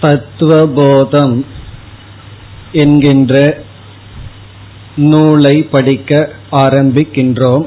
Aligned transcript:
தத்துவபோதம் 0.00 1.46
என்கின்ற 2.72 3.58
நூலை 4.96 5.62
படிக்க 5.62 6.30
ஆரம்பிக்கின்றோம். 6.50 7.66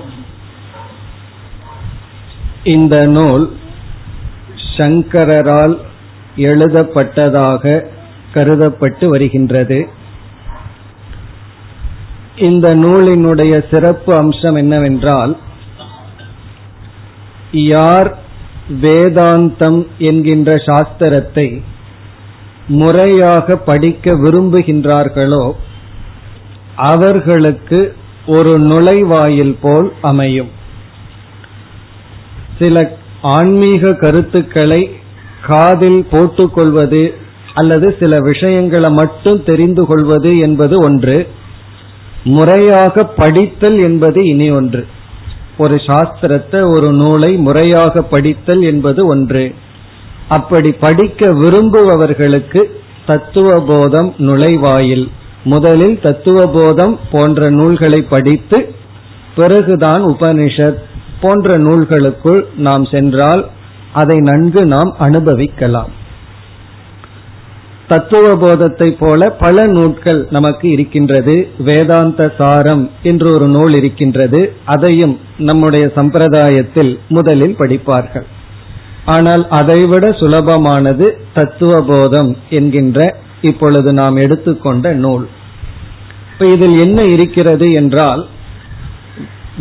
இந்த 2.63 3.07
நூல் 3.07 3.57
சங்கரரால் 4.77 5.77
எழுதப்பட்டதாக 6.35 7.83
கருதப்பட்டு 8.33 9.07
வருகின்றது. 9.07 9.89
இந்த 12.37 12.75
நூலினுடைய 12.75 13.53
சிறப்பு 13.71 14.15
அம்சம் 14.15 14.55
என்னவென்றால் 14.55 15.37
யார் 17.51 18.17
வேதாந்தம் 18.69 19.87
என்கின்ற 19.97 20.51
சாஸ்திரத்தை 20.51 21.61
முறையாக 22.67 23.55
படிக்க 23.55 24.11
விரும்புகின்றார்களோ 24.13 25.51
அவர்களுக்கு 26.75 27.95
ஒரு 28.25 28.59
நுழைவாயில் 28.59 29.55
போல் 29.61 29.93
அமையும். 30.01 30.49
சில 32.59 32.97
ஆன்மீக 33.21 33.93
கருத்துக்களை 33.93 34.89
காதில் 35.41 36.07
போட்டுக்கொள்வது 36.11 37.13
அல்லது 37.53 37.95
சில 37.99 38.19
விஷயங்களை 38.19 38.91
மட்டும் 38.91 39.43
தெரிந்து 39.43 39.85
கொள்வது 39.85 40.37
என்பது 40.39 40.83
ஒன்று. 40.83 41.27
முறையாக 42.23 43.03
படித்தல் 43.03 43.79
என்பது 43.83 44.25
இனி 44.25 44.51
ஒன்று. 44.51 44.87
ஒரு 45.59 45.75
சாஸ்திரத்தை 45.87 46.59
ஒரு 46.75 46.89
நூலை 46.91 47.31
முறையாக 47.37 48.01
படித்தல் 48.01 48.61
என்பது 48.61 49.01
ஒன்று. 49.05 49.45
அப்படி 50.29 50.71
படிக்க 50.71 51.31
விரும்புபவர்களுக்கு 51.33 52.61
தத்துவபோதம் 53.07 54.09
நுழைவாயில். 54.27 55.05
முதலில் 55.43 55.97
தத்துவபோதம் 56.03 56.95
போன்ற 57.11 57.49
நூல்களை 57.49 58.01
படித்து 58.01 58.57
பிறகுதான் 59.35 60.03
உபனிஷத் 60.05 60.81
போன்ற 61.21 61.57
நூல்களுக்குள் 61.57 62.41
நாம் 62.57 62.85
சென்றால் 62.85 63.43
அதை 63.93 64.17
நன்கு 64.19 64.61
நாம் 64.65 64.91
அனுபவிக்கலாம். 64.99 65.93
தத்துவ 67.91 68.25
போதத்தை 68.35 68.87
போல 68.99 69.29
பல 69.43 69.65
நூல்கள் 69.67 70.19
நமக்கு 70.29 70.65
இருக்கின்றது. 70.69 71.35
வேதாந்த 71.59 72.21
சாரம் 72.37 72.83
என்று 73.03 73.27
ஒரு 73.35 73.47
நூல் 73.47 73.75
இருக்கின்றது. 73.75 74.41
அதையும் 74.65 75.15
நம்முடைய 75.49 75.85
சம்பிரதாயத்தில் 75.95 76.91
முதலில் 77.07 77.55
படிப்பார்கள். 77.61 78.27
ஆனால் 79.05 79.43
அதைவிட 79.59 80.07
சுலபமானது 80.21 81.05
தத்துவ 81.33 81.73
போதம் 81.81 82.31
என்கின்ற 82.49 82.99
இப்பொழுது 83.41 83.89
நாம் 83.93 84.17
எடுத்துக்கொண்ட 84.17 84.93
நூல். 85.03 85.25
இப்ப 86.31 86.47
இதில் 86.55 86.77
என்ன 86.79 86.99
இருக்கிறது 87.15 87.67
என்றால் 87.71 88.21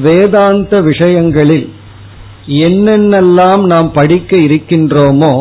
வேதாந்த 0.03 0.81
விஷயங்களில் 0.81 1.67
என்னென்னலாம் 2.67 3.63
நாம் 3.67 3.89
படிக்க 3.93 4.33
இருக்கின்றோமோ 4.47 5.33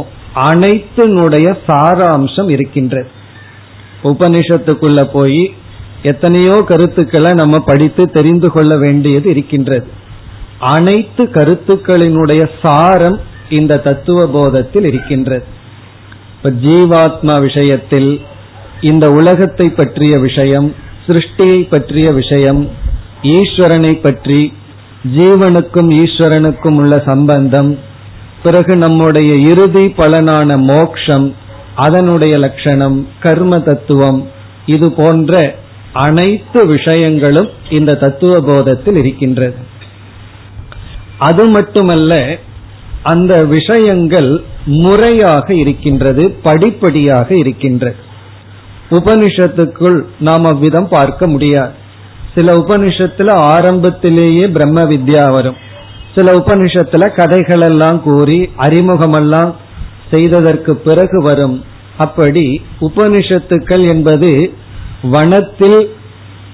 அனைத்தினுடைய 0.46 1.48
சாராம்சம் 1.68 2.50
இருக்கின்றது. 2.50 3.10
உபனிஷத்துக்குள்ள 4.04 5.02
போய் 5.14 5.42
எத்தனையோ 6.04 6.56
கருத்துக்களை 6.66 7.32
நம்ம 7.34 7.56
படித்து 7.60 8.04
தெரிந்து 8.12 8.50
கொள்ள 8.52 8.74
வேண்டியது 8.78 9.28
இருக்கின்றது. 9.30 9.88
அனைத்து 10.60 11.24
கருத்துக்களினுடைய 11.24 12.44
சாரம் 12.62 13.18
இந்த 13.50 13.78
தத்துவ 13.78 14.20
போதத்தில் 14.28 14.86
இருக்கின்றது. 14.86 15.46
இப்ப 16.36 16.50
ஜீவாத்மா 16.66 17.36
விஷயத்தில் 17.42 18.10
இந்த 18.82 19.06
உலகத்தை 19.12 19.68
பற்றிய 19.70 20.14
விஷயம் 20.20 20.68
சிருஷ்டியை 21.08 21.60
பற்றிய 21.70 22.08
விஷயம் 22.12 22.62
ஈஸ்வரனை 23.36 23.94
பற்றி 24.02 24.40
ஜீவனுக்கும் 25.18 25.90
ஈஸ்வரனுக்கும் 26.02 26.78
உள்ள 26.78 26.96
சம்பந்தம் 27.06 27.72
பிறகு 28.44 28.76
நம்முடைய 28.76 29.36
இறுதி 29.36 29.86
பலனான 29.86 30.58
மோக்ஷம் 30.58 31.36
அதனுடைய 31.76 32.38
லட்சணம் 32.38 33.08
கர்ம 33.20 33.60
தத்துவம் 33.60 34.30
இது 34.66 34.92
போன்ற 34.92 35.56
அனைத்து 35.94 36.68
விஷயங்களும் 36.68 37.50
இந்த 37.70 37.96
தத்துவ 37.96 38.40
போதத்தில் 38.40 38.98
இருக்கின்றது. 38.98 39.56
அது 41.18 41.48
மட்டுமல்ல 41.48 42.38
அந்த 43.04 43.46
விஷயங்கள் 43.46 44.44
முறையாக 44.66 45.54
இருக்கின்றது 45.54 46.32
படிப்படியாக 46.44 47.36
இருக்கின்றது. 47.36 47.96
உபனிஷத்துக்குள் 48.90 50.06
நாம் 50.20 50.44
அவ்விதம் 50.44 50.88
பார்க்க 50.88 51.28
முடியாது. 51.28 51.72
சில 52.36 52.58
உபனிஷத்துல 52.58 53.32
ஆரம்பத்திலேயே 53.32 54.48
பிரம்ம 54.48 54.84
வித்யா 54.84 55.32
வரும். 55.32 55.58
சில 56.18 56.32
உபனிஷத்துல 56.38 57.06
கதைகள் 57.16 57.64
எல்லாம் 57.70 57.98
கூறி 58.04 58.40
அறிமுகமெல்லாம் 58.58 59.52
செய்ததற்கு 60.12 60.76
பிறகு 60.76 61.24
வரும். 61.24 61.58
அப்படி 61.98 62.46
உபனிஷத்துக்கள் 62.82 63.84
என்பது 63.94 64.32
வனத்தில் 65.12 65.80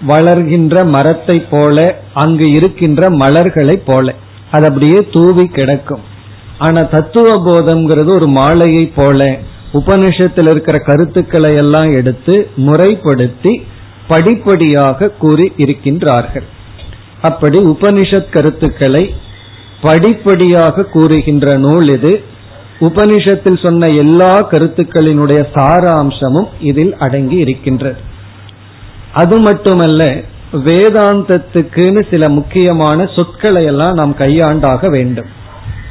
வளர்கின்ற 0.07 0.75
மரத்தை 0.95 1.37
போல 1.49 1.77
அங்கு 2.13 2.47
இருக்கின்ற 2.51 3.09
மலர்களை 3.09 3.75
போல. 3.85 4.15
அது 4.51 4.65
அப்படியே 4.67 4.99
தூவி 5.11 5.45
கிடக்கும். 5.47 6.03
ஆனா 6.57 6.81
தத்துவ 6.81 7.29
போதம்ங்கிறது 7.45 8.11
ஒரு 8.13 8.27
மாலையை 8.39 8.85
போல 8.95 9.37
உபனிஷத்தில் 9.73 10.49
இருக்கிற 10.49 10.79
கருத்துக்களை 10.79 11.51
எல்லாம் 11.55 11.91
எடுத்து 11.91 12.35
முறைப்படுத்தி 12.55 13.53
படிப்படியாக 14.07 15.09
கூறி 15.21 15.51
இருக்கின்றார்கள். 15.57 16.47
அப்படி 17.21 17.59
உபனிஷத் 17.59 18.33
கருத்துக்களை 18.37 19.03
படிப்படியாக 19.83 20.85
கூறுகின்ற 20.95 21.57
நூல் 21.57 21.89
இது. 21.97 22.13
உபனிஷத்தில் 22.79 23.63
சொன்ன 23.63 23.87
எல்லா 24.03 24.33
கருத்துக்களினுடைய 24.51 25.41
சாராம்சமும் 25.55 26.49
இதில் 26.59 26.93
அடங்கி 26.97 27.37
இருக்கின்றது. 27.37 27.99
அது 29.13 29.35
மட்டுமல்ல 29.39 30.03
வேதாந்தத்துக்குன்னு 30.65 32.01
சில 32.09 32.29
முக்கியமான 32.29 33.05
சொற்களை 33.15 33.61
எல்லாம் 33.65 33.93
நாம் 33.93 34.15
கையாண்டாக 34.17 34.89
வேண்டும். 34.89 35.29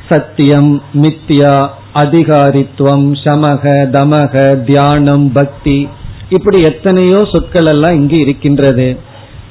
சத்தியம் 0.09 0.71
மித்யா 1.03 1.55
அதிகாரித்துவம் 1.95 3.07
சமக 3.25 3.65
தமக 3.97 4.35
தியானம் 4.65 5.27
பக்தி 5.33 5.89
இப்படி 6.29 6.61
எத்தனையோ 6.61 7.21
சொற்கள் 7.33 7.67
எல்லாம் 7.67 7.95
இங்கு 7.95 8.19
இருக்கின்றது. 8.19 8.87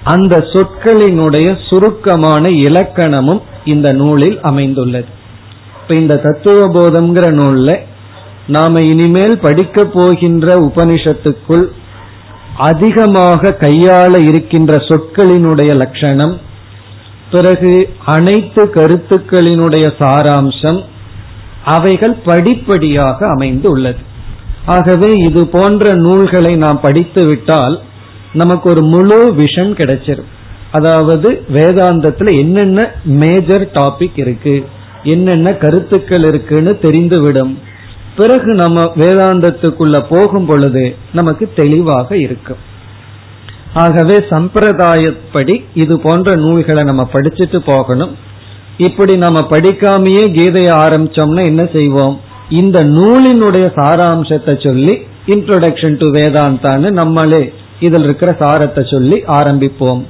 அந்த 0.03 0.37
சொற்களினுடைய 0.53 1.57
சுருக்கமான 1.69 2.49
இலக்கணமும் 2.49 3.41
இந்த 3.65 3.93
நூலில் 3.93 4.39
அமைந்துள்ளது. 4.41 5.07
இப்ப 5.81 5.95
இந்த 5.95 6.17
தத்துவ 6.17 6.67
போதம்ங்கிற 6.67 7.31
நூல்ல 7.31 7.79
நாம 8.47 8.81
இனிமேல் 8.81 9.39
படிக்க 9.39 9.85
போகின்ற 9.85 10.59
உபனிஷத்துக்குள் 10.59 11.65
அதிகமாக 12.57 13.51
கையாள 13.51 14.13
இருக்கின்ற 14.19 14.77
சொற்களினுடைய 14.77 15.75
லட்சணம் 15.75 16.39
பிறகு 17.31 17.89
அனைத்து 18.05 18.63
கருத்துக்களினுடைய 18.73 19.93
சாராம்சம் 19.99 20.83
அவைகள் 21.65 22.15
படிப்படியாக 22.23 23.27
அமைந்து 23.27 23.69
உள்ளது 23.69 23.99
ஆகவே 24.65 25.11
இது 25.13 25.47
போன்ற 25.47 25.93
நூல்களை 25.95 26.55
நாம் 26.55 26.79
படித்துவிட்டால் 26.81 27.79
நமக்கு 28.33 28.69
ஒரு 28.69 28.81
முழு 28.83 29.33
விஷன் 29.37 29.71
கிடைச்சிரும் 29.79 30.29
அதாவது 30.71 31.43
வேதாந்தத்துல 31.53 32.37
என்னென்ன 32.37 32.91
மேஜர் 33.03 33.65
டாபிக் 33.73 34.17
இருக்கு 34.19 34.65
என்னென்ன 35.03 35.53
கருத்துக்கள் 35.53 36.21
இருக்குன்னு 36.21 36.77
தெரிந்துவிடும். 36.81 37.53
பிறகு 38.15 38.53
நம்ம 38.53 38.81
வேதாந்தத்துக்குள்ள 38.83 40.05
போகும் 40.09 40.45
பொழுது 40.45 40.95
நமக்கு 41.13 41.51
தெளிவாக 41.55 42.17
இருக்கும் 42.17 42.61
ஆகவே 43.73 44.17
சம்பிரதாயப்படி 44.29 45.63
இது 45.73 45.99
போன்ற 45.99 46.35
நூல்களை 46.35 46.83
நம்ம 46.83 47.09
படிச்சுட்டு 47.13 47.59
போகணும். 47.65 48.15
இப்படி 48.77 49.17
நம்ம 49.17 49.39
படிக்காமையே 49.49 50.23
கீதையை 50.37 50.73
ஆரம்பிச்சோம்னா 50.85 51.43
என்ன 51.45 51.69
செய்வோம்? 51.73 52.19
இந்த 52.49 52.83
நூலினுடைய 52.83 53.65
சாராம்சத்தை 53.75 54.67
சொல்லி 54.67 54.93
இன்ட்ரோடக்ஷன் 55.27 55.97
டு 55.97 56.07
வேதாந்தான்னு 56.07 56.91
நம்மளே 56.91 57.53
இதில் 57.87 58.05
இருக்கிற 58.07 58.31
சாரத்தை 58.39 58.81
சொல்லி 58.93 59.17
ஆரம்பிப்போம். 59.39 60.01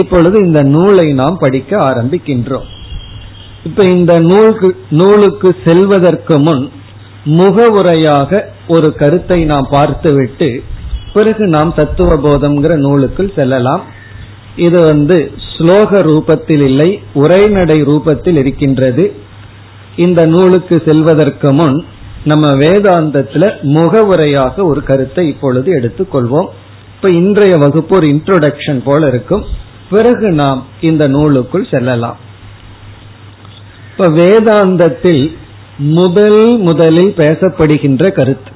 இப்பொழுது 0.00 0.36
இந்த 0.46 0.60
நூலை 0.74 1.06
நாம் 1.20 1.38
படிக்க 1.44 1.72
ஆரம்பிக்கின்றோம். 1.88 2.66
இப்ப 3.68 3.84
இந்த 3.94 4.12
நூலுக்கு 4.28 4.68
நூலுக்கு 5.00 5.48
செல்வதற்கு 5.64 6.36
முன் 6.38 6.62
முகவுரையாக 7.38 8.40
ஒரு 8.74 8.88
கருத்தை 9.00 9.38
நாம் 9.52 9.66
பார்த்துவிட்டு 9.70 10.48
பிறகு 11.14 11.44
நாம் 11.54 11.72
தத்துவ 11.78 12.10
போதம்ங்கிற 12.26 12.74
நூலுக்குள் 12.86 13.34
செல்லலாம். 13.38 13.82
இது 14.66 14.78
வந்து 14.90 15.16
ஸ்லோக 15.50 16.00
ரூபத்தில் 16.08 16.64
இல்லை 16.68 16.88
உரைநடை 17.22 17.78
ரூபத்தில் 17.90 18.38
இருக்கின்றது. 18.42 19.04
இந்த 20.04 20.20
நூலுக்கு 20.34 20.76
செல்வதற்கு 20.88 21.50
முன் 21.52 21.76
நம்ம 22.24 22.46
வேதாந்தத்துல 22.62 23.44
முகவுரையாக 23.76 24.64
ஒரு 24.70 24.80
கருத்தை 24.90 25.24
இப்பொழுது 25.28 25.68
எடுத்துக்கொள்வோம். 25.78 26.50
இப்ப 27.02 27.12
இன்றைய 27.12 27.56
வகுப்பு 27.56 27.96
ஒரு 27.96 28.06
இன்ட்ரோடக்ஷன் 28.06 28.80
போல 28.84 29.06
இருக்கும். 29.06 29.44
பிறகு 29.90 30.30
நாம் 30.30 30.66
இந்த 30.80 31.08
நூலுக்குள் 31.08 31.70
செல்லலாம். 31.70 32.16
இப்ப 33.90 34.08
வேதாந்தத்தில் 34.08 35.36
முதல் 35.78 36.58
முதலில் 36.58 37.14
பேசப்படுகின்ற 37.16 38.10
கருத்து. 38.10 38.52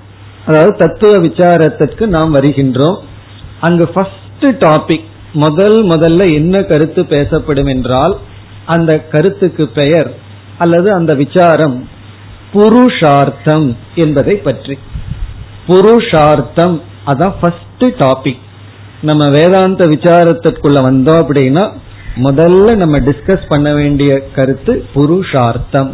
அதாவது 0.46 0.76
தத்துவ 0.76 1.18
விசாரத்திற்கு 1.18 2.06
நாம் 2.06 2.34
வருகின்றோம். 2.34 2.96
அங்கு 3.60 3.88
ஃபர்ஸ்ட் 3.88 4.46
டாபிக் 4.64 5.08
முதல் 5.32 5.84
முதல்ல 5.84 6.32
என்ன 6.34 6.62
கருத்து 6.62 7.06
பேசப்படும் 7.06 7.66
என்றால் 7.66 8.18
அந்த 8.64 9.00
கருத்துக்கு 9.00 9.68
பெயர் 9.68 10.14
அல்லது 10.58 10.92
அந்த 10.92 11.14
விசாரம் 11.14 11.88
புருஷார்த்தம் 12.52 13.76
என்பதை 13.94 14.36
பற்றி. 14.36 14.78
புருஷார்த்தம் 15.66 16.92
அதான் 17.06 17.34
ஃபர்ஸ்ட் 17.40 17.84
டாபிக் 18.02 18.42
நம்ம 19.00 19.24
வேதாந்த 19.30 19.86
விசாரத்திற்குள்ள 19.86 20.78
வந்தோம் 20.88 21.22
அப்படின்னா 21.22 21.64
முதல்ல 22.16 22.74
நம்ம 22.76 22.96
டிஸ்கஸ் 22.98 23.48
பண்ண 23.48 23.74
வேண்டிய 23.74 24.18
கருத்து 24.34 24.72
புருஷார்த்தம். 24.94 25.90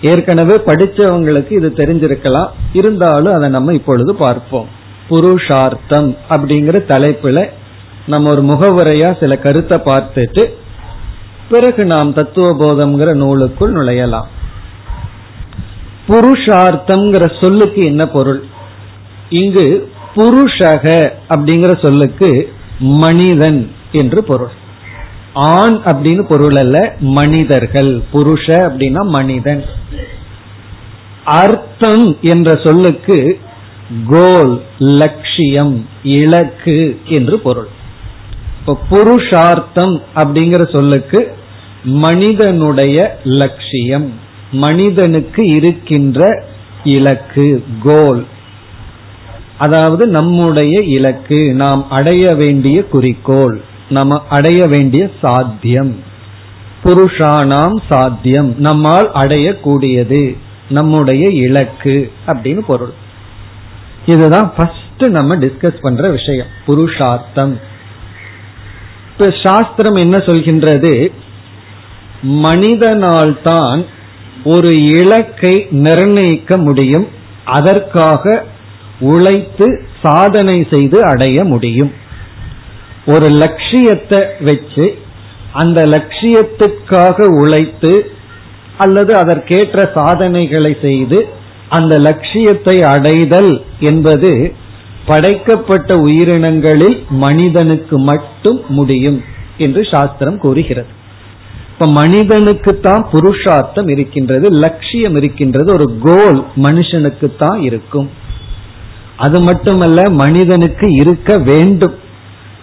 ஏற்கனவே 0.00 0.56
படிச்சவங்களுக்கு 0.66 1.52
இது 1.52 1.68
தெரிஞ்சிருக்கலாம். 1.76 2.48
இருந்தாலும் 2.72 3.32
அதை 3.32 3.48
நம்ம 3.48 3.72
இப்பொழுது 3.72 4.14
பார்ப்போம். 4.14 4.68
புருஷார்த்தம் 5.08 6.16
அப்படிங்கிற 6.30 6.76
தலைப்புல 6.92 7.48
நம்ம 8.06 8.30
ஒரு 8.30 8.42
முகவுரையா 8.42 9.10
சில 9.20 9.36
கருத்தை 9.36 9.78
பார்த்துட்டு 9.84 10.44
பிறகு 11.48 11.84
நாம் 11.84 12.12
தத்துவ 12.12 12.48
போதம்ங்கிற 12.60 13.10
நூலுக்குள் 13.14 13.74
நுழையலாம். 13.74 14.28
புருஷார்த்தம்ங்கிற 16.08 17.24
சொல்லுக்கு 17.42 17.84
என்ன 17.84 18.06
பொருள்? 18.06 18.42
இங்கு 19.30 19.66
புருஷக 20.16 21.10
அப்படிங்கிற 21.28 21.82
சொல்லுக்கு 21.82 22.52
மனிதன் 22.78 23.72
என்று 23.92 24.24
பொருள். 24.24 24.52
ஆண் 25.32 25.80
அப்படின்னு 25.84 26.22
பொருள் 26.22 26.54
அல்ல 26.54 26.96
மனிதர்கள். 27.00 28.02
புருஷ 28.12 28.46
அப்படின்னா 28.46 29.06
மனிதன். 29.08 29.64
அர்த்தம் 31.24 32.16
என்ற 32.20 32.60
சொல்லுக்கு 32.64 33.40
கோல் 34.08 34.62
லட்சியம் 34.78 35.88
இலக்கு 36.02 37.00
என்று 37.04 37.40
பொருள். 37.40 37.66
இப்போ 38.60 38.78
புருஷார்த்தம் 38.90 40.02
அப்படிங்கிற 40.14 40.76
சொல்லுக்கு 40.76 41.36
மனிதனுடைய 41.84 43.18
லட்சியம் 43.24 44.12
மனிதனுக்கு 44.52 45.46
இருக்கின்ற 45.46 46.44
இலக்கு 46.84 47.64
கோல். 47.82 48.26
அதாவது 49.58 50.06
நம்முடைய 50.06 50.80
இலக்கு 50.80 51.54
நாம் 51.54 51.90
அடைய 51.90 52.34
வேண்டிய 52.34 52.84
குறிக்கோள் 52.84 53.60
நம்ம 53.88 54.22
அடைய 54.28 54.66
வேண்டிய 54.66 55.10
சாத்தியம். 55.20 55.96
புருஷானாம் 56.84 57.76
சாத்தியம் 57.88 58.54
நம்மால் 58.58 59.10
அடையக்கூடியது 59.12 60.36
நம்முடைய 60.68 61.28
இலக்கு 61.28 62.12
அப்படின்னு 62.26 62.58
பொருள். 62.58 62.92
இதுதான் 64.06 64.52
ஃபர்ஸ்ட் 64.56 65.04
நம்ம 65.08 65.36
டிஸ்கஸ் 65.36 65.80
பண்ற 65.80 66.08
விஷயம் 66.08 66.46
புருஷார்த்தம். 66.66 67.60
இப்ப 69.12 69.34
சாஸ்திரம் 69.42 69.94
என்ன 69.94 70.16
சொல்கின்றது? 70.18 71.12
மனிதனால் 72.22 73.42
தான் 73.42 73.84
ஒரு 74.44 74.84
இலக்கை 74.84 75.66
நிர்ணயிக்க 75.70 76.56
முடியும் 76.56 77.06
அதற்காக 77.44 78.52
உழைத்து 79.12 79.66
சாதனை 80.04 80.56
செய்து 80.72 80.98
அடைய 81.12 81.38
முடியும். 81.52 81.92
ஒரு 83.14 83.28
லட்சியத்தை 83.42 84.20
வச்சு 84.48 84.86
அந்த 85.62 85.80
லட்சியத்துக்காக 85.94 87.26
உழைத்து 87.42 87.92
அல்லது 88.84 89.12
அதற்கேற்ற 89.22 89.80
சாதனைகளை 89.98 90.72
செய்து 90.86 91.18
அந்த 91.76 91.94
லட்சியத்தை 92.06 92.76
அடைதல் 92.94 93.52
என்பது 93.90 94.32
படைக்கப்பட்ட 95.08 95.90
உயிரினங்களில் 96.06 96.96
மனிதனுக்கு 97.24 97.96
மட்டும் 98.10 98.60
முடியும் 98.78 99.18
என்று 99.64 99.82
சாஸ்திரம் 99.92 100.38
கூறுகிறது. 100.44 100.90
இப்ப 101.72 101.86
மனிதனுக்கு 102.00 102.72
தான் 102.86 103.02
புருஷார்த்தம் 103.12 103.88
இருக்கின்றது 103.94 104.46
லட்சியம் 104.64 105.16
இருக்கின்றது 105.20 105.68
ஒரு 105.78 105.86
கோல் 106.06 106.38
மனுஷனுக்கு 106.66 107.28
தான் 107.42 107.60
இருக்கும். 107.68 108.08
அது 109.16 109.40
மட்டுமல்ல 109.40 110.10
மனிதனுக்கு 110.10 110.92
இருக்க 110.92 111.38
வேண்டும். 111.38 111.94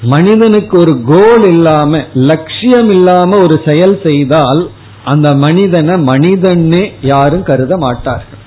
மனிதனுக்கு 0.02 0.80
ஒரு 0.80 1.02
கோல் 1.06 1.44
இல்லாம 1.44 2.04
லட்சியம் 2.14 2.90
இல்லாம 2.90 3.38
ஒரு 3.38 3.62
செயல் 3.66 4.00
செய்தால் 4.04 4.70
அந்த 5.04 5.36
மனிதனை 5.36 5.96
மனிதன்னே 5.96 6.94
யாரும் 7.02 7.44
கருத 7.44 7.78
மாட்டார்கள். 7.78 8.40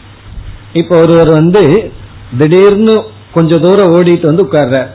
இப்ப 0.72 1.00
ஒருவர் 1.00 1.30
வந்து 1.30 1.92
திடீர்னு 2.38 3.02
கொஞ்ச 3.32 3.58
தூரம் 3.58 3.92
ஓடிட்டு 3.92 4.26
வந்து 4.26 4.44
உட்கார்றார். 4.44 4.86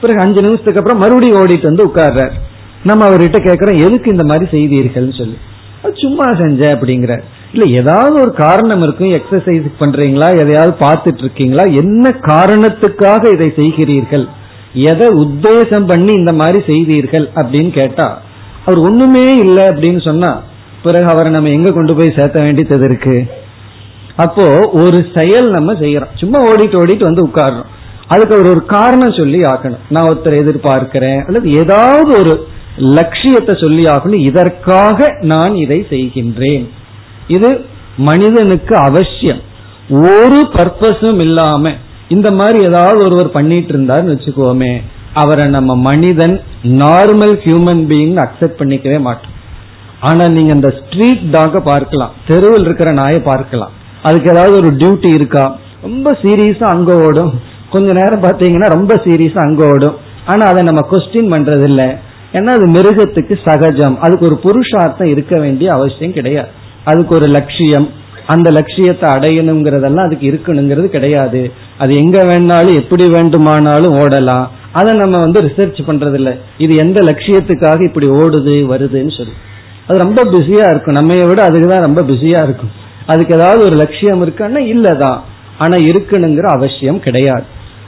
பிறகு 0.00 0.20
அஞ்சு 0.20 0.40
நிமிஷத்துக்கு 0.40 0.80
அப்புறம் 0.80 0.98
மறுபடியும் 0.98 1.46
ஓடிட்டு 1.46 1.62
வந்து 1.62 1.86
உட்கார்றார். 1.86 2.32
நம்ம 2.84 3.08
அவர்கிட்ட 3.08 3.38
கேட்கிறோம் 3.38 3.78
எதுக்கு 3.78 4.10
இந்த 4.10 4.24
மாதிரி 4.24 4.44
செய்தீர்கள்னு 4.50 5.18
சொல்லி? 5.18 5.36
சும்மா 5.94 6.24
செஞ்ச 6.24 6.74
அப்படிங்கிறார். 6.74 7.22
இல்ல 7.54 7.64
ஏதாவது 7.80 8.14
ஒரு 8.20 8.32
காரணம் 8.44 8.82
இருக்கும் 8.84 9.12
எக்ஸசைஸ் 9.18 9.66
பண்றீங்களா 9.80 10.28
எதையாவது 10.42 10.72
பார்த்துட்டு 10.86 11.22
இருக்கீங்களா 11.24 11.64
என்ன 11.82 12.14
காரணத்துக்காக 12.30 13.32
இதை 13.36 13.48
செய்கிறீர்கள்? 13.60 14.24
எதை 14.90 15.08
உத்தேசம் 15.24 15.86
பண்ணி 15.86 16.12
இந்த 16.12 16.32
மாதிரி 16.32 16.60
செய்தீர்கள் 16.70 17.26
அப்படின்னு 17.40 17.72
கேட்டா 17.80 18.06
அவர் 18.64 18.80
ஒண்ணுமே 18.88 19.26
இல்லை 19.44 19.64
அப்படின்னு 19.72 20.02
சொன்னா 20.08 20.30
பிறகு 20.84 21.06
அவரை 21.12 21.30
நம்ம 21.32 21.48
எங்க 21.48 21.70
கொண்டு 21.70 21.92
போய் 21.94 22.16
சேர்த்த 22.16 22.38
வேண்டியது 22.40 22.86
இருக்கு? 22.88 23.16
அப்போ 24.24 24.46
ஒரு 24.82 24.98
செயல் 25.14 25.48
நம்ம 25.50 25.70
செய்யறோம். 25.72 26.12
சும்மா 26.22 26.38
ஓடிட்டு 26.50 26.76
ஓடிட்டு 26.80 27.08
வந்து 27.08 27.26
உட்காடுறோம் 27.28 27.70
அதுக்கு 28.12 28.34
அவர் 28.36 28.50
ஒரு 28.54 28.62
காரணம் 28.76 29.18
சொல்லி 29.18 29.40
ஆக்கணும். 29.52 29.84
நான் 29.88 30.08
ஒருத்தர் 30.10 30.40
எதிர்பார்க்கிறேன் 30.42 31.20
அல்லது 31.26 31.48
ஏதாவது 31.62 32.10
ஒரு 32.20 32.34
லட்சியத்தை 32.98 33.54
சொல்லி 33.62 33.84
ஆகணும். 33.94 34.24
இதற்காக 34.30 35.08
நான் 35.32 35.54
இதை 35.64 35.78
செய்கின்றேன். 35.90 36.64
இது 37.26 37.64
மனிதனுக்கு 37.96 38.76
அவசியம். 38.76 39.40
ஒரு 39.90 40.48
பர்பஸும் 40.52 41.20
இல்லாம 41.20 41.72
இந்த 42.08 42.30
மாதிரி 42.30 42.64
ஏதாவது 42.64 43.04
ஒருவர் 43.04 43.30
பண்ணிட்டு 43.30 43.72
இருந்தாருன்னு 43.74 44.14
வச்சுக்கோமே 44.14 44.82
அவரை 45.14 45.50
நம்ம 45.50 45.76
மனிதன் 45.76 46.40
நார்மல் 46.64 47.34
ஹியூமன் 47.44 47.82
பீயிங் 47.90 48.18
அக்செப்ட் 48.24 48.60
பண்ணிக்கவே 48.60 49.00
மாட்டோம். 49.00 49.34
ஆனா 50.00 50.28
நீங்க 50.28 50.52
அந்த 50.52 50.74
ஸ்ட்ரீட் 50.78 51.30
டாக 51.30 51.60
பார்க்கலாம். 51.60 52.10
தெருவில் 52.26 52.64
இருக்கிற 52.64 52.92
நாயை 52.92 53.20
பார்க்கலாம். 53.20 53.70
அதுக்கு 54.02 54.30
ஏதாவது 54.30 54.56
ஒரு 54.56 54.72
டியூட்டி 54.72 55.10
இருக்கா? 55.14 55.56
ரொம்ப 55.82 56.18
சீரியஸா 56.22 56.62
அங்க 56.62 57.02
ஓடும். 57.06 57.40
கொஞ்ச 57.70 57.92
நேரம் 57.92 58.22
பாத்தீங்கன்னா 58.22 58.68
ரொம்ப 58.68 58.94
சீரியஸா 58.94 59.38
அங்க 59.38 59.62
ஓடும். 59.68 59.96
ஆனா 60.26 60.46
அதை 60.46 60.62
நம்ம 60.62 60.88
கொஸ்டின் 60.90 61.32
பண்றது 61.34 61.62
இல்லை 61.62 61.86
ஏன்னா 62.32 62.46
அது 62.46 62.66
மிருகத்துக்கு 62.66 63.38
சகஜம். 63.44 63.98
அதுக்கு 64.00 64.26
ஒரு 64.26 64.36
புருஷார்த்தம் 64.36 65.08
இருக்க 65.08 65.38
வேண்டிய 65.38 65.72
அவசியம் 65.72 66.12
கிடையாது. 66.12 66.48
அதுக்கு 66.84 67.14
ஒரு 67.14 67.26
லட்சியம். 67.26 67.88
அந்த 68.26 68.50
லட்சியத்தை 68.50 69.12
அடையணுங்கிறதெல்லாம் 69.12 70.04
அதுக்கு 70.04 70.40
இருக்கணுங்கிறது 70.40 70.84
கிடையாது. 70.84 71.52
அது 71.78 71.96
எங்க 71.96 72.24
வேணாலும் 72.24 72.74
எப்படி 72.74 73.08
வேண்டுமானாலும் 73.08 73.96
ஓடலாம். 73.96 74.46
அதை 74.72 74.94
நம்ம 74.94 75.18
வந்து 75.18 75.42
ரிசர்ச் 75.42 75.78
பண்றது 75.86 76.14
இல்லை 76.14 76.32
இது 76.58 76.76
எந்த 76.76 77.02
லட்சியத்துக்காக 77.02 77.84
இப்படி 77.84 78.08
ஓடுது 78.08 78.54
வருதுன்னு 78.72 79.16
சொல்லி. 79.16 79.32
அது 79.88 79.98
ரொம்ப 79.98 80.24
பிஸியா 80.24 80.70
இருக்கும். 80.70 80.94
நம்ம 80.94 81.24
விட 81.24 81.48
அதுக்குதான் 81.48 81.80
ரொம்ப 81.80 82.02
பிஸியா 82.02 82.42
இருக்கும். 82.42 82.70
அதுக்கு 83.06 83.34
ஏதாவது 83.34 83.64
ஒரு 83.64 83.76
லட்சியம் 83.76 84.26
இருக்குன்னா 84.26 84.76
இல்லதான். 84.76 85.18
ஆனா 85.58 85.76
இருக்கணுங்கிற 85.76 86.46
அவசியம் 86.46 87.00
கிடையாது. 87.00 87.42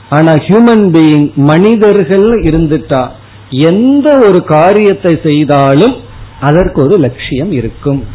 ஆனா 0.09 0.31
ஹியூமன் 0.33 0.85
பீயிங் 0.89 1.33
மனிதர்கள் 1.33 2.29
இருந்துட்டா 2.29 3.07
எந்த 3.49 4.19
ஒரு 4.29 4.43
காரியத்தை 4.43 5.19
செய்தாலும் 5.23 5.95
அதற்கு 6.41 6.81
ஒரு 6.81 6.97
லட்சியம் 6.97 7.51
இருக்கும். 7.51 8.05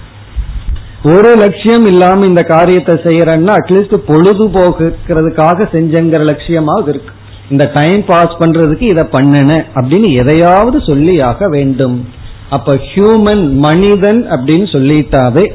ஒரு 1.04 1.36
லட்சியம் 1.36 1.86
இல்லாம 1.86 2.26
இந்த 2.26 2.42
காரியத்தை 2.42 2.94
செய்யறேன்னா 2.94 3.56
அட்லீஸ்ட் 3.56 3.94
பொழுதுபோக்குறதுக்காக 4.08 5.66
செஞ்சங்கிற 5.72 6.20
லட்சியமாக 6.24 6.88
இருக்கு. 6.88 7.12
இந்த 7.50 7.70
டைம் 7.74 8.04
பாஸ் 8.04 8.36
பண்றதுக்கு 8.38 8.82
இதை 8.82 9.04
பண்ணன 9.04 9.64
அப்படின்னு 9.74 10.12
எதையாவது 10.12 10.78
சொல்லியாக 10.78 11.48
வேண்டும். 11.48 12.08
அப்ப 12.50 12.74
ஹியூமன் 12.74 13.52
மனிதன் 13.52 14.30
அப்படின்னு 14.30 14.66
சொல்லிட்டாவே 14.72 15.52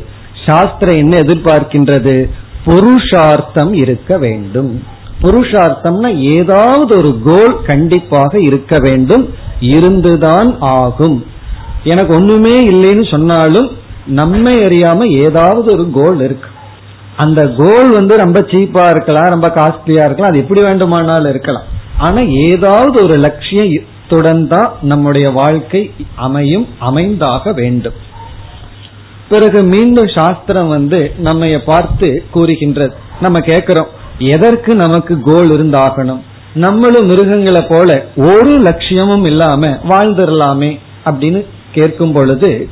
சாஸ்திரம் 0.47 0.95
என்ன 0.95 1.19
எதிர்பார்க்கின்றது? 1.19 2.29
புருஷார்த்தம் 2.65 3.73
இருக்க 3.73 4.17
வேண்டும். 4.17 4.83
புருஷார்த்தம்னா 5.21 6.17
ஏதாவது 6.17 6.97
ஒரு 6.97 7.19
கோல் 7.25 7.61
கண்டிப்பாக 7.65 8.39
இருக்க 8.41 8.77
வேண்டும். 8.79 9.33
இருந்துதான் 9.59 10.57
ஆகும். 10.59 11.25
எனக்கு 11.83 12.15
ஒண்ணுமே 12.15 12.67
இல்லைன்னு 12.67 13.11
சொன்னாலும் 13.11 13.71
நம்மை 14.07 14.55
அறியாம 14.57 15.23
ஏதாவது 15.23 15.71
ஒரு 15.71 15.91
கோல் 15.91 16.19
இருக்கு. 16.19 16.49
அந்த 17.17 17.47
கோல் 17.47 17.91
வந்து 17.91 18.17
ரொம்ப 18.17 18.39
சீப்பா 18.39 18.89
இருக்கலாம் 18.89 19.29
ரொம்ப 19.29 19.47
காஸ்ட்லியா 19.47 20.05
இருக்கலாம் 20.05 20.31
அது 20.31 20.39
எப்படி 20.39 20.61
வேண்டுமானாலும் 20.61 21.29
இருக்கலாம். 21.29 21.63
ஆனா 21.97 22.21
ஏதாவது 22.21 23.03
ஒரு 23.03 23.19
லட்சியத்துடன் 23.19 24.47
தான் 24.47 24.73
நம்முடைய 24.81 25.29
வாழ்க்கை 25.29 25.91
அமையும் 26.15 26.67
அமைந்தாக 26.81 27.53
வேண்டும். 27.53 27.93
பிறகு 29.29 29.63
மீண்டும் 29.63 30.07
சாஸ்திரம் 30.07 30.67
வந்து 30.67 31.13
நம்ம 31.17 31.47
பார்த்து 31.65 32.23
கூறுகின்றது. 32.31 32.93
நம்ம 33.21 33.39
கேட்கிறோம் 33.39 33.87
எதற்கு 34.17 34.75
நமக்கு 34.75 35.21
கோல் 35.21 35.49
இருந்தாகணும்? 35.49 36.21
நம்மளும் 36.53 37.05
மிருகங்களை 37.05 37.65
போல 37.69 38.05
ஒரு 38.17 38.59
லட்சியமும் 38.59 39.25
இல்லாம 39.25 39.79
வாழ்ந்துடலாமே 39.89 40.79
அப்படின்னு 41.05 41.45
கேட்கும் 41.71 42.11
பொழுது 42.11 42.69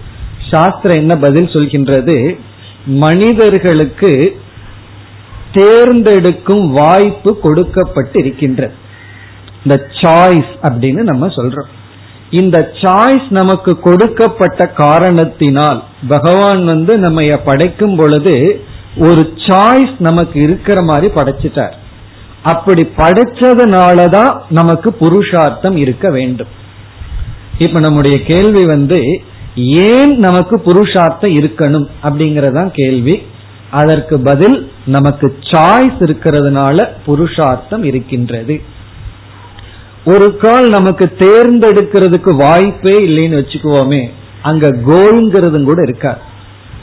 சாஸ்திரம் 0.51 0.97
என்ன 0.97 1.15
பதில் 1.15 1.45
சொல்கின்றது? 1.45 2.39
மனிதர்களுக்கு 2.85 4.37
தேர்ந்தெடுக்கும் 5.53 6.71
வாய்ப்பு 6.71 7.39
கொடுக்கப்பட்டு 7.39 8.19
இருக்கின்றது 8.19 8.73
இந்த 9.63 9.87
சாய்ஸ் 10.01 10.51
அப்படின்னு 10.61 11.01
நம்ம 11.01 11.27
சொல்றோம். 11.27 11.71
இந்த 12.29 12.71
சாய்ஸ் 12.81 13.29
நமக்கு 13.29 13.79
கொடுக்கப்பட்ட 13.79 14.65
காரணத்தினால் 14.65 15.83
பகவான் 16.07 16.63
வந்து 16.63 16.97
நம்ம 16.97 17.37
படைக்கும் 17.37 17.95
பொழுது 17.95 18.63
ஒரு 18.97 19.33
சாய்ஸ் 19.35 19.95
நமக்கு 19.99 20.41
இருக்கிற 20.41 20.83
மாதிரி 20.83 21.13
படைச்சிட்டார். 21.13 21.73
அப்படி 22.43 22.91
படைச்சதுனாலதான் 22.97 24.39
நமக்கு 24.49 24.93
புருஷார்த்தம் 24.93 25.77
இருக்க 25.77 26.09
வேண்டும். 26.09 26.47
இப்ப 27.57 27.79
நம்முடைய 27.79 28.23
கேள்வி 28.23 28.63
வந்து 28.65 29.21
ஏன் 29.55 30.17
நமக்கு 30.17 30.59
புருஷார்த்தம் 30.59 31.35
இருக்கணும் 31.35 31.87
அப்படிங்கறதான் 32.03 32.69
கேள்வி. 32.73 33.21
அதற்கு 33.71 34.19
பதில் 34.19 34.71
நமக்கு 34.85 35.35
சாய்ஸ் 35.41 35.95
இருக்கிறதுனால 35.99 36.87
புருஷார்த்தம் 37.05 37.83
இருக்கின்றது. 37.83 38.61
ஒரு 40.05 40.37
கால் 40.37 40.69
நமக்கு 40.69 41.11
தேர்ந்தெடுக்கிறதுக்கு 41.19 42.35
வாய்ப்பே 42.35 42.91
இல்லைன்னு 42.91 43.31
வச்சுக்குவோமே 43.31 44.09
அங்க 44.41 44.67
கோல்ங்கிறது 44.67 45.63
கூட 45.63 45.81
இருக்காது. 45.81 46.19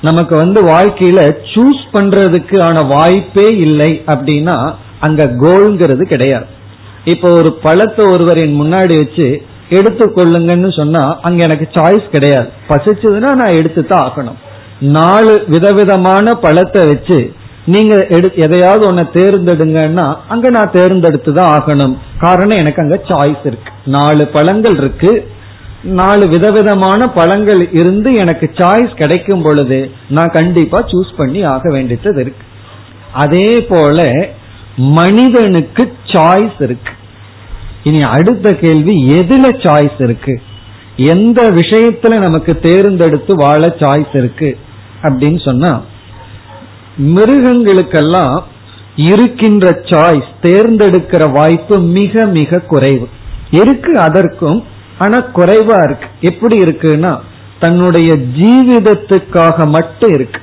நமக்கு 0.02 0.36
வந்து 0.36 0.64
வாழ்க்கையில 0.64 1.36
சூஸ் 1.54 1.82
பண்றதுக்கு 1.92 2.62
ஆன 2.62 2.80
வாய்ப்பே 2.80 3.46
இல்லை 3.46 4.02
அப்படின்னா 4.06 4.74
அங்க 5.00 5.24
கோல்ங்கிறது 5.24 6.02
கிடையாது. 6.02 6.46
இப்போ 7.04 7.30
ஒரு 7.30 7.52
பழத்தை 7.62 8.06
ஒருவரின் 8.12 8.60
முன்னாடி 8.60 8.96
வச்சு 8.96 9.42
எடுத்துக்கொள்ளுங்கன்னு 9.70 10.76
சொன்னா 10.76 11.18
அங்க 11.22 11.42
எனக்கு 11.42 11.68
சாய்ஸ் 11.72 12.06
கிடையாது. 12.10 12.48
பசிச்சதுன்னா 12.68 13.30
நான் 13.34 13.58
எடுத்து 13.58 13.86
தான் 13.86 14.04
ஆகணும். 14.08 14.40
நாலு 14.80 15.44
விதவிதமான 15.48 16.34
பழத்தை 16.34 16.86
வச்சு 16.86 17.34
நீங்க 17.64 18.06
எடு 18.08 18.32
எதையாவது 18.34 18.86
ஒன்ன 18.90 19.02
தேர்ந்தெடுங்கன்னா 19.14 20.16
அங்க 20.28 20.50
நான் 20.50 20.70
தேர்ந்தெடுத்து 20.70 21.32
தான் 21.32 21.52
ஆகணும். 21.58 21.96
காரணம் 22.18 22.58
எனக்கு 22.58 22.82
அங்க 22.82 23.00
சாய்ஸ் 23.08 23.44
இருக்கு. 23.44 23.72
நாலு 23.84 24.26
பழங்கள் 24.26 24.76
இருக்கு. 24.76 25.26
நாலு 25.84 26.28
விதவிதமான 26.28 27.06
பழங்கள் 27.06 27.68
இருந்து 27.72 28.14
எனக்கு 28.14 28.50
சாய்ஸ் 28.54 28.92
கிடைக்கும் 28.94 29.42
பொழுது 29.42 29.90
நான் 30.08 30.30
கண்டிப்பா 30.30 30.80
சூஸ் 30.80 31.12
பண்ணி 31.16 31.42
ஆக 31.42 31.70
வேண்டியது 31.70 32.20
இருக்கு. 32.20 32.44
அதே 33.12 33.60
போல 33.68 34.28
மனிதனுக்கு 34.76 35.92
சாய்ஸ் 36.12 36.60
இருக்கு. 36.60 36.92
இனி 37.84 38.00
அடுத்த 38.00 38.50
கேள்வி 38.52 39.06
எதுல 39.08 39.46
சாய்ஸ் 39.64 40.02
இருக்கு? 40.02 40.40
எந்த 40.96 41.50
விஷயத்துல 41.50 42.18
நமக்கு 42.18 42.58
தேர்ந்தெடுத்து 42.58 43.34
வாழ 43.34 43.74
சாய்ஸ் 43.78 44.14
இருக்கு? 44.14 44.58
அப்படின்னு 45.02 45.44
சொன்னா 45.44 45.82
மிருகங்களுக்கெல்லாம் 46.98 48.42
இருக்கின்ற 48.96 49.70
சாய்ஸ் 49.70 50.30
தேர்ந்தெடுக்கிற 50.42 51.30
வாய்ப்பு 51.32 51.80
மிக 51.80 52.26
மிக 52.26 52.58
குறைவு. 52.58 53.08
இருக்கு 53.50 53.98
அதற்கும் 53.98 54.64
ஆனா 54.98 55.18
குறைவா 55.18 55.84
இருக்கு. 55.84 56.06
எப்படி 56.20 56.62
இருக்குன்னா 56.62 57.18
தன்னுடைய 57.60 58.12
ஜீவிதத்துக்காக 58.12 59.68
மட்டும் 59.68 60.10
இருக்கு. 60.10 60.40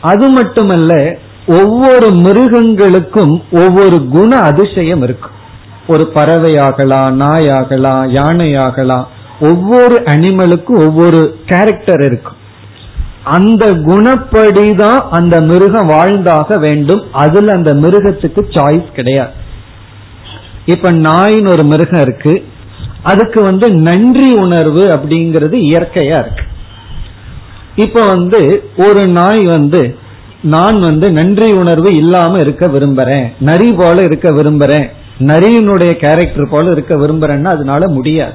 அது 0.00 0.28
மட்டுமல்ல 0.28 1.18
ஒவ்வொரு 1.46 2.10
மிருகங்களுக்கும் 2.10 3.42
ஒவ்வொரு 3.52 4.08
குண 4.08 4.38
அதிசயம் 4.38 5.02
இருக்கும். 5.02 5.42
ஒரு 5.86 6.10
பறவையாகலாம் 6.14 7.22
நாயாகலாம் 7.22 8.08
யானையாகலாம் 8.10 9.04
ஒவ்வொரு 9.40 10.02
அனிமலுக்கும் 10.04 10.86
ஒவ்வொரு 10.86 11.38
கேரக்டர் 11.46 12.00
இருக்கும். 12.00 12.36
அந்த 13.24 13.72
குணப்படிதான் 13.72 14.96
அந்த 14.96 15.40
மிருகம் 15.40 15.86
வாழ்ந்தாக 15.86 16.58
வேண்டும். 16.58 17.02
அதுல 17.12 17.52
அந்த 17.52 17.74
மிருகத்துக்கு 17.74 18.40
சாய்ஸ் 18.50 18.92
கிடையாது. 18.92 19.30
இப்ப 20.64 20.92
நாயின்னு 20.92 21.48
ஒரு 21.48 21.64
மிருகம் 21.64 22.00
இருக்கு. 22.00 22.44
அதுக்கு 23.02 23.42
வந்து 23.42 23.70
நன்றி 23.70 24.34
உணர்வு 24.34 24.80
அப்படிங்கிறது 24.80 25.56
இயற்கையா 25.56 26.18
இருக்கு. 26.18 26.44
இப்ப 27.74 28.08
வந்து 28.08 28.70
ஒரு 28.76 29.06
நாய் 29.06 29.44
வந்து 29.44 29.98
நான் 30.42 30.78
வந்து 30.78 31.12
நன்றி 31.12 31.52
உணர்வு 31.52 31.94
இல்லாம 31.94 32.38
இருக்க 32.38 32.66
விரும்புறேன். 32.66 33.32
நரி 33.40 33.72
போல 33.72 34.02
இருக்க 34.02 34.30
விரும்புறேன். 34.30 34.90
நரியினுடைய 35.18 35.92
கேரக்டர் 35.92 36.48
போல 36.50 36.70
இருக்க 36.70 36.94
விரும்புறேன்னா 36.94 37.44
அதனால 37.44 37.88
முடியாது. 37.88 38.32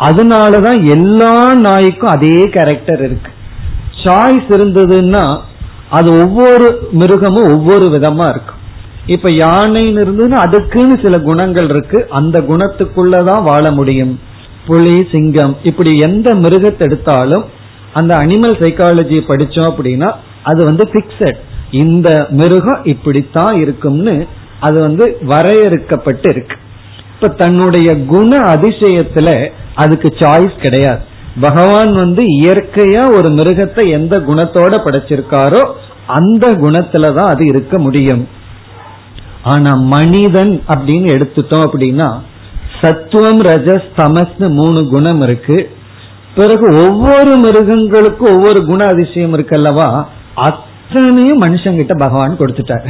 அதனாலதான் 0.00 0.88
எல்லா 0.90 1.54
நாய்க்கும் 1.54 2.10
அதே 2.10 2.44
கேரக்டர் 2.44 3.04
இருக்கு. 3.04 3.30
சாய்ஸ் 4.04 4.48
இருந்ததுன்னா 4.48 5.40
அது 5.90 6.12
ஒவ்வொரு 6.12 6.88
மிருகமும் 6.92 7.52
ஒவ்வொரு 7.52 7.86
விதமா 7.86 8.28
இருக்கும். 8.28 8.56
இப்ப 9.06 9.28
யானைன்னு 9.28 10.00
இருந்ததுன்னா 10.04 10.40
அதுக்குன்னு 10.46 10.98
சில 11.02 11.20
குணங்கள் 11.20 11.68
இருக்கு. 11.68 12.06
அந்த 12.10 12.40
குணத்துக்குள்ளதான் 12.40 13.42
வாழ 13.42 13.70
முடியும். 13.70 14.20
புலி 14.66 15.06
சிங்கம் 15.12 15.56
இப்படி 15.62 15.96
எந்த 15.96 16.34
மிருகத்தை 16.34 16.78
எடுத்தாலும் 16.78 17.44
அந்த 17.92 18.16
அனிமல் 18.16 18.58
சைக்காலஜி 18.60 19.20
படிச்சோம் 19.28 19.72
அப்படின்னா 19.76 20.12
அது 20.42 20.64
வந்து 20.64 20.88
பிக்சட் 20.92 21.38
இந்த 21.70 22.26
மிருகம் 22.30 22.84
இப்படித்தான் 22.84 23.54
இருக்கும்னு 23.54 24.26
அது 24.60 24.80
வந்து 24.80 25.18
வரையறுக்கப்பட்டு 25.22 26.28
இருக்கு. 26.28 26.56
இப்ப 27.14 27.28
தன்னுடைய 27.28 28.04
குண 28.04 28.38
அதிசயத்துல 28.54 29.50
அதுக்கு 29.74 30.08
சாய்ஸ் 30.08 30.60
கிடையாது. 30.60 31.04
பகவான் 31.40 31.92
வந்து 31.92 32.22
இயற்கையா 32.40 33.08
ஒரு 33.08 33.28
மிருகத்தை 33.28 33.88
எந்த 33.88 34.18
குணத்தோட 34.18 34.74
படைச்சிருக்காரோ 34.84 35.72
அந்த 36.06 36.52
குணத்துலதான் 36.52 37.28
அது 37.32 37.46
இருக்க 37.46 37.78
முடியும். 37.78 38.28
ஆனா 39.42 39.74
மனிதன் 39.74 40.62
அப்படின்னு 40.68 41.08
எடுத்துட்டோம் 41.16 41.66
அப்படின்னா 41.66 42.20
சத்துவம் 42.80 43.42
ரஜஸ் 43.42 43.88
தமஸ்னு 43.96 44.48
மூணு 44.48 44.88
குணம் 44.88 45.20
இருக்கு. 45.20 45.70
பிறகு 46.34 46.88
ஒவ்வொரு 46.88 47.36
மிருகங்களுக்கும் 47.36 48.34
ஒவ்வொரு 48.34 48.64
குண 48.64 48.86
அதிசயம் 48.86 49.34
இருக்குல்லவா 49.34 50.04
அத்தனையும் 50.34 51.42
மனுஷங்கிட்ட 51.42 51.98
பகவான் 51.98 52.38
கொடுத்துட்டாரு. 52.38 52.86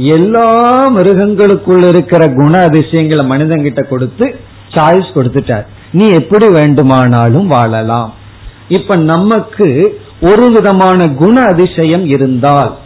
எல்லா 0.00 0.90
மிருகங்களுக்குள்ள 0.96 1.88
இருக்கிற 1.88 2.28
குண 2.28 2.62
அதிசயங்களை 2.62 3.26
மனிதங்கிட்ட 3.26 3.88
கொடுத்து 3.88 4.40
சாய்ஸ் 4.74 5.14
கொடுத்துட்டார். 5.14 5.66
நீ 5.92 6.08
எப்படி 6.08 6.48
வேண்டுமானாலும் 6.48 7.46
வாழலாம். 7.46 8.12
இப்ப 8.68 8.96
நமக்கு 8.96 10.00
ஒரு 10.20 10.50
விதமான 10.50 11.08
குண 11.08 11.40
அதிசயம் 11.40 12.06
இருந்தால் 12.06 12.76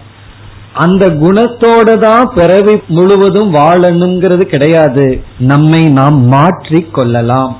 அந்த 0.72 1.06
குணத்தோட 1.06 1.98
தான் 1.98 2.30
பிறவி 2.34 2.82
முழுவதும் 2.86 3.54
வாழணுங்கிறது 3.54 4.40
கிடையாது. 4.40 5.22
நம்மை 5.38 5.84
நாம் 5.84 6.26
மாற்றி 6.26 6.80
கொள்ளலாம். 6.80 7.56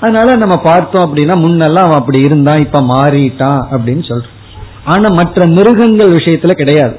அதனால 0.00 0.36
நம்ம 0.36 0.56
பார்த்தோம் 0.56 1.04
அப்படின்னா 1.04 1.34
முன்னெல்லாம் 1.44 1.86
அவன் 1.88 2.00
அப்படி 2.00 2.18
இருந்தான் 2.18 2.58
இப்ப 2.58 2.80
மாறிட்டான் 2.80 3.60
அப்படின்னு 3.70 4.02
சொல்றோம். 4.08 4.36
ஆனா 4.84 5.08
மற்ற 5.08 5.46
மிருகங்கள் 5.46 6.10
விஷயத்துல 6.10 6.50
கிடையாது. 6.50 6.98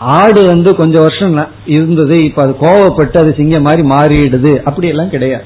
ஆடு 0.00 0.46
வந்து 0.46 0.74
கொஞ்சம் 0.74 1.02
வருஷம் 1.02 1.48
இருந்தது 1.66 2.24
இப்ப 2.24 2.42
அது 2.42 2.56
கோவப்பட்டு 2.60 3.16
அது 3.18 3.34
சிங்க 3.36 3.60
மாதிரி 3.60 3.88
மாறிடுது. 3.88 4.62
அப்படி 4.62 4.88
எல்லாம் 4.88 5.10
கிடையாது. 5.10 5.44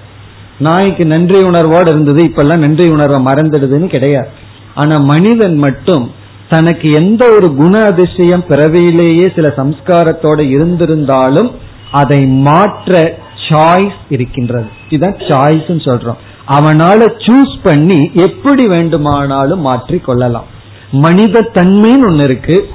நாய்க்கு 0.59 1.07
நன்றி 1.07 1.43
உணர்வோடு 1.43 1.91
இருந்தது 1.91 2.25
இப்ப 2.25 2.43
எல்லாம் 2.43 2.59
நன்றி 2.59 2.89
உணர்வை 2.89 3.33
மறந்துடுதுன்னு 3.33 3.87
கிடையாது. 3.87 4.29
ஆனா 4.75 4.99
மனிதன் 4.99 5.57
மட்டும் 5.57 6.11
தனக்கு 6.49 6.91
எந்த 6.91 7.31
ஒரு 7.31 7.55
குண 7.55 7.85
அதிசயம் 7.85 8.47
பிறவியிலேயே 8.47 9.33
சில 9.35 9.49
சம்ஸ்காரத்தோட 9.49 10.41
இருந்திருந்தாலும் 10.41 11.51
அதை 11.91 12.27
மாற்ற 12.27 13.19
சாய்ஸ் 13.49 13.99
இருக்கின்றது. 14.09 14.67
இதுதான் 14.89 15.17
சாய்ஸ் 15.17 15.65
சொல்றோம். 15.69 16.17
அவனால 16.49 17.09
சூஸ் 17.19 17.55
பண்ணி 17.63 18.11
எப்படி 18.15 18.67
வேண்டுமானாலும் 18.67 19.61
மாற்றி 19.61 19.99
கொள்ளலாம். 19.99 20.45
மனித 20.91 21.51
தன்மைன்னு 21.55 22.07
ஒன்னு 22.07 22.25
இருக்கு. 22.25 22.69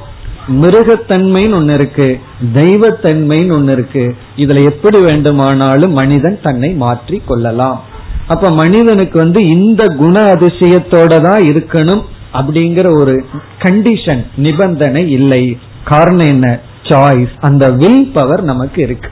மிருகத்தன்மைன்னு 0.49 1.55
ஒன்னு 1.55 1.73
இருக்கு. 1.73 2.19
தெய்வத்தன்மைன்னு 2.53 3.53
ஒன்னு 3.53 3.71
இருக்கு. 3.71 4.15
இதுல 4.37 4.63
எப்படி 4.63 4.99
வேண்டுமானாலும் 4.99 5.91
மனிதன் 5.91 6.39
தன்னை 6.43 6.73
மாற்றி 6.73 7.21
கொள்ளலாம். 7.25 7.83
அப்ப 8.27 8.49
மனிதனுக்கு 8.49 9.19
வந்து 9.19 9.47
இந்த 9.47 9.85
குண 9.85 10.33
அதிசயத்தோட 10.33 11.21
தான் 11.21 11.41
இருக்கணும் 11.41 12.01
அப்படிங்கிற 12.33 12.99
ஒரு 12.99 13.25
கண்டிஷன் 13.59 14.25
நிபந்தனை 14.35 15.11
இல்லை. 15.11 15.57
காரணம் 15.83 16.27
என்ன? 16.27 16.59
சாய்ஸ் 16.83 17.33
அந்த 17.39 17.69
வில் 17.69 18.11
பவர் 18.13 18.43
நமக்கு 18.43 18.81
இருக்கு. 18.81 19.09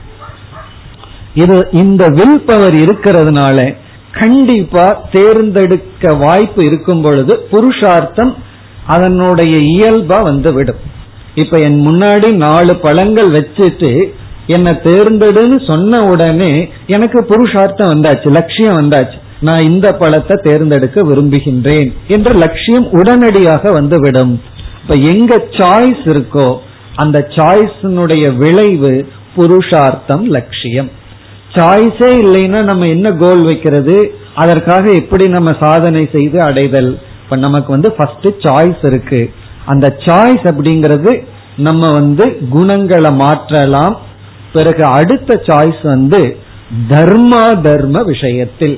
இது 1.34 1.68
இந்த 1.72 2.08
வில் 2.08 2.40
பவர் 2.46 2.74
இருக்கிறதுனால 2.74 3.76
கண்டிப்பா 4.12 5.00
தேர்ந்தெடுக்க 5.12 6.12
வாய்ப்பு 6.14 6.64
இருக்கும் 6.64 7.02
பொழுது 7.02 7.46
புருஷார்த்தம் 7.50 8.34
அதனுடைய 8.86 9.56
இயல்பா 9.74 10.22
வந்து 10.22 10.52
விடும். 10.52 10.96
இப்ப 11.42 11.58
என் 11.66 11.80
முன்னாடி 11.86 12.28
நாலு 12.46 12.72
பழங்கள் 12.76 13.30
வச்சுட்டு 13.30 13.90
என்ன 14.46 14.68
தேர்ந்தெடுன்னு 14.84 15.56
சொன்ன 15.70 16.00
உடனே 16.04 16.52
எனக்கு 16.86 17.18
புருஷார்த்தம் 17.30 17.90
வந்தாச்சு 17.92 18.28
லட்சியம் 18.38 18.78
வந்தாச்சு. 18.80 19.18
நான் 19.40 19.66
இந்த 19.70 19.88
பழத்தை 19.92 20.36
தேர்ந்தெடுக்க 20.42 21.00
விரும்புகின்றேன் 21.02 21.90
என்ற 22.08 22.28
லட்சியம் 22.44 22.86
உடனடியாக 22.90 23.72
வந்துவிடும். 23.72 24.32
இப்ப 24.82 24.94
எங்க 25.12 25.32
சாய்ஸ் 25.58 26.04
இருக்கோ 26.04 26.48
அந்த 26.94 27.18
சாய்ஸினுடைய 27.36 28.24
விளைவு 28.36 28.94
புருஷார்த்தம் 29.36 30.24
லட்சியம். 30.36 30.88
சாய்ஸே 31.56 32.10
இல்லைன்னா 32.24 32.60
நம்ம 32.70 32.86
என்ன 32.86 33.08
கோல் 33.22 33.42
வைக்கிறது? 33.44 33.96
அதற்காக 34.34 34.84
எப்படி 34.92 35.24
நம்ம 35.28 35.50
சாதனை 35.60 36.02
செய்து 36.12 36.38
அடைதல்? 36.42 36.90
இப்ப 37.22 37.36
நமக்கு 37.36 37.70
வந்து 37.72 37.90
ஃபர்ஸ்ட் 37.92 38.28
சாய்ஸ் 38.46 38.82
இருக்கு. 38.82 39.20
அந்த 39.72 39.86
சாய்ஸ் 40.06 40.44
அப்படிங்கிறது 40.50 41.12
நம்ம 41.66 41.92
வந்து 41.92 42.24
குணங்களை 42.50 43.10
மாற்றலாம். 43.22 43.96
பிறகு 44.52 44.84
அடுத்த 44.98 45.40
சாய்ஸ் 45.46 45.82
வந்து 45.82 46.20
தர்மா 46.90 47.42
தர்ம 47.66 48.02
விஷயத்தில். 48.12 48.76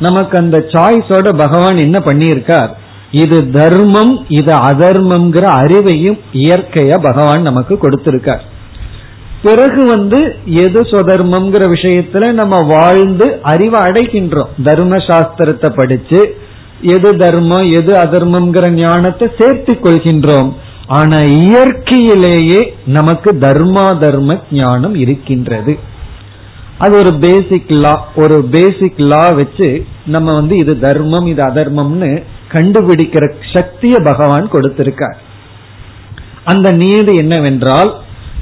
நமக்கு 0.00 0.34
அந்த 0.38 0.58
சாய்ஸோட 0.72 1.28
பகவான் 1.36 1.78
என்ன 1.86 1.98
பண்ணியிருக்கார்? 1.98 2.72
இது 3.10 3.38
தர்மம் 3.50 4.14
இது 4.28 4.52
அதர்மம்ங்கிற 4.70 5.44
அறிவையும் 5.62 6.18
இயற்கைய 6.32 6.92
பகவான் 7.02 7.42
நமக்கு 7.42 7.74
கொடுத்திருக்கார். 7.82 8.44
பிறகு 9.42 9.82
வந்து 9.86 10.20
எது 10.64 10.80
சுதர்மம்ங்கிற 10.90 11.64
விஷயத்துல 11.74 12.32
நம்ம 12.32 12.56
வாழ்ந்து 12.74 13.26
அறிவை 13.52 13.80
அடைகின்றோம். 13.88 14.52
தர்ம 14.64 14.96
சாஸ்திரத்தை 15.08 15.70
படிச்சு 15.76 16.20
எது 16.94 17.16
தர்மம் 17.16 17.66
எது 17.70 17.92
அதர்மம்ங்கிற 17.96 18.66
ஞானத்தை 18.74 19.28
சேர்த்து 19.38 19.72
கொள்கின்றோம். 19.74 20.50
ஆனா 20.86 21.18
இயற்கையிலேயே 21.18 22.74
நமக்கு 22.84 23.30
தர்மா 23.32 23.98
தர்ம 23.98 24.38
ஞானம் 24.50 24.94
இருக்கின்றது. 24.94 25.78
அது 26.78 26.98
ஒரு 26.98 27.12
பேசிக் 27.14 27.72
லா 27.84 27.92
ஒரு 28.14 28.36
பேசிக் 28.44 29.00
லா 29.10 29.28
வச்சு 29.28 29.68
நம்ம 30.04 30.34
வந்து 30.34 30.56
இது 30.56 30.78
தர்மம் 30.78 31.26
இது 31.26 31.42
அதர்மம்னு 31.42 32.22
கண்டுபிடிக்கிற 32.52 33.24
சக்திய 33.54 33.94
பகவான் 34.02 34.46
கொடுத்திருக்கார். 34.52 35.18
அந்த 36.44 36.72
நீதி 36.72 37.14
என்னவென்றால் 37.16 37.90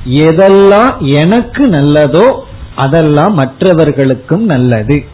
எதெல்லாம் 0.07 0.93
எனக்கு 0.99 1.63
நல்லதோ 1.69 2.27
அதெல்லாம் 2.75 3.35
மற்றவர்களுக்கும் 3.35 4.45
நல்லது. 4.45 5.05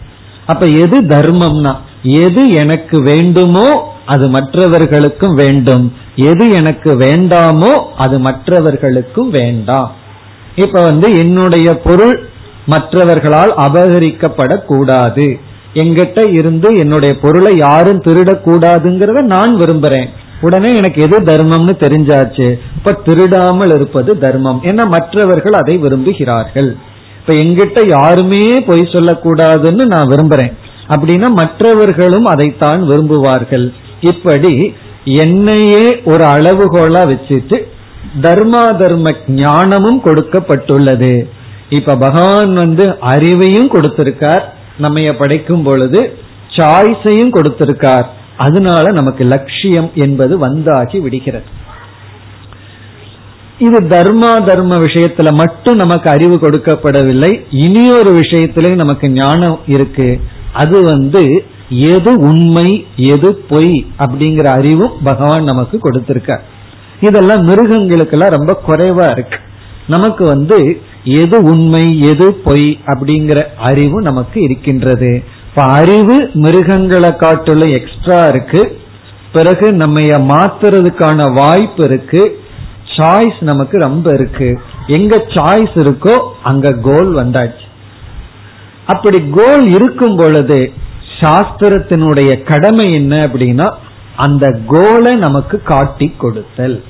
அப்ப 0.47 0.67
எது 0.67 1.00
தர்மம்னா 1.02 1.73
எது 2.02 2.50
எனக்கு 2.50 3.02
வேண்டுமோ 3.02 3.94
அது 4.06 4.28
மற்றவர்களுக்கும் 4.28 5.35
வேண்டும். 5.35 5.92
எது 6.16 6.50
எனக்கு 6.50 6.92
வேண்டாமோ 6.92 7.78
அது 7.97 8.18
மற்றவர்களுக்கும் 8.18 9.30
வேண்டாம். 9.30 9.92
இப்ப 10.56 10.82
வந்து 10.82 11.18
என்னுடைய 11.18 11.76
பொருள் 11.76 12.28
மற்றவர்களால் 12.66 13.52
அபகரிக்கப்படக்கூடாது. 13.56 15.40
எங்கிட்ட 15.75 16.32
இருந்து 16.32 16.78
என்னுடைய 16.78 17.18
பொருளை 17.18 17.56
யாரும் 17.56 18.02
திருடக்கூடாதுங்கிறத 18.02 19.21
நான் 19.23 19.56
விரும்புறேன். 19.56 20.06
உடனே 20.40 20.76
எனக்கு 20.76 21.02
எது 21.02 21.21
தர்மம்னு 21.21 21.75
தெரிஞ்சாச்சு. 21.80 22.54
இப்ப 22.76 22.92
திருடாமல் 22.92 23.71
இருப்பது 23.71 24.18
தர்மம். 24.18 24.61
ஏன்னா 24.64 24.88
மற்றவர்கள் 24.88 25.52
அதை 25.52 25.78
விரும்புகிறார்கள். 25.78 26.76
இப்ப 27.21 27.35
எங்கிட்ட 27.35 27.88
யாருமே 27.88 28.60
பொய் 28.60 28.93
சொல்லக்கூடாதுன்னு 28.93 29.84
நான் 29.86 30.08
விரும்புறேன். 30.08 30.52
அப்படின்னா 30.95 31.31
மற்றவர்களும் 31.31 32.25
அதைத்தான் 32.25 32.89
விரும்புவார்கள். 32.89 33.73
இப்படி 34.00 34.75
என்னையே 35.05 36.02
ஒரு 36.05 36.25
அளவுகோலா 36.25 37.02
வச்சுட்டு 37.13 37.59
தர்மா 38.21 38.78
தர்ம 38.81 39.15
ஞானமும் 39.28 40.02
கொடுக்கப்பட்டுள்ளது. 40.05 41.28
இப்ப 41.69 41.97
பகவான் 41.97 42.52
வந்து 42.52 42.87
அறிவையும் 43.00 43.71
கொடுத்திருக்கார். 43.73 44.43
நம்ம 44.78 45.13
படைக்கும் 45.13 45.63
பொழுது 45.63 46.17
சாய்ஸையும் 46.57 47.35
கொடுத்திருக்கார். 47.35 48.07
அதனால 48.37 48.93
நமக்கு 48.93 49.25
லட்சியம் 49.25 49.91
என்பது 49.95 50.49
வந்தாகி 50.49 51.00
விடுகிறது. 51.00 51.45
இது 53.59 53.78
தர்மா 53.81 54.45
தர்ம 54.45 54.76
விஷயத்துல 54.76 55.33
மட்டும் 55.33 55.76
நமக்கு 55.76 56.11
அறிவு 56.11 56.37
கொடுக்கப்படவில்லை. 56.37 57.45
இனியொரு 57.50 58.13
விஷயத்திலையும் 58.13 58.75
நமக்கு 58.75 59.11
ஞானம் 59.11 59.61
இருக்கு. 59.67 60.21
அது 60.52 60.82
வந்து 60.82 61.45
எது 61.69 62.19
உண்மை 62.19 62.86
எது 62.97 63.34
பொய் 63.34 63.86
அப்படிங்கிற 63.99 64.47
அறிவும் 64.47 64.93
பகவான் 65.04 65.45
நமக்கு 65.45 65.78
கொடுத்திருக்க. 65.78 66.41
இதெல்லாம் 67.00 67.47
மிருகங்களுக்கெல்லாம் 67.47 68.28
ரொம்ப 68.28 68.60
குறைவா 68.69 69.10
இருக்கு. 69.10 69.38
நமக்கு 69.86 70.25
வந்து 70.25 70.82
எது 71.04 71.43
உண்மை 71.43 72.00
எது 72.00 72.34
பொய் 72.34 72.78
அப்படிங்கிற 72.86 73.45
அறிவு 73.58 74.02
நமக்கு 74.02 74.43
இருக்கின்றது. 74.43 75.23
இப்ப 75.49 75.62
அறிவு 75.62 76.30
மிருகங்களை 76.32 77.10
காட்டுள்ள 77.10 77.69
எக்ஸ்ட்ரா 77.71 78.26
இருக்கு. 78.26 78.80
பிறகு 79.32 79.73
நம்ம 79.73 80.00
மாத்துறதுக்கான 80.00 81.32
வாய்ப்பு 81.34 81.84
இருக்கு. 81.84 82.41
சாய்ஸ் 82.97 83.41
நமக்கு 83.41 83.78
ரொம்ப 83.78 84.12
இருக்கு. 84.12 84.60
எங்க 84.86 85.17
சாய்ஸ் 85.17 85.75
இருக்கோ 85.75 86.19
அங்க 86.43 86.73
கோல் 86.73 87.15
வந்தாச்சு. 87.15 87.71
அப்படி 88.86 89.25
கோல் 89.30 89.68
இருக்கும் 89.68 90.16
பொழுது 90.16 90.73
சாஸ்திரத்தினுடைய 91.21 92.42
கடமை 92.42 92.92
என்ன 92.92 93.18
அப்படின்னா 93.18 93.71
அந்த 94.16 94.58
கோலை 94.66 95.16
நமக்கு 95.16 95.62
காட்டி 95.62 96.14
கொடுத்தல். 96.18 96.82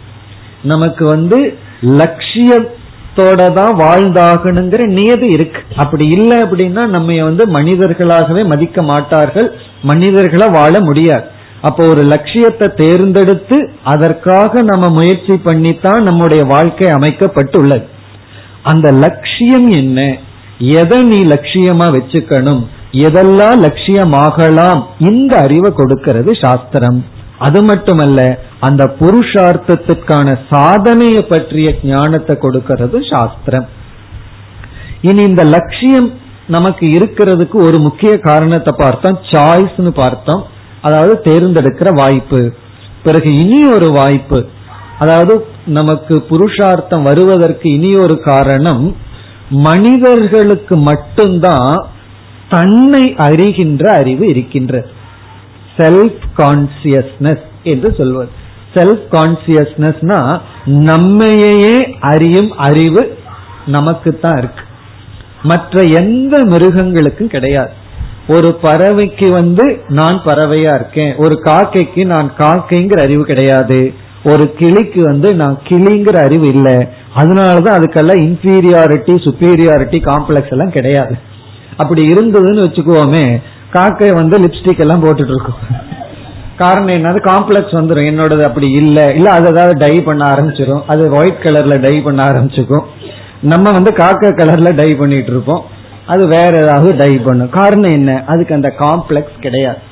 நமக்கு 0.62 1.06
வந்து 1.06 1.58
லட்சியத்தோட 1.82 3.52
தான் 3.52 3.78
வாழ்ந்தாகணுங்கிற 3.78 4.86
நியதி 4.86 5.26
இருக்கு. 5.26 5.62
அப்படி 5.76 6.08
இல்லை 6.08 6.38
அப்படின்னா 6.38 6.86
நம்ம 6.86 7.22
வந்து 7.22 7.46
மனிதர்களாகவே 7.46 8.46
மதிக்க 8.46 8.82
மாட்டார்கள். 8.82 9.52
மனிதர்களை 9.82 10.48
வாழ 10.48 10.80
முடியாது. 10.80 11.24
அப்போ 11.60 11.86
ஒரு 11.86 12.02
லட்சியத்தை 12.02 12.68
தேர்ந்தெடுத்து 12.74 13.70
அதற்காக 13.84 14.62
நம்ம 14.62 14.88
முயற்சி 14.88 15.36
பண்ணித்தான் 15.36 16.02
நம்முடைய 16.02 16.44
வாழ்க்கை 16.44 16.88
அமைக்கப்பட்டுள்ளது. 16.88 17.84
அந்த 18.62 18.92
லட்சியம் 18.92 19.70
என்ன? 19.70 20.16
எதை 20.58 21.02
நீ 21.02 21.18
லட்சியமா 21.24 21.86
வச்சுக்கணும் 21.96 22.62
எதெல்லாம் 22.92 23.58
லட்சியமாகலாம் 23.66 24.82
இந்த 24.98 25.36
அறிவை 25.36 25.72
கொடுக்கிறது 25.72 26.34
சாஸ்திரம். 26.34 27.04
அது 27.38 27.62
மட்டுமல்ல 27.62 28.38
அந்த 28.60 28.94
புருஷார்த்தத்துக்கான 29.00 30.38
சாதனையை 30.50 31.22
பற்றிய 31.22 31.78
ஞானத்தை 31.82 32.38
கொடுக்கிறது 32.38 32.98
சாஸ்திரம். 33.10 33.68
இனி 35.00 35.22
இந்த 35.22 35.44
லட்சியம் 35.44 36.12
நமக்கு 36.46 36.86
இருக்கிறதுக்கு 36.86 37.54
ஒரு 37.54 37.78
முக்கிய 37.78 38.18
காரணத்தை 38.18 38.74
பார்த்தோம் 38.78 39.18
சாய்ஸ்னு 39.30 39.88
பார்த்தோம். 39.88 40.44
அதாவது 40.80 41.20
தேர்ந்தெடுக்கிற 41.20 41.90
வாய்ப்பு. 41.90 42.52
பிறகு 43.02 43.38
இனி 43.38 43.70
ஒரு 43.72 43.90
வாய்ப்பு. 43.90 44.46
அதாவது 44.98 45.46
நமக்கு 45.64 46.24
புருஷார்த்தம் 46.28 47.02
வருவதற்கு 47.02 47.70
இனி 47.72 47.96
ஒரு 47.96 48.20
காரணம் 48.20 48.96
மனிதர்களுக்கு 49.52 50.76
மட்டும்தான் 50.76 51.88
தன்னை 52.48 53.14
அறிகின்ற 53.16 53.86
அறிவு 53.86 54.28
இருக்கின்றது. 54.28 54.90
செல்ஃப் 55.76 56.22
கான்சியஸ்னஸ் 56.36 57.42
என்று 57.62 57.94
சொல்வது. 57.94 58.28
செல்ஃப் 58.74 59.04
கான்சியஸ்னஸ்னா 59.10 60.40
நம்மையே 60.64 61.96
அறியும் 62.00 62.56
அறிவு 62.56 63.18
நமக்கு 63.66 64.18
தான் 64.18 64.38
இருக்கு. 64.38 64.64
மற்ற 65.42 65.82
எந்த 65.82 66.44
மிருகங்களுக்கும் 66.44 67.28
கிடையாது. 67.28 67.72
ஒரு 68.28 68.58
பறவைக்கு 68.62 69.30
வந்து 69.30 69.80
நான் 69.88 70.22
பறவையா 70.24 70.74
இருக்கேன் 70.74 71.14
ஒரு 71.16 71.40
காக்கைக்கு 71.44 72.06
நான் 72.06 72.32
காக்கைங்கிற 72.38 73.00
அறிவு 73.00 73.24
கிடையாது. 73.24 73.94
ஒரு 74.24 74.52
கிளிக்கு 74.52 75.02
வந்து 75.02 75.34
நான் 75.34 75.58
கிளிங்கிற 75.68 76.24
அறிவு 76.24 76.46
இல்லை. 76.46 76.74
அதனாலதான் 77.16 77.76
அதுக்கெல்லாம் 77.78 78.22
இன்பீரியாரிட்டி 78.22 79.14
சுப்பீரியாரிட்டி 79.26 79.98
காம்ப்ளெக்ஸ் 80.04 80.50
எல்லாம் 80.50 80.70
கிடையாது. 80.70 81.16
அப்படி 81.76 82.12
இருந்ததுன்னு 82.12 82.64
வச்சுக்கோமே 82.66 83.42
காக்கை 83.70 84.14
வந்து 84.14 84.38
லிப்ஸ்டிக் 84.38 84.78
எல்லாம் 84.78 85.04
போட்டுட்டு 85.04 85.34
இருக்கும். 85.34 85.54
காரணம் 86.56 86.88
என்னது? 86.88 87.18
காம்ப்ளெக்ஸ் 87.18 87.74
வந்துடும் 87.74 88.08
என்னோடது 88.12 88.42
அப்படி 88.42 88.70
இல்லை. 88.70 89.08
இல்ல 89.14 89.30
அது 89.30 89.48
ஏதாவது 89.48 89.78
டை 89.78 90.00
பண்ண 90.00 90.24
ஆரம்பிச்சிடும் 90.24 90.82
அது 90.86 91.10
ஒயிட் 91.10 91.42
கலர்ல 91.42 91.80
டை 91.80 92.00
பண்ண 92.00 92.24
ஆரம்பிச்சுக்கும் 92.24 92.84
நம்ம 93.40 93.72
வந்து 93.72 93.92
காக்கை 93.92 94.30
கலர்ல 94.30 94.74
டை 94.74 94.94
பண்ணிட்டு 94.94 95.30
இருப்போம். 95.30 95.64
அது 96.06 96.26
வேற 96.26 96.62
ஏதாவது 96.62 96.96
டை 96.96 97.18
பண்ணும். 97.18 97.50
காரணம் 97.50 97.90
என்ன? 97.90 98.24
அதுக்கு 98.26 98.54
அந்த 98.54 98.74
காம்ப்ளெக்ஸ் 98.78 99.40
கிடையாது. 99.40 99.90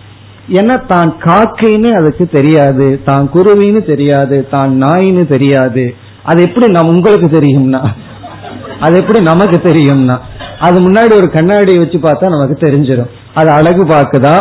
ஏன்னா 0.58 0.76
தான் 0.86 1.10
காக்கைன்னு 1.24 1.90
அதுக்கு 1.98 2.24
தெரியாது 2.36 2.86
தான் 3.08 3.26
குருவின்னு 3.34 3.82
தெரியாது 3.90 4.36
தான் 4.50 4.70
நாயின்னு 4.82 5.24
தெரியாது. 5.34 5.84
அது 6.30 6.40
எப்படி 6.46 6.66
நம்ம 6.76 6.94
உங்களுக்கு 6.94 7.28
தெரியும்னா? 7.36 7.82
அது 8.84 8.94
எப்படி 8.96 9.20
நமக்கு 9.24 9.58
தெரியும்னா? 9.68 10.16
அது 10.66 10.78
முன்னாடி 10.86 11.12
ஒரு 11.20 11.28
கண்ணாடி 11.36 11.72
வச்சு 11.78 11.98
பார்த்தா 11.98 12.32
நமக்கு 12.36 12.56
தெரிஞ்சிடும் 12.66 13.12
அது 13.34 13.50
அழகு 13.50 13.84
பார்க்குதா? 13.84 14.34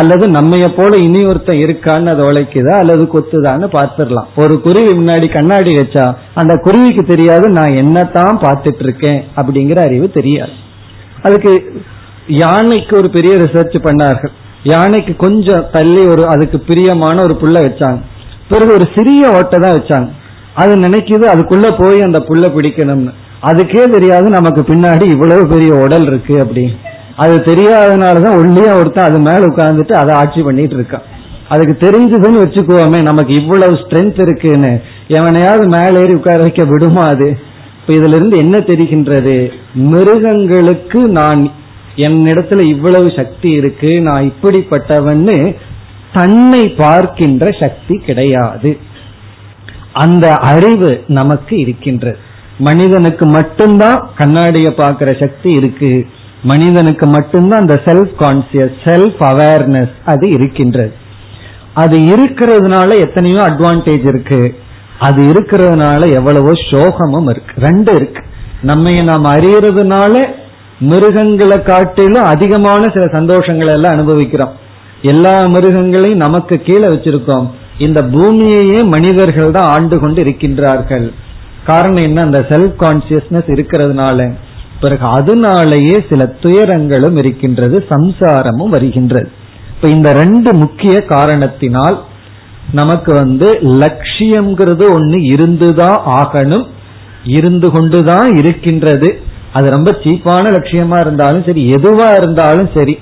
அல்லது 0.00 0.24
நம்மைய 0.36 0.66
போல 0.76 0.92
இனி 1.06 1.20
ஒருத்தன் 1.26 1.60
இருக்கான்னு 1.64 2.12
அது 2.12 2.22
உழைக்குதா? 2.28 2.74
அல்லது 2.82 3.02
கொத்துதான்னு 3.14 3.66
பார்த்துடலாம். 3.78 4.28
ஒரு 4.42 4.54
குருவி 4.60 4.92
முன்னாடி 5.00 5.26
கண்ணாடி 5.32 5.72
வச்சா 5.74 6.06
அந்த 6.34 6.54
குருவிக்கு 6.66 7.04
தெரியாது 7.12 7.48
நான் 7.58 7.76
என்னத்தான் 7.82 8.38
பார்த்துட்டு 8.46 8.84
இருக்கேன் 8.86 9.20
அப்படிங்கிற 9.36 9.80
அறிவு 9.88 10.10
தெரியாது. 10.10 10.54
அதுக்கு 11.22 11.52
யானைக்கு 12.26 12.96
ஒரு 12.96 13.10
பெரிய 13.10 13.34
ரிசர்ச் 13.44 13.76
பண்ணார்கள். 13.88 14.34
யானைக்கு 14.64 15.16
கொஞ்சம் 15.16 15.64
தள்ளி 15.72 16.06
ஒரு 16.06 16.26
அதுக்கு 16.26 16.60
பிரியமான 16.60 17.22
ஒரு 17.22 17.34
புல்ல 17.42 17.56
வச்சாங்க. 17.56 18.00
பிறகு 18.48 18.72
ஒரு 18.72 18.86
சிறிய 18.94 19.32
ஓட்டை 19.32 19.58
தான் 19.58 19.76
வச்சாங்க. 19.76 20.08
அது 20.54 20.76
நினைக்குது 20.76 21.24
அதுக்குள்ள 21.34 21.82
போய் 21.82 22.00
அந்த 22.00 22.18
புல்ல 22.18 22.46
பிடிக்கணும்னு. 22.48 23.12
அதுக்கே 23.42 23.90
தெரியாது 23.90 24.28
நமக்கு 24.28 24.60
பின்னாடி 24.60 25.02
இவ்வளவு 25.02 25.46
பெரிய 25.46 25.74
உடல் 25.74 26.06
இருக்கு 26.06 26.40
அப்படி 26.40 26.76
அது 27.16 27.34
தெரியாதனாலதான் 27.38 28.38
ஒல்லியா 28.38 28.78
ஒருத்தன் 28.78 29.04
அது 29.04 29.18
மேல 29.18 29.46
உட்கார்ந்துட்டு 29.46 29.92
அதை 29.92 30.16
ஆட்சி 30.16 30.42
பண்ணிட்டு 30.42 30.76
இருக்கான். 30.76 31.04
அதுக்கு 31.48 31.74
தெரிஞ்சதுன்னு 31.88 32.42
வச்சுக்குவோமே 32.44 33.02
நமக்கு 33.02 33.34
இவ்வளவு 33.34 33.74
ஸ்ட்ரென்த் 33.74 34.20
இருக்குன்னு. 34.20 34.80
எவனையாவது 35.08 35.66
மேல 35.68 36.00
ஏறி 36.00 36.14
உட்கார 36.14 36.38
வைக்க 36.38 36.64
விடுமா 36.64 37.04
அது? 37.06 37.38
இப்ப 37.80 37.94
இதுல 37.94 38.16
இருந்து 38.16 38.36
என்ன 38.36 38.58
தெரிகின்றது? 38.58 39.50
மிருகங்களுக்கு 39.74 41.00
நான் 41.00 41.50
என்னிடத்துல 41.96 42.66
இவ்வளவு 42.66 43.12
சக்தி 43.16 43.50
இருக்கு 43.50 44.00
நான் 44.00 44.32
இப்படிப்பட்டவன்னு 44.32 45.56
தன்னை 46.12 46.68
பார்க்கின்ற 46.68 47.50
சக்தி 47.50 47.98
கிடையாது. 47.98 48.78
அந்த 49.92 50.34
அறிவு 50.34 51.04
நமக்கு 51.06 51.58
இருக்கின்றது 51.58 52.18
மனிதனுக்கு 52.58 53.26
மட்டும்தான் 53.26 54.10
கண்ணாடியை 54.16 54.72
பார்க்கிற 54.72 55.16
சக்தி 55.20 55.50
இருக்கு. 55.50 56.06
மனிதனுக்கு 56.42 57.06
மட்டும்தான் 57.06 57.60
அந்த 57.60 57.80
செல்ஃப் 57.84 58.12
கான்சியஸ் 58.18 58.72
செல்ஃப் 58.84 59.20
அவேர்னஸ் 59.20 59.90
அது 60.04 60.30
இருக்கின்றது. 60.30 60.92
அது 61.74 61.98
இருக்கிறதுனால 61.98 63.00
எத்தனையோ 63.00 63.40
அட்வான்டேஜ் 63.40 64.06
இருக்கு. 64.06 64.56
அது 64.98 65.22
இருக்கிறதுனால 65.24 66.14
எவ்வளவோ 66.14 66.50
சோகமும் 66.70 67.30
இருக்கு. 67.30 67.60
ரெண்டு 67.60 67.94
இருக்கு. 67.94 68.22
நம்ம 68.62 69.02
நாம் 69.02 69.24
அறியறதுனால 69.24 70.42
மிருகங்களை 70.80 71.62
காட்டிலும் 71.62 72.24
அதிகமான 72.24 72.82
சில 72.82 73.20
சந்தோஷங்களை 73.20 73.72
எல்லாம் 73.72 73.92
அனுபவிக்கிறோம். 73.92 74.52
எல்லா 75.02 75.46
மிருகங்களையும் 75.46 76.16
நமக்கு 76.16 76.56
கீழே 76.56 76.86
வச்சிருக்கோம். 76.86 77.50
இந்த 77.78 78.02
பூமியையே 78.02 78.84
மனிதர்கள் 78.84 79.50
தான் 79.50 79.70
ஆண்டு 79.70 79.98
கொண்டு 79.98 80.22
இருக்கின்றார்கள். 80.22 81.12
காரணம் 81.66 82.02
என்ன? 82.02 82.22
அந்த 82.22 82.46
செல்ஃப் 82.48 82.74
கான்சியஸ்னஸ் 82.80 83.46
இருக்கிறதுனால. 83.46 84.34
பிறகு 84.80 85.06
அதனாலேயே 85.06 86.04
சில 86.08 86.34
துயரங்களும் 86.40 87.16
இருக்கின்றது 87.16 87.84
சம்சாரமும் 87.90 88.68
வருகின்றது. 88.68 89.30
இப்ப 89.74 89.88
இந்த 89.88 90.12
ரெண்டு 90.12 90.54
முக்கிய 90.54 91.00
காரணத்தினால் 91.00 92.04
நமக்கு 92.72 93.14
வந்து 93.14 93.58
லட்சியம்ங்கிறது 93.62 94.84
ஒண்ணு 94.98 95.22
இருந்துதான் 95.22 96.00
ஆகணும் 96.06 96.66
இருந்து 97.24 97.70
கொண்டுதான் 97.70 98.36
இருக்கின்றது. 98.36 99.22
அது 99.54 99.66
ரொம்ப 99.70 99.90
சீப்பான 100.02 100.44
லட்சியமா 100.56 100.98
இருந்தாலும் 101.00 101.44
சரி 101.46 101.62
எதுவா 101.74 102.08
இருந்தாலும் 102.16 102.70
சரி. 102.76 102.94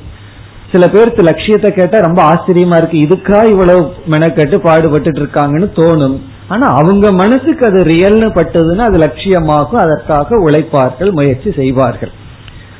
சில 0.72 0.88
பேருக்கு 0.88 1.22
லட்சியத்தை 1.22 1.70
கேட்டா 1.70 1.98
ரொம்ப 1.98 2.20
ஆச்சரியமா 2.28 2.76
இருக்கு. 2.80 2.98
இதுக்கா 2.98 3.38
இவ்வளவு 3.50 3.80
மெனக்கட்டு 4.10 4.56
பாடுபட்டு 4.56 5.10
இருக்காங்கன்னு 5.10 5.68
தோணும். 5.76 6.16
ஆனா 6.48 6.66
அவங்க 6.66 7.12
மனசுக்கு 7.12 7.66
அது 7.66 7.80
ரியல்னு 7.84 8.28
பட்டதுன்னா 8.36 8.84
அது 8.88 8.98
லட்சியமாகும். 8.98 9.82
அதற்காக 9.84 10.38
உழைப்பார்கள் 10.50 11.12
முயற்சி 11.12 11.52
செய்வார்கள். 11.56 12.12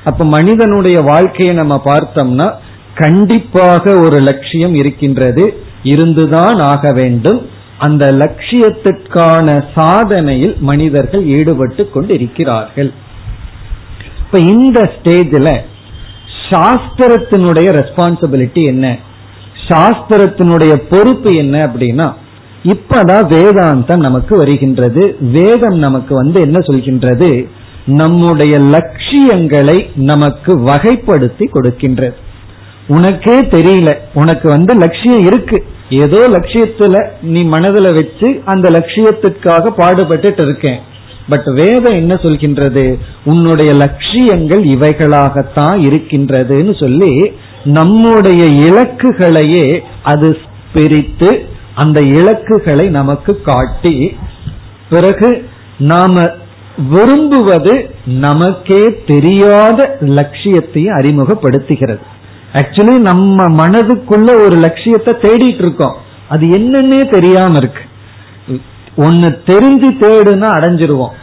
அப்ப 0.04 0.24
மனிதனுடைய 0.24 1.00
வாழ்க்கையை 1.00 1.54
நம்ம 1.54 1.74
பார்த்தோம்னா 1.84 2.48
கண்டிப்பாக 2.94 3.84
ஒரு 3.98 4.18
லட்சியம் 4.20 4.74
இருக்கின்றது. 4.74 5.44
இருந்துதான் 5.82 6.58
ஆக 6.72 6.92
வேண்டும். 6.92 7.40
அந்த 7.78 8.04
லட்சியத்திற்கான 8.12 9.64
சாதனையில் 9.76 10.58
மனிதர்கள் 10.58 11.24
ஈடுபட்டு 11.26 11.90
கொண்டிருக்கிறார்கள். 11.90 12.90
இப்ப 14.34 14.44
இந்த 14.50 14.80
ஸ்டேஜில் 14.80 15.60
சாஸ்திரத்தினுடைய 16.50 17.68
ரெஸ்பான்சிபிலிட்டி 17.78 18.62
என்ன? 18.62 18.98
சாஸ்திரத்தினுடைய 19.68 20.74
பொறுப்பு 20.90 21.34
என்ன 21.34 21.66
அப்படின்னா 21.66 22.12
இப்பதான் 22.64 23.26
வேதாந்தம் 23.34 23.96
நமக்கு 23.96 24.36
வருகின்றது. 24.36 25.16
வேதம் 25.20 25.78
நமக்கு 25.78 26.14
வந்து 26.14 26.40
என்ன 26.40 26.58
சொல்கின்றது? 26.58 27.46
நம்முடைய 27.84 28.58
லட்சியங்களை 28.58 29.90
நமக்கு 29.94 30.58
வகைப்படுத்தி 30.58 31.46
கொடுக்கின்றது. 31.54 32.14
உனக்கே 32.86 33.40
தெரியல 33.40 33.94
உனக்கு 34.14 34.48
வந்து 34.48 34.74
லட்சியம் 34.74 35.26
இருக்கு. 35.26 35.66
ஏதோ 35.90 36.28
லட்சியத்துல 36.28 37.08
நீ 37.20 37.42
மனதில் 37.42 37.94
வச்சு 37.94 38.42
அந்த 38.44 38.70
லட்சியத்துக்காக 38.70 39.66
பாடுபட்டு 39.66 40.34
இருக்கேன். 40.38 40.90
பட் 41.28 41.44
வேதம் 41.44 41.92
என்ன 41.92 42.14
சொல்கின்றது? 42.14 42.98
உன்னுடைய 43.24 43.72
லட்சியங்கள் 43.72 44.64
இவைகளாகத்தான் 44.64 45.78
இருக்கின்றதுன்னு 45.88 46.80
சொல்லி 46.80 47.32
நம்முடைய 47.64 48.44
இலக்குகளையே 48.44 49.80
அது 50.02 50.38
பிரித்து 50.74 51.46
அந்த 51.74 52.00
இலக்குகளை 52.00 52.88
நமக்கு 52.88 53.40
காட்டி 53.40 54.16
பிறகு 54.90 55.48
நாம 55.78 56.30
விரும்புவது 56.88 57.94
நமக்கே 58.04 59.02
தெரியாத 59.06 59.96
லட்சியத்தையும் 60.00 60.96
அறிமுகப்படுத்துகிறது. 60.96 62.00
ஆக்சுவலி 62.52 62.98
நம்ம 62.98 63.68
மனதுக்குள்ள 63.68 64.28
ஒரு 64.44 64.56
லட்சியத்தை 64.56 65.14
தேடிட்டு 65.14 65.62
இருக்கோம். 65.62 65.96
அது 66.28 66.46
என்னன்னே 66.46 67.10
தெரியாம 67.10 67.56
இருக்கு. 67.56 67.80
ஒன்னு 68.96 69.38
தெரிஞ்சு 69.46 69.90
தேடுனா 70.02 70.48
அடைஞ்சிருவோம். 70.56 71.14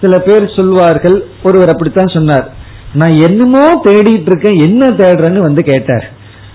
சில 0.00 0.18
பேர் 0.18 0.52
சொல்வார்கள் 0.56 1.26
ஒருவர் 1.42 1.68
அப்படித்தான் 1.68 2.06
சொன்னார். 2.06 2.52
நான் 2.92 3.16
என்னமோ 3.16 3.80
தேடிட்டு 3.84 4.26
இருக்கேன் 4.26 4.56
என்ன 4.56 4.88
தேடுறேன்னு 4.88 5.38
வந்து 5.38 5.62
கேட்டார். 5.62 6.12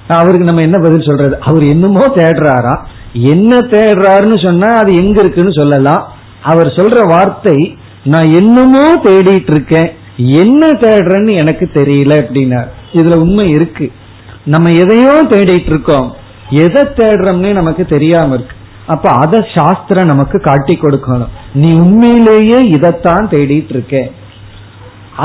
அவருக்கு 0.08 0.46
நம்ம 0.46 0.62
என்ன 0.62 0.80
பதில் 0.80 1.08
சொல்றது? 1.08 1.38
அவர் 1.40 1.64
என்னமோ 1.64 2.08
தேடுறாரா? 2.08 2.78
என்ன 3.14 3.58
தேடுறாருன்னு 3.58 4.46
சொன்னா 4.46 4.74
அது 4.74 4.96
எங்க 4.96 5.22
இருக்குன்னு 5.22 5.54
சொல்லலாம். 5.54 6.14
அவர் 6.42 6.68
சொல்ற 6.68 7.08
வார்த்தை 7.08 7.78
நான் 8.04 8.34
என்னமோ 8.34 8.96
தேடிட்டு 9.04 9.52
இருக்கேன் 9.52 9.92
என்ன 10.16 10.68
தேடுறேன்னு 10.68 11.36
எனக்கு 11.36 11.70
தெரியல 11.74 12.14
அப்படின்னார். 12.24 12.68
இதுல 12.94 13.16
உண்மை 13.16 13.50
இருக்கு. 13.50 13.92
நம்ம 14.46 14.72
எதையோ 14.72 15.24
தேடிட்டு 15.30 15.66
இருக்கோம். 15.66 16.16
எதை 16.50 16.84
தேடுறோம்னே 16.84 17.54
நமக்கு 17.54 17.86
தெரியாம 17.86 18.34
இருக்கு. 18.34 18.56
அப்ப 18.94 19.06
அத 19.24 19.36
சாஸ்திரம் 19.56 20.12
நமக்கு 20.12 20.38
காட்டி 20.48 20.76
கொடுக்கணும். 20.82 21.34
நீ 21.62 21.72
உண்மையிலேயே 21.86 22.60
இதைத்தான் 22.76 23.26
தேடிட்டு 23.34 23.74
இருக்க 23.76 24.02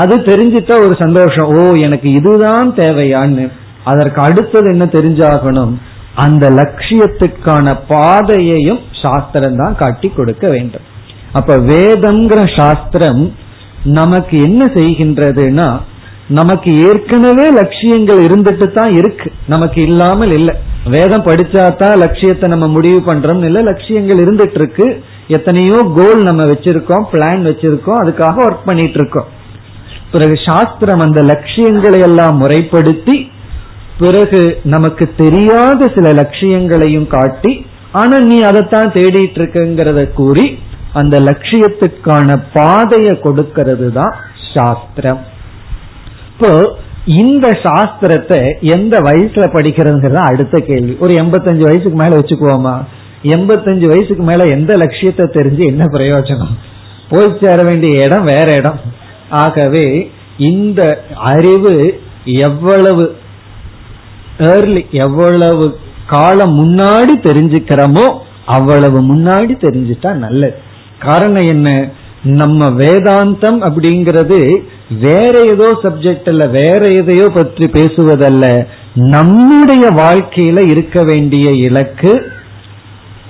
அது 0.01 0.15
தெரிஞ்சிட்டா 0.29 0.75
ஒரு 0.85 0.95
சந்தோஷம். 1.03 1.49
ஓ 1.55 1.59
எனக்கு 1.85 2.07
இதுதான் 2.19 2.69
தேவையான்னு. 2.79 3.45
அதற்கு 3.91 4.19
அடுத்தது 4.27 4.67
என்ன 4.73 4.85
தெரிஞ்சாகணும்? 4.97 5.73
அந்த 6.23 6.45
லட்சியத்துக்கான 6.59 7.73
பாதையையும் 7.87 8.81
சாஸ்திரம் 9.01 9.59
தான் 9.61 9.79
காட்டி 9.81 10.09
கொடுக்க 10.09 10.45
வேண்டும். 10.55 10.85
அப்ப 11.39 11.57
வேதம்ங்கிற 11.71 12.41
சாஸ்திரம் 12.59 13.23
நமக்கு 13.99 14.35
என்ன 14.47 14.61
செய்கின்றதுன்னா 14.77 15.67
நமக்கு 16.29 16.71
ஏற்கனவே 16.87 17.47
லட்சியங்கள் 17.51 18.21
இருந்துட்டு 18.27 18.71
தான் 18.71 18.93
இருக்கு. 18.93 19.31
நமக்கு 19.47 19.81
இல்லாமல் 19.81 20.31
இல்லை. 20.31 20.55
வேதம் 20.89 21.25
படிச்சா 21.27 21.75
தான் 21.75 21.97
லட்சியத்தை 21.97 22.49
நம்ம 22.49 22.67
முடிவு 22.67 22.99
பண்றோம் 22.99 23.43
இல்ல. 23.43 23.61
லட்சியங்கள் 23.61 24.17
இருந்துட்டு 24.17 24.53
இருக்கு. 24.53 25.01
எத்தனையோ 25.27 25.77
கோல் 25.97 26.23
நம்ம 26.23 26.43
வச்சிருக்கோம் 26.43 27.05
பிளான் 27.11 27.43
வச்சிருக்கோம் 27.49 28.01
அதுக்காக 28.03 28.43
ஒர்க் 28.47 28.65
பண்ணிட்டு 28.65 28.99
இருக்கோம். 28.99 29.29
பிறகு 30.11 30.35
சாஸ்திரம் 30.49 30.99
அந்த 30.99 31.21
லட்சியங்களை 31.21 31.99
எல்லாம் 31.99 32.37
முறைப்படுத்தி 32.37 33.29
பிறகு 33.97 34.59
நமக்கு 34.63 35.05
தெரியாத 35.15 35.89
சில 35.95 36.13
லட்சியங்களையும் 36.13 37.07
காட்டி 37.07 37.65
ஆனா 37.91 38.19
நீ 38.19 38.41
அதைத்தான் 38.41 38.91
தேடிட்டு 38.91 39.39
இருக்குங்கிறத 39.41 40.13
கூறி 40.13 40.59
அந்த 40.93 41.19
லட்சியத்துக்கான 41.19 42.43
பாதையை 42.53 43.19
கொடுக்கிறது 43.19 43.91
தான் 43.91 44.13
சாஸ்திரம். 44.53 45.21
இப்போ 46.35 46.77
இந்த 47.05 47.47
சாஸ்திரத்தை 47.47 48.39
எந்த 48.61 48.97
வயசுல 48.97 49.43
படிக்கிறதுங்கிறது 49.53 50.13
அடுத்த 50.13 50.59
கேள்வி. 50.59 50.97
ஒரு 50.99 51.13
எண்பத்தஞ்சு 51.13 51.59
வயசுக்கு 51.59 51.97
மேல 51.97 52.17
வச்சுக்குவோமா? 52.17 52.83
எண்பத்தஞ்சு 53.23 53.85
வயசுக்கு 53.87 54.23
மேல 54.23 54.43
எந்த 54.43 54.73
லட்சியத்தை 54.73 55.25
தெரிஞ்சு 55.25 55.65
என்ன 55.65 55.85
பிரயோஜனம்? 55.85 56.55
போய் 57.09 57.37
சேர 57.41 57.63
வேண்டிய 57.63 58.03
இடம் 58.03 58.23
வேற 58.23 58.53
இடம். 58.53 58.79
ஆகவே 59.29 60.11
இந்த 60.37 61.01
அறிவு 61.15 61.99
எவ்வளவு 62.23 63.15
ஏர்லி 64.37 64.85
எவ்வளவு 64.91 65.77
காலம் 66.07 66.55
முன்னாடி 66.59 67.13
தெரிஞ்சுக்கிறோமோ 67.23 68.17
அவ்வளவு 68.45 69.15
முன்னாடி 69.15 69.53
தெரிஞ்சுட்டா 69.61 70.13
நல்லது. 70.13 70.53
காரணம் 70.99 71.43
என்ன? 71.43 71.89
நம்ம 72.23 72.69
வேதாந்தம் 72.69 73.59
அப்படிங்கிறது 73.61 74.63
வேற 74.89 75.41
ஏதோ 75.41 75.79
சப்ஜெக்ட் 75.83 76.29
அல்ல 76.29 76.45
வேற 76.47 76.85
எதையோ 76.93 77.29
பற்றி 77.33 77.65
பேசுவதல்ல. 77.65 78.65
நம்முடைய 78.93 79.87
வாழ்க்கையில 79.87 80.69
இருக்க 80.69 81.03
வேண்டிய 81.03 81.51
இலக்கு 81.51 82.25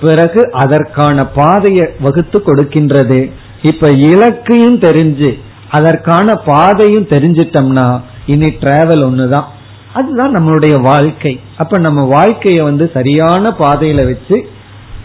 பிறகு 0.00 0.50
அதற்கான 0.52 1.26
பாதையை 1.26 1.86
வகுத்து 2.00 2.38
கொடுக்கின்றது. 2.38 3.30
இப்ப 3.62 3.88
இலக்கையும் 3.88 4.78
தெரிஞ்சு 4.78 5.38
அதற்கான 5.70 6.34
பாதையும் 6.34 7.06
தெரிஞ்சிட்டோம்னா 7.06 8.00
இனி 8.26 8.46
டிராவல் 8.46 9.04
ஒண்ணுதான். 9.08 9.44
அதுதான் 9.92 10.36
நம்மளுடைய 10.36 10.80
வாழ்க்கை. 10.80 11.40
அப்ப 11.56 11.78
நம்ம 11.78 12.02
வாழ்க்கைய 12.02 12.62
வந்து 12.62 12.90
சரியான 12.94 13.54
பாதையில 13.58 14.04
வச்சு 14.04 14.48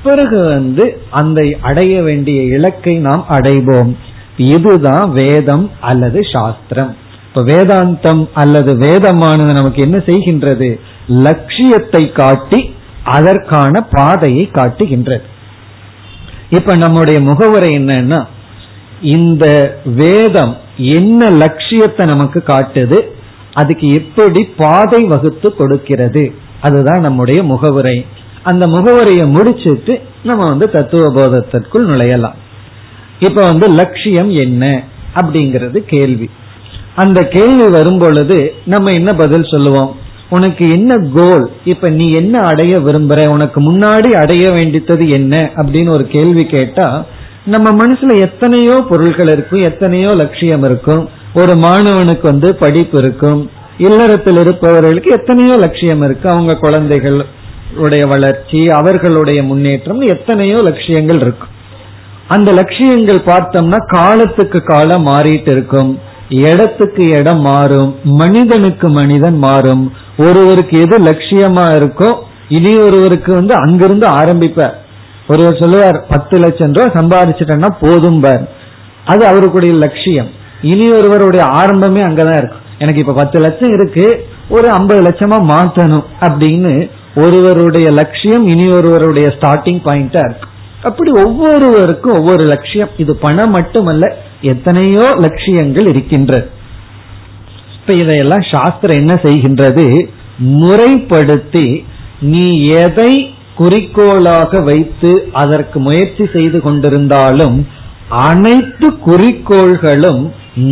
பிறகு 0.04 0.44
வந்து 0.44 1.02
அந்த 1.10 1.56
அடைய 1.62 2.02
வேண்டிய 2.02 2.42
இலக்கை 2.42 2.96
நாம் 2.98 3.26
அடைவோம். 3.30 3.96
இதுதான் 4.38 5.12
வேதம் 5.12 5.72
அல்லது 5.80 6.20
சாஸ்திரம்? 6.34 6.96
இப்ப 7.28 7.42
வேதாந்தம் 7.42 8.30
அல்லது 8.34 8.74
வேதமானது 8.74 9.54
நமக்கு 9.54 9.82
என்ன 9.82 9.98
செய்கின்றது? 9.98 10.80
லட்சியத்தை 11.08 12.12
காட்டி 12.12 12.74
அதற்கான 13.04 13.84
பாதையை 13.92 14.50
காட்டுகின்றது. 14.52 15.24
இப்ப 16.50 16.76
நம்முடைய 16.76 17.20
முகவரை 17.20 17.70
என்னன்னா 17.78 18.26
இந்த 19.02 19.78
வேதம் 19.86 20.58
என்ன 20.78 21.30
லட்சியத்தை 21.30 22.06
நமக்கு 22.06 22.44
காட்டுது 22.48 23.00
அதுக்கு 23.54 23.88
எப்படி 23.94 24.44
பாதை 24.44 25.04
வகுத்து 25.04 25.56
கொடுக்கிறது? 25.56 26.34
அதுதான் 26.62 27.00
நம்முடைய 27.00 27.44
முகவுரை. 27.44 28.06
அந்த 28.44 28.68
முகவரையை 28.68 29.28
முடிச்சிட்டு 29.28 30.02
நம்ம 30.24 30.48
வந்து 30.48 30.72
தத்துவ 30.72 31.14
போதத்திற்குள் 31.14 31.86
நுழையலாம். 31.86 32.34
இப்ப 33.22 33.42
வந்து 33.44 33.68
லட்சியம் 33.68 34.30
என்ன 34.30 34.84
அப்படிங்கிறது 35.16 35.78
கேள்வி. 35.88 36.30
அந்த 36.96 37.22
கேள்வி 37.22 37.68
வரும் 37.70 38.00
பொழுது 38.00 38.54
நம்ம 38.66 38.92
என்ன 38.92 39.14
பதில் 39.14 39.52
சொல்லுவோம்? 39.52 39.92
உனக்கு 40.30 40.66
என்ன 40.72 40.96
கோல் 41.16 41.52
இப்ப 41.66 41.90
நீ 41.90 42.12
என்ன 42.12 42.40
அடைய 42.40 42.78
விரும்புற? 42.78 43.28
உனக்கு 43.28 43.60
முன்னாடி 43.62 44.10
அடைய 44.24 44.50
வேண்டித்தது 44.50 45.06
என்ன? 45.12 45.52
அப்படின்னு 45.56 45.90
ஒரு 45.90 46.08
கேள்வி 46.08 46.46
கேட்டா 46.46 47.06
நம்ம 47.46 47.68
மனசுல 47.86 48.20
எத்தனையோ 48.20 48.86
பொருள்கள் 48.90 49.28
இருக்கும் 49.28 49.62
எத்தனையோ 49.62 50.12
லட்சியம் 50.16 50.64
இருக்கும். 50.64 51.10
ஒரு 51.34 51.54
மாணவனுக்கு 51.54 52.22
வந்து 52.22 52.56
படிப்பு 52.56 52.98
இருக்கும். 52.98 53.42
இல்லறத்தில் 53.78 54.38
இருப்பவர்களுக்கு 54.38 55.16
எத்தனையோ 55.20 55.56
லட்சியம் 55.58 56.02
இருக்கு. 56.02 56.30
அவங்க 56.30 56.54
குழந்தைகள் 56.56 57.26
உடைய 57.76 58.06
வளர்ச்சி 58.06 58.70
அவர்களுடைய 58.70 59.44
முன்னேற்றம் 59.44 60.02
எத்தனையோ 60.02 60.58
லட்சியங்கள் 60.62 61.22
இருக்கும். 61.22 61.60
அந்த 62.36 62.52
லட்சியங்கள் 62.52 63.26
பார்த்தோம்னா 63.26 63.80
காலத்துக்கு 63.88 64.60
காலம் 64.64 65.06
மாறிட்டு 65.06 65.48
இருக்கும். 65.48 65.92
இடத்துக்கு 66.30 67.04
இடம் 67.08 67.42
மாறும். 67.42 67.96
மனிதனுக்கு 68.04 68.90
மனிதன் 68.90 69.38
மாறும். 69.38 69.84
ஒருவருக்கு 70.18 70.76
எது 70.82 70.98
லட்சியமா 71.00 71.66
இருக்கோ 71.80 72.10
இனி 72.48 72.74
ஒருவருக்கு 72.78 73.34
வந்து 73.34 73.54
அங்கிருந்து 73.56 74.08
ஆரம்பிப்ப. 74.08 74.70
ஒருவர் 75.28 75.58
சொல்லுவார் 75.60 76.06
பத்து 76.10 76.40
லட்சம் 76.40 76.74
ரூபாய் 76.74 76.96
சம்பாதிச்சிட்டேன்னா 76.98 77.70
போதும் 77.82 78.20
பார். 78.20 78.44
அது 79.06 79.26
அவருக்குடைய 79.26 79.74
லட்சியம். 79.74 80.30
இனி 80.62 80.88
ஒருவருடைய 80.92 81.46
ஆரம்பமே 81.46 82.02
அங்கதான் 82.08 82.38
இருக்கும். 82.38 82.66
எனக்கு 82.78 83.02
இப்ப 83.02 83.14
பத்து 83.14 83.40
லட்சம் 83.40 83.74
இருக்கு 83.74 84.08
ஒரு 84.50 84.70
ஐம்பது 84.70 85.02
லட்சமா 85.02 85.38
மாத்தணும் 85.54 86.08
அப்படின்னு 86.22 86.74
ஒருவருடைய 87.16 87.88
லட்சியம் 87.92 88.48
இனி 88.48 88.68
ஒருவருடைய 88.74 89.28
ஸ்டார்டிங் 89.28 89.82
பாயிண்டா 89.86 90.22
இருக்கு. 90.30 90.48
அப்படி 90.84 91.12
ஒவ்வொருவருக்கும் 91.24 92.16
ஒவ்வொரு 92.20 92.44
லட்சியம். 92.46 92.92
இது 92.98 93.14
பணம் 93.16 93.52
மட்டுமல்ல 93.52 94.06
எத்தனையோ 94.52 95.06
லட்சியங்கள் 95.26 95.88
இருக்கின்றது 95.88 96.48
இப்ப 97.76 97.94
இதையெல்லாம் 97.94 98.46
சாஸ்திரம் 98.54 99.00
என்ன 99.02 99.14
செய்கின்றது? 99.24 99.86
முறைப்படுத்தி 100.60 101.68
நீ 102.32 102.46
எதை 102.84 103.12
குறிக்கோளாக 103.56 104.60
வைத்து 104.60 105.12
அதற்கு 105.32 105.78
முயற்சி 105.80 106.26
செய்து 106.34 106.60
கொண்டிருந்தாலும் 106.60 107.58
அனைத்து 108.28 108.88
குறிக்கோள்களும் 109.08 110.22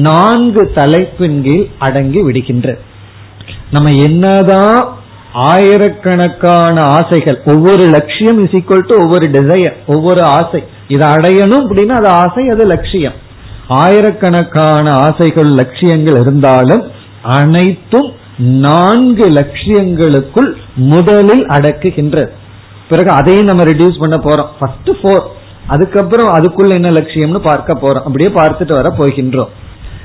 நான்கு 0.05 0.63
தலைப்பின் 0.75 1.41
கீழ் 1.41 1.65
அடங்கி 1.79 2.21
விடுகின்றது 2.21 2.81
நம்ம 3.71 3.89
என்னதான் 4.07 4.79
ஆயிரக்கணக்கான 5.33 6.81
ஆசைகள். 6.81 7.41
ஒவ்வொரு 7.45 7.83
லட்சியம் 7.85 8.39
இஸ் 8.43 8.65
டு 8.67 8.95
ஒவ்வொரு 9.03 9.25
டிசையர் 9.27 9.75
ஒவ்வொரு 9.85 10.23
ஆசை. 10.23 10.63
இதை 10.87 11.07
அடையணும் 11.07 11.65
அப்படின்னா 11.65 11.97
அது 12.01 12.07
ஆசை 12.07 12.47
அது 12.49 12.65
லட்சியம். 12.65 13.13
ஆயிரக்கணக்கான 13.67 14.91
ஆசைகள் 14.91 15.49
லட்சியங்கள் 15.61 16.17
இருந்தாலும் 16.19 16.83
அனைத்தும் 17.21 18.09
நான்கு 18.37 19.25
லட்சியங்களுக்குள் 19.29 20.49
முதலில் 20.75 21.45
அடக்குகின்றது. 21.45 22.29
பிறகு 22.89 23.11
அதையும் 23.11 23.45
நம்ம 23.45 23.63
ரெடியூஸ் 23.63 23.99
பண்ண 23.99 24.17
போறோம். 24.17 24.49
ஃபர்ஸ்ட் 24.59 24.91
ஃபோர் 24.99 25.23
அதுக்கப்புறம் 25.67 26.29
அதுக்குள்ள 26.37 26.69
என்ன 26.69 26.89
லட்சியம்னு 26.89 27.41
பார்க்க 27.49 27.73
போறோம். 27.73 28.05
அப்படியே 28.07 28.29
பார்த்துட்டு 28.39 28.73
வர 28.73 28.89
போகின்றோம். 28.89 29.51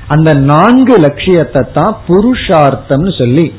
அந்த 0.07 0.33
நான்கு 0.33 0.95
லட்சியத்தை 0.97 1.61
தான் 1.73 1.97
புருஷார்த்தம்னு 2.07 3.13
சொல்லி 3.17 3.53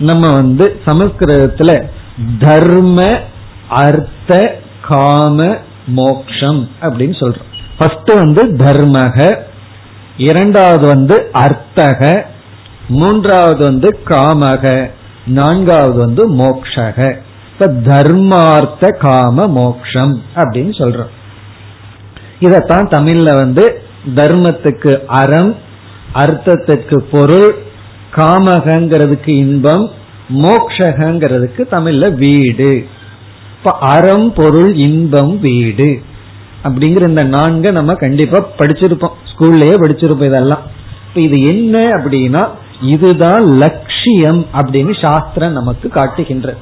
நம்ம 0.00 0.32
வந்து 0.32 0.66
சமஸ்கிருதத்துல 0.84 1.70
தர்ம 2.38 3.02
அர்த்த 3.68 4.58
காம 4.82 5.56
மோக்ஷம் 5.86 6.68
அப்படின்னு 6.80 7.16
சொல்றோம். 7.20 7.48
ஃபர்ஸ்ட் 7.78 8.10
வந்து 8.14 8.42
தர்மக 8.44 9.38
இரண்டாவது 10.16 10.86
வந்து 10.86 11.16
அர்த்தக 11.32 12.26
மூன்றாவது 12.88 13.64
வந்து 13.64 13.98
காமக 14.04 14.90
நான்காவது 15.26 15.98
வந்து 15.98 16.22
மோக்ஷக. 16.34 17.16
இப்ப 17.52 17.66
தர்மார்த்த 17.92 18.90
காம 18.98 19.46
மோக்ஷம் 19.46 20.22
அப்படின்னு 20.34 20.72
சொல்றோம். 20.82 21.14
இதத்தான் 22.40 22.86
தமிழ்ல 22.96 23.32
வந்து 23.34 23.82
தர்மத்துக்கு 24.14 24.92
அறம் 25.06 25.56
அர்த்தத்துக்கு 26.14 26.96
பொருள் 27.10 27.50
காமகங்கிறதுக்கு 28.16 29.28
இன்பம் 29.28 29.90
மோக்ஷகங்கிறதுக்கு 30.34 31.66
தமிழ்ல 31.70 32.14
வீடு. 32.14 32.86
இப்ப 33.58 33.78
அறம் 33.80 34.32
பொருள் 34.32 34.74
இன்பம் 34.74 35.40
வீடு. 35.40 36.00
அப்படிங்கிற 36.64 37.08
இந்த 37.08 37.22
நான்கு 37.22 37.72
நம்ம 37.72 37.94
கண்டிப்பா 37.94 38.46
படிச்சிருப்போம். 38.58 39.12
ஸ்கூல்லயே 39.32 39.74
படிச்சிருப்போம் 39.76 40.24
இதெல்லாம். 40.24 40.60
இப்ப 41.08 41.20
இது 41.20 41.42
என்ன 41.42 41.78
அப்படின்னா 41.78 42.48
இதுதான் 42.82 43.46
லட்சியம் 43.46 44.46
அப்படின்னு 44.52 45.02
சாஸ்திரம் 45.02 45.52
நமக்கு 45.52 45.88
காட்டுகின்ற. 45.88 46.54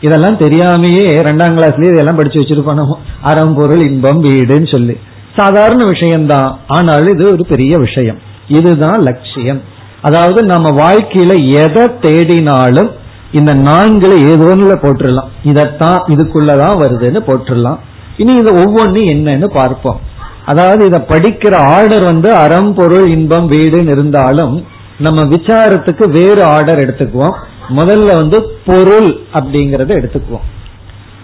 இதெல்லாம் 0.00 0.38
தெரியாமையே 0.38 1.06
ரெண்டாம் 1.06 1.56
கிளாஸ்லயே 1.56 1.92
இதெல்லாம் 1.92 2.16
படிச்சு 2.16 2.40
வச்சிருப்போம் 2.40 2.74
நம்ம. 2.74 2.98
அறம் 3.20 3.54
பொருள் 3.54 3.80
இன்பம் 3.80 4.24
வீடுன்னு 4.24 4.70
சொல்லி. 4.70 4.96
சாதாரண 5.36 5.84
விஷயம்தான். 5.84 6.58
ஆனாலும் 6.66 7.18
இது 7.18 7.32
ஒரு 7.32 7.46
பெரிய 7.46 7.78
விஷயம். 7.78 8.18
இதுதான் 8.48 9.02
லட்சியம். 9.02 9.78
அதாவது 10.02 10.42
நம்ம 10.42 10.70
வாழ்க்கையில 10.70 11.32
எதை 11.52 11.84
தேடினாலும் 11.84 12.90
இந்த 13.32 13.54
நான்களை 13.54 14.16
ஏதோன்னு 14.24 14.76
போட்டுடலாம் 14.84 15.30
இதத்தான் 15.44 15.98
இதுக்குள்ளதான் 16.08 16.76
வருதுன்னு 16.82 17.20
போட்டுடலாம் 17.26 17.78
இனி 18.16 18.32
இது 18.38 18.52
ஒவ்வொன்றும் 18.52 19.04
என்னன்னு 19.04 19.44
பார்ப்போம். 19.44 20.00
அதாவது 20.44 20.86
இதை 20.86 21.00
படிக்கிற 21.00 21.54
ஆர்டர் 21.54 22.04
வந்து 22.04 22.34
அறம் 22.34 22.74
பொருள் 22.74 23.08
இன்பம் 23.08 23.50
வீடுன்னு 23.50 23.90
இருந்தாலும் 23.90 24.66
நம்ம 24.98 25.22
விசாரத்துக்கு 25.22 26.10
வேறு 26.10 26.44
ஆர்டர் 26.44 26.78
எடுத்துக்குவோம். 26.78 27.36
முதல்ல 27.68 28.16
வந்து 28.16 28.50
பொருள் 28.66 29.10
அப்படிங்கறத 29.32 29.90
எடுத்துக்குவோம். 30.00 30.46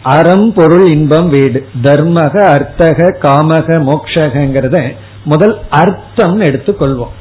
அறம் 0.02 0.52
பொருள் 0.52 0.88
இன்பம் 0.88 1.28
வீடு. 1.28 1.66
தர்மக 1.82 2.38
அர்த்தக 2.38 3.18
காமக 3.22 3.78
மோக்ஷகங்கிறத 3.88 4.92
முதல் 5.24 5.58
அர்த்தம் 5.70 6.40
எடுத்துக்கொள்வோம். 6.40 7.14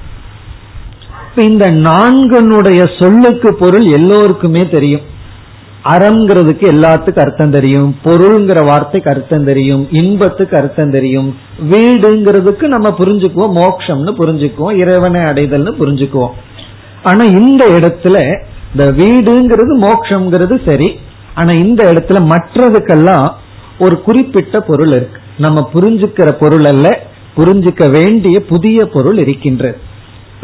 இந்த 1.36 1.72
நான்கனுடைய 1.72 3.04
சொல்லுக்கு 3.04 3.56
பொருள் 3.56 3.86
எல்லோருக்குமே 3.86 4.70
தெரியும். 4.70 5.02
அறம்ங்கிறதுக்கு 5.86 6.64
எல்லாத்துக்கும் 6.64 7.20
அர்த்தம் 7.20 7.52
தெரியும். 7.52 7.96
பொருள்ங்கிற 8.04 8.66
வார்த்தைக்கு 8.66 9.10
அர்த்தம் 9.10 9.44
தெரியும். 9.44 9.88
இன்பத்துக்கு 9.92 10.58
அர்த்தம் 10.58 10.92
தெரியும். 10.92 11.36
வீடுங்கிறதுக்கு 11.70 12.64
நம்ம 12.64 12.90
புரிஞ்சுக்குவோம். 12.90 13.56
மோக்ஷம்னு 13.56 14.14
புரிஞ்சுக்குவோம். 14.20 14.78
இறைவனை 14.78 15.22
அடைதல்னு 15.22 15.74
புரிஞ்சுக்குவோம். 15.80 16.32
ஆனா 17.04 17.24
இந்த 17.24 17.68
இடத்துல 17.68 18.46
இந்த 18.76 18.92
வீடுங்கிறது 18.92 19.90
மோக்ஷங்கிறது 19.90 20.66
சரி. 20.66 21.00
ஆனா 21.36 21.52
இந்த 21.52 21.94
இடத்துல 21.94 22.38
மற்றதுக்கெல்லாம் 22.38 23.30
ஒரு 23.80 24.02
குறிப்பிட்ட 24.02 24.62
பொருள் 24.62 24.92
இருக்கு. 24.92 25.20
நம்ம 25.38 25.70
புரிஞ்சுக்கிற 25.74 26.32
பொருள் 26.32 26.66
அல்ல. 26.66 27.00
புரிஞ்சுக்க 27.38 27.90
வேண்டிய 27.90 28.40
புதிய 28.40 28.86
பொருள் 28.86 29.18
இருக்கின்றது. 29.18 29.94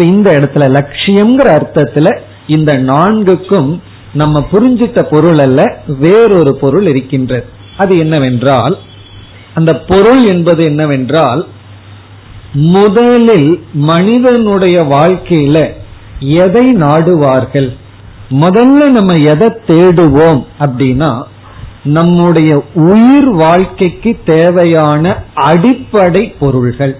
இப்ப 0.01 0.15
இந்த 0.15 0.31
இடத்துல 0.31 0.65
லட்சியம்ங்கிற 0.77 1.49
அர்த்தத்துல 1.57 2.19
இந்த 2.47 2.73
நான்குக்கும் 2.73 3.79
நம்ம 4.13 4.47
புரிஞ்சிட்ட 4.51 5.01
பொருள் 5.01 5.37
அல்ல 5.37 5.79
வேறொரு 5.87 6.55
பொருள் 6.55 6.87
இருக்கின்றது. 6.87 7.45
அது 7.77 7.97
என்னவென்றால் 7.97 8.77
அந்த 9.53 9.73
பொருள் 9.73 10.25
என்பது 10.25 10.65
என்னவென்றால் 10.65 11.47
முதலில் 12.53 13.63
மனிதனுடைய 13.73 14.83
வாழ்க்கையில 14.83 15.73
எதை 16.19 16.73
நாடுவார்கள்? 16.75 17.69
முதல்ல 18.29 18.89
நம்ம 18.89 19.17
எதை 19.17 19.47
தேடுவோம் 19.67 20.43
அப்படின்னா 20.59 21.23
நம்முடைய 21.83 22.63
உயிர் 22.73 23.29
வாழ்க்கைக்கு 23.29 24.19
தேவையான 24.25 25.23
அடிப்படை 25.33 26.35
பொருள்கள். 26.39 26.97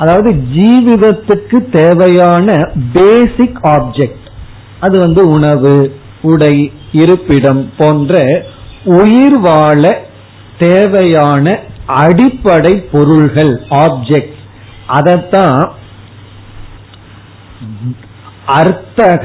அதாவது 0.00 0.30
ஜீவிதத்துக்கு 0.32 1.70
தேவையான 1.70 2.48
பேசிக் 2.92 3.60
ஆப்ஜெக்ட் 3.68 4.26
அது 4.80 4.98
வந்து 4.98 5.28
உணவு 5.28 5.74
உடை 6.22 6.72
இருப்பிடம் 6.92 7.72
போன்ற 7.76 8.14
உயிர் 8.84 9.38
வாழ 9.38 9.82
தேவையான 10.58 11.60
அடிப்படை 11.86 12.82
பொருள்கள் 12.92 13.64
ஆப்ஜெக்ட் 13.70 14.36
அதைத்தான் 14.86 15.72
அர்த்தக 18.46 19.24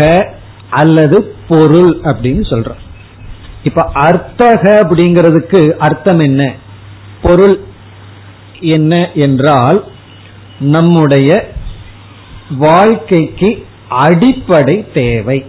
அல்லது 0.70 1.18
பொருள் 1.48 2.00
அப்படின்னு 2.04 2.44
சொல்றோம். 2.50 2.82
இப்ப 3.64 3.90
அர்த்தக 3.94 4.64
அப்படிங்கிறதுக்கு 4.84 5.76
அர்த்தம் 5.78 6.20
என்ன? 6.20 6.56
பொருள் 7.22 7.56
என்ன 8.60 9.12
என்றால் 9.14 9.80
நம்முடைய 10.60 11.50
வாழ்க்கைக்கு 12.58 13.66
அடிப்படை 13.90 14.86
தேவை. 14.94 15.46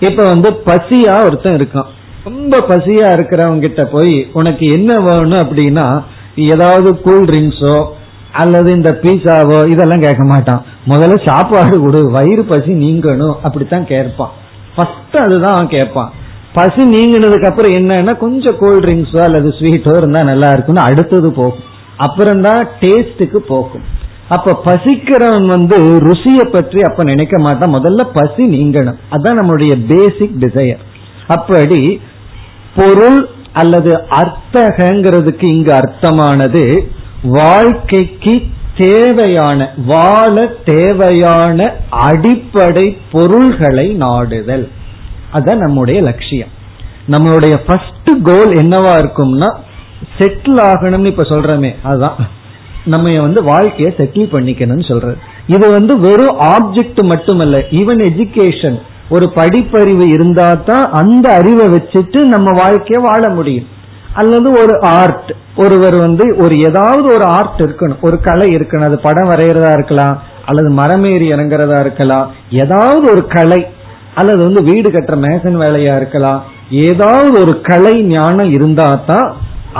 இப்ப 0.00 0.24
வந்து 0.24 0.50
பசியா 0.50 1.24
ஒருத்தன் 1.24 1.54
இருக்கான். 1.54 1.86
ரொம்ப 2.24 2.58
பசியா 2.58 3.06
இருக்கிறவங்க 3.12 3.58
கிட்ட 3.58 3.84
போய் 3.84 4.30
உனக்கு 4.32 4.66
என்ன 4.66 4.98
வேணும் 4.98 5.40
அப்படின்னா 5.40 6.02
ஏதாவது 6.36 7.00
கூல் 7.00 7.24
ட்ரிங்க்ஸோ 7.24 7.84
அல்லது 8.32 8.72
இந்த 8.72 8.98
பீஸாவோ 9.02 9.68
இதெல்லாம் 9.68 10.00
கேட்க 10.00 10.24
மாட்டான். 10.24 10.64
முதல்ல 10.88 11.28
சாப்பாடு 11.28 11.80
கொடு. 11.80 12.10
வயிறு 12.10 12.44
பசி 12.44 12.72
நீங்கணும். 12.72 13.36
அப்படித்தான் 13.42 13.86
கேட்பான். 13.86 14.30
ஃபர்ஸ்ட் 14.76 15.16
அதுதான் 15.16 15.52
அவன் 15.52 15.68
கேட்பான். 15.68 16.12
பசி 16.52 16.82
நீங்கினதுக்கு 16.82 17.46
அப்புறம் 17.46 17.72
என்னன்னா 17.72 18.16
கொஞ்சம் 18.16 18.58
கூல் 18.58 18.80
ட்ரிங்க்ஸோ 18.80 19.18
அல்லது 19.18 19.48
ஸ்வீட்டோ 19.48 19.96
இருந்தா 19.96 20.22
நல்லா 20.22 20.50
இருக்கும்னு 20.50 20.82
அடுத்தது 20.82 21.30
போகும். 21.30 21.74
அப்புறம்தான் 21.96 22.68
டேஸ்டுக்கு 22.80 23.36
போகும். 23.36 23.95
அப்ப 24.28 24.60
பசிக்கிறவன் 24.64 25.46
வந்து 25.46 25.76
ருசிய 25.78 26.44
பற்றி 26.44 26.82
அப்ப 26.82 27.04
நினைக்க 27.04 27.38
மாட்டான். 27.38 27.74
முதல்ல 27.74 28.04
பசி 28.12 28.44
நீங்கணும். 28.48 28.98
அதான் 29.10 29.38
நம்மளுடைய 29.40 29.94
பேசிக் 29.94 30.36
டிசையர் 30.40 30.82
அப்படி 31.26 32.00
பொருள் 32.76 33.28
அல்லது 33.52 34.04
அர்த்தகங்கிறதுக்கு 34.10 35.44
இங்கு 35.44 35.72
அர்த்தமானது 35.72 36.82
வாழ்க்கைக்கு 37.22 38.42
தேவையான 38.76 39.70
வாழ 39.86 40.46
தேவையான 40.64 41.72
அடிப்படை 41.90 42.98
பொருள்களை 43.12 43.86
நாடுதல். 43.92 44.70
அதான் 45.32 45.56
நம்முடைய 45.56 46.02
லட்சியம். 46.02 46.48
நம்மளுடைய 47.10 47.54
ஃபர்ஸ்ட் 47.66 48.22
கோல் 48.22 48.52
என்னவா 48.54 48.92
இருக்கும்னா 49.02 49.50
செட்டில் 50.18 50.60
ஆகணும்னு 50.60 51.06
இப்ப 51.06 51.22
சொல்றமே. 51.22 51.74
அதுதான் 51.82 52.14
நம்ம 52.86 53.20
வந்து 53.20 53.42
வாழ்க்கையை 53.42 53.94
செட்டில் 53.98 54.32
பண்ணிக்கணும்னு 54.34 54.86
சொல்றது 54.88 55.16
இது 55.46 55.66
வந்து 55.70 55.94
வெறும் 56.00 56.38
ஆப்ஜெக்ட் 56.54 57.00
மட்டுமல்ல 57.12 57.56
ஈவன் 57.80 58.02
எஜுகேஷன் 58.10 58.78
ஒரு 59.08 59.26
படிப்பறிவு 59.34 60.06
இருந்தா 60.12 60.46
தான் 60.68 60.86
அந்த 60.92 61.26
அறிவை 61.32 61.66
வச்சுட்டு 61.66 62.20
நம்ம 62.34 62.48
வாழ்க்கைய 62.60 62.98
வாழ 63.00 63.28
முடியும். 63.28 63.66
அல்லது 64.12 64.48
ஒரு 64.62 64.74
ஆர்ட் 64.80 65.30
ஒருவர் 65.56 65.96
வந்து 65.96 66.24
ஒரு 66.36 66.54
ஏதாவது 66.58 67.06
ஒரு 67.14 67.24
ஆர்ட் 67.24 67.60
இருக்கணும். 67.62 68.00
ஒரு 68.02 68.16
கலை 68.20 68.48
இருக்கணும். 68.56 68.88
அது 68.88 68.98
படம் 68.98 69.28
வரைகிறதா 69.28 69.70
இருக்கலாம் 69.72 70.22
அல்லது 70.46 70.68
மரமேறி 70.74 71.26
இறங்குறதா 71.34 71.78
இருக்கலாம். 71.80 72.26
ஏதாவது 72.50 73.04
ஒரு 73.12 73.26
கலை. 73.26 73.60
அல்லது 74.14 74.38
வந்து 74.38 74.62
வீடு 74.62 74.90
கட்டுற 74.90 75.16
மேசன் 75.26 75.56
வேலையா 75.64 75.96
இருக்கலாம். 75.96 76.40
ஏதாவது 76.70 77.40
ஒரு 77.40 77.60
கலை 77.60 78.02
ஞானம் 78.02 78.50
இருந்தா 78.50 78.88
தான் 79.06 79.28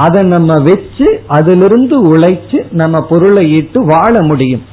அதை 0.04 0.22
நம்ம 0.24 0.54
வச்சு 0.68 1.06
அதிலிருந்து 1.36 1.96
உழைச்சு 2.12 2.58
நம்ம 2.70 3.00
பொருளை 3.00 3.42
ஈட்டு 3.56 3.80
வாழ 3.84 4.14
முடியும். 4.22 4.64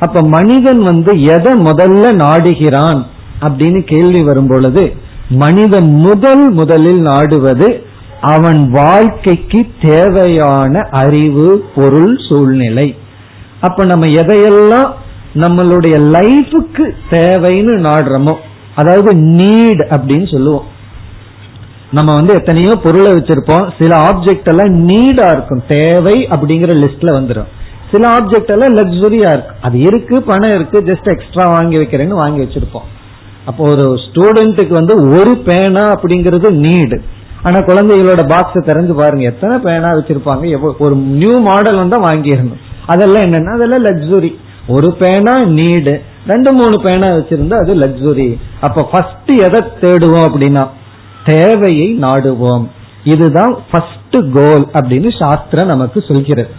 அப்ப 0.00 0.22
மனிதன் 0.36 0.80
வந்து 0.82 1.12
எதை 1.34 1.52
முதல்ல 1.68 2.06
நாடுகிறான் 2.24 3.00
அப்படின்னு 3.40 3.80
கேள்வி 3.92 4.22
வரும் 4.22 4.46
பொழுது 4.46 4.84
மனிதன் 5.28 5.90
முதல் 6.06 6.44
முதலில் 6.50 7.00
நாடுவது 7.00 7.68
அவன் 8.34 8.60
வாழ்க்கைக்கு 8.70 9.60
தேவையான 9.82 10.82
அறிவு 11.02 11.48
பொருள் 11.74 12.14
சூழ்நிலை. 12.28 12.88
அப்ப 13.60 13.84
நம்ம 13.84 14.06
எதையெல்லாம் 14.20 14.90
நம்மளுடைய 15.34 15.96
லைஃபுக்கு 16.16 16.84
தேவைன்னு 17.10 17.74
நாடுறோமோ 17.88 18.34
அதாவது 18.74 19.10
நீட் 19.38 19.82
அப்படின்னு 19.96 20.28
சொல்லுவோம். 20.32 20.66
நம்ம 21.92 22.10
வந்து 22.14 22.32
எத்தனையோ 22.34 22.72
பொருளை 22.84 23.10
வச்சிருப்போம். 23.12 23.66
சில 23.78 23.92
ஆப்ஜெக்ட் 24.08 24.48
எல்லாம் 24.52 24.72
நீடா 24.88 25.26
இருக்கும். 25.36 25.62
தேவை 25.68 26.16
அப்படிங்கிற 26.34 26.72
லிஸ்ட்ல 26.82 27.10
வந்துடும் 27.18 27.50
சில 27.90 28.04
ஆப்ஜெக்ட் 28.18 28.52
எல்லாம் 28.54 28.76
லக்ஸுரியா 28.78 29.30
இருக்கு 29.34 29.54
அது 29.66 29.76
இருக்கு 29.88 30.16
பணம் 30.22 30.54
இருக்கு 30.54 30.78
ஜஸ்ட் 30.88 31.10
எக்ஸ்ட்ரா 31.12 31.44
வாங்கி 31.56 31.76
வைக்கிறேன்னு 31.80 32.22
வாங்கி 32.22 32.40
வச்சிருப்போம். 32.44 32.86
அப்போ 33.50 33.62
ஒரு 33.72 33.84
ஸ்டூடெண்ட்டுக்கு 34.04 34.74
வந்து 34.80 34.94
ஒரு 35.18 35.32
பேனா 35.48 35.84
அப்படிங்கிறது 35.94 36.50
நீடு 36.64 36.96
ஆனா 37.42 37.58
குழந்தைகளோட 37.68 38.22
பாக்ஸ் 38.32 38.66
திறந்து 38.68 38.94
பாருங்க. 38.94 39.24
எத்தனை 39.24 39.56
பேனா 39.58 39.88
வச்சிருப்பாங்க? 39.98 40.74
ஒரு 40.78 40.94
நியூ 40.94 41.34
மாடல் 41.40 41.80
வந்தா 41.82 41.98
வாங்கிடணும். 42.08 42.62
அதெல்லாம் 42.86 43.22
என்னன்னா 43.22 43.52
அதெல்லாம் 43.58 43.84
லக்ஸுரி 43.84 44.30
ஒரு 44.68 44.88
பேனா 44.92 45.34
நீடு 45.58 45.94
ரெண்டு 46.26 46.52
மூணு 46.52 46.80
பேனா 46.80 47.08
வச்சிருந்தா 47.18 47.56
அது 47.64 47.74
லக்ஸுரி 47.74 48.28
அப்ப 48.60 48.88
ஃபர்ஸ்ட் 48.92 49.30
எதை 49.46 49.60
தேடுவோம் 49.82 50.26
அப்படின்னா 50.28 50.64
தேவையை 51.26 51.98
நாடுவோம். 51.98 52.66
இதுதான் 53.04 53.56
ஃபர்ஸ்ட் 53.70 54.16
கோல் 54.34 54.64
அப்படின்னு 54.72 55.10
சாஸ்திரம் 55.18 55.66
நமக்கு 55.66 56.04
சொல்கிறது. 56.08 56.50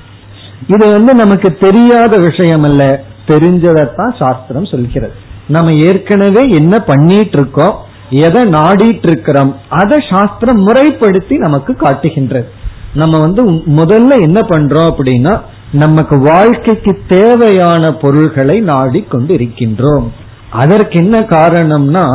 இது 0.67 0.91
வந்து 0.91 1.13
நமக்கு 1.13 1.57
தெரியாத 1.59 2.17
விஷயம் 2.17 2.63
அல்ல 2.63 3.03
தெரிஞ்சதான் 3.27 4.13
சாஸ்திரம் 4.23 4.65
சொல்கிறது. 4.65 5.13
நம்ம 5.47 5.73
ஏற்கனவே 5.73 6.49
என்ன 6.49 6.79
பண்ணிட்டு 6.79 7.37
இருக்கோம் 7.39 7.75
எதை 8.09 8.43
நாடிட்டு 8.43 9.07
இருக்கிறோம் 9.07 9.55
அதை 9.69 9.97
சாஸ்திரம் 10.11 10.61
முறைப்படுத்தி 10.61 11.37
நமக்கு 11.37 11.75
காட்டுகின்றது. 11.75 12.49
நம்ம 12.93 13.19
வந்து 13.19 13.43
முதல்ல 13.51 14.21
என்ன 14.21 14.39
பண்றோம் 14.49 14.89
அப்படின்னா 14.91 15.41
நமக்கு 15.71 16.19
வாழ்க்கைக்கு 16.19 16.99
தேவையான 17.07 17.91
பொருள்களை 17.91 18.59
நாடிக்கொண்டு 18.61 19.35
இருக்கின்றோம் 19.35 20.07
அதற்கு 20.51 21.03
என்ன 21.03 21.19
காரணம்னா 21.19 22.05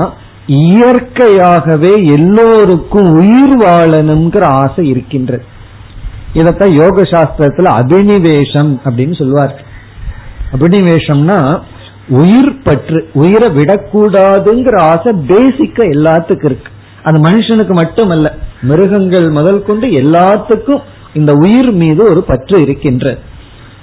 இயற்கையாகவே 0.47 2.05
எல்லோருக்கும் 2.05 3.13
உயிர் 3.13 3.59
வாழணுங்கிற 3.59 4.43
ஆசை 4.43 4.89
இருக்கின்றது. 4.89 5.45
இதத்தான் 6.35 6.77
யோக 6.79 7.03
சாஸ்திரத்துல 7.03 7.69
அபினிவேஷம் 7.81 8.79
அப்படின்னு 8.85 9.19
சொல்லுவார் 9.19 9.65
அபினிவேஷம்னா 10.53 11.63
உயிர் 12.09 12.63
பற்று 12.63 13.11
உயிரை 13.13 13.55
விடக்கூடாதுங்கிற 13.55 14.79
ஆசை 14.79 15.13
பேசிக்க 15.13 15.79
எல்லாத்துக்கும் 15.91 16.45
இருக்கு. 16.45 16.71
அது 17.03 17.21
மனுஷனுக்கு 17.21 17.73
மட்டுமல்ல 17.75 18.35
மிருகங்கள் 18.63 19.31
முதல் 19.31 19.63
கொண்டு 19.63 19.87
எல்லாத்துக்கும் 19.87 20.83
இந்த 21.15 21.33
உயிர் 21.33 21.73
மீது 21.73 22.05
ஒரு 22.05 22.23
பற்று 22.23 22.63
இருக்கின்றது. 22.63 23.19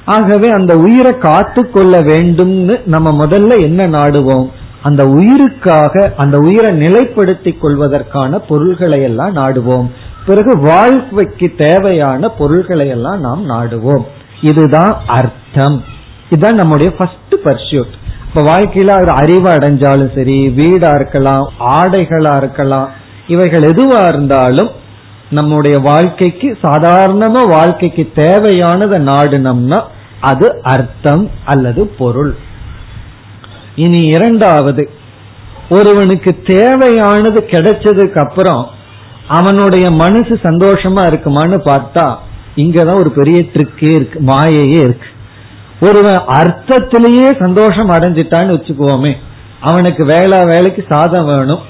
ஆகவே 0.06 0.50
அந்த 0.50 0.78
உயிரை 0.78 1.18
காத்து 1.18 1.70
கொள்ள 1.70 2.02
வேண்டும்னு 2.02 2.82
நம்ம 2.86 3.26
முதல்ல 3.26 3.62
என்ன 3.62 3.88
நாடுவோம்? 3.88 4.50
அந்த 4.84 5.08
உயிருக்காக 5.08 6.14
அந்த 6.18 6.38
உயிரை 6.38 6.72
நிலைப்படுத்திக் 6.72 7.60
கொள்வதற்கான 7.60 8.40
பொருள்களை 8.40 9.02
எல்லாம் 9.02 9.36
நாடுவோம். 9.36 9.90
பிறகு 10.26 10.60
வாழ்க்கைக்கு 10.60 11.54
தேவையான 11.58 12.30
பொருள்களை 12.30 12.88
எல்லாம் 12.88 13.20
நாம் 13.20 13.50
நாடுவோம். 13.50 14.04
இதுதான் 14.42 15.02
அர்த்தம். 15.08 15.84
இதுதான் 16.30 16.56
நம்முடைய 16.56 16.92
ஃபர்ஸ்ட் 16.92 17.36
பர்சியூட் 17.44 17.98
இப்ப 18.28 18.42
வாழ்க்கையில 18.42 19.02
ஒரு 19.02 19.12
அறிவு 19.12 19.50
அடைஞ்சாலும் 19.50 20.16
சரி 20.16 20.50
வீடா 20.50 20.90
இருக்கலாம் 20.90 21.52
ஆடைகளா 21.60 22.38
இருக்கலாம் 22.38 22.90
இவைகள் 23.28 23.62
எதுவா 23.62 24.08
இருந்தாலும் 24.08 24.70
நம்முடைய 25.30 25.78
வாழ்க்கைக்கு 25.78 26.58
சாதாரணமா 26.64 27.48
வாழ்க்கைக்கு 27.48 28.12
தேவையானதை 28.16 29.00
நாடுனம்னா 29.02 29.82
அது 30.22 30.62
அர்த்தம் 30.64 31.30
அல்லது 31.46 31.88
பொருள். 31.88 32.36
இனி 33.84 34.02
இரண்டாவது. 34.16 34.84
ஒருவனுக்கு 35.70 36.32
தேவையானது 36.46 37.40
கிடைச்சதுக்கு 37.52 38.20
அப்புறம் 38.26 38.64
அவனுடைய 39.38 39.86
மனசு 40.02 40.36
சந்தோஷமா 40.44 41.02
இருக்குமான்னு 41.10 41.58
பார்த்தா 41.70 42.06
இங்கதான் 42.56 43.02
ஒரு 43.04 43.12
பெரிய 43.12 43.40
ட்ரிக்கே 43.54 43.92
இருக்கு 43.96 44.20
மாயையே 44.28 44.80
இருக்கு. 44.88 45.10
ஒருவன் 45.82 46.22
அர்த்தத்திலேயே 46.38 47.28
சந்தோஷம் 47.40 47.92
அடைஞ்சிட்டான்னு 47.92 48.56
வச்சுக்குவோமே 48.56 49.14
அவனுக்கு 49.62 50.04
வேலை 50.06 50.38
வேலைக்கு 50.46 50.82
சாதம் 50.90 51.26
வேணும் 51.26 51.64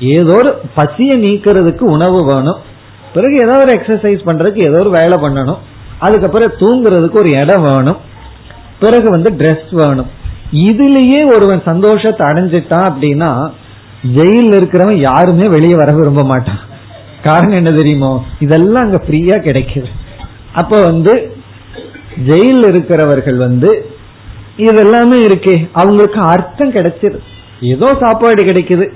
ஏதோ 0.00 0.34
ஒரு 0.34 0.50
பசியை 0.74 1.16
நீக்கிறதுக்கு 1.24 1.84
உணவு 1.94 2.20
வேணும் 2.24 2.60
பிறகு 3.14 3.36
ஏதோ 3.44 3.54
ஒரு 3.58 3.72
எக்ஸசைஸ் 3.78 4.22
பண்றதுக்கு 4.28 4.60
ஏதோ 4.68 4.78
ஒரு 4.78 4.90
வேலை 4.90 5.16
பண்ணணும் 5.22 5.60
அதுக்கப்புறம் 5.98 6.58
தூங்குறதுக்கு 6.60 7.18
ஒரு 7.18 7.30
இடம் 7.42 7.62
வேணும் 7.62 8.00
பிறகு 8.80 9.08
வந்து 9.10 9.30
ட்ரெஸ் 9.38 9.70
வேணும். 9.70 10.10
இதுலயே 10.52 11.20
ஒருவன் 11.34 11.62
சந்தோஷத்தை 11.64 12.26
அடைஞ்சிட்டான் 12.26 12.88
அப்படின்னா 12.90 13.50
ஜெயில 14.16 14.56
இருக்கிறவன் 14.58 14.98
யாருமே 14.98 15.48
வெளியே 15.48 15.74
வர 15.74 15.92
விரும்ப 15.92 16.22
மாட்டான். 16.22 16.60
காரணம் 17.22 17.56
என்ன 17.56 17.70
தெரியுமோ? 17.70 18.24
இதெல்லாம் 18.40 18.84
அங்க 18.84 19.02
ஃப்ரீயா 19.08 19.36
கிடைக்குது. 19.48 19.86
அப்ப 20.52 20.82
வந்து 20.82 21.32
ஜெயில 22.26 22.68
இருக்கிறவர்கள் 22.68 23.36
வந்து 23.36 23.86
இதெல்லாமே 24.56 25.18
இருக்கே 25.28 25.68
அவங்களுக்கு 25.72 26.20
அர்த்தம் 26.20 26.72
கிடைச்சிரு 26.72 27.18
ஏதோ 27.60 27.96
சாப்பாடு 28.00 28.44
கிடைக்குது 28.44 28.86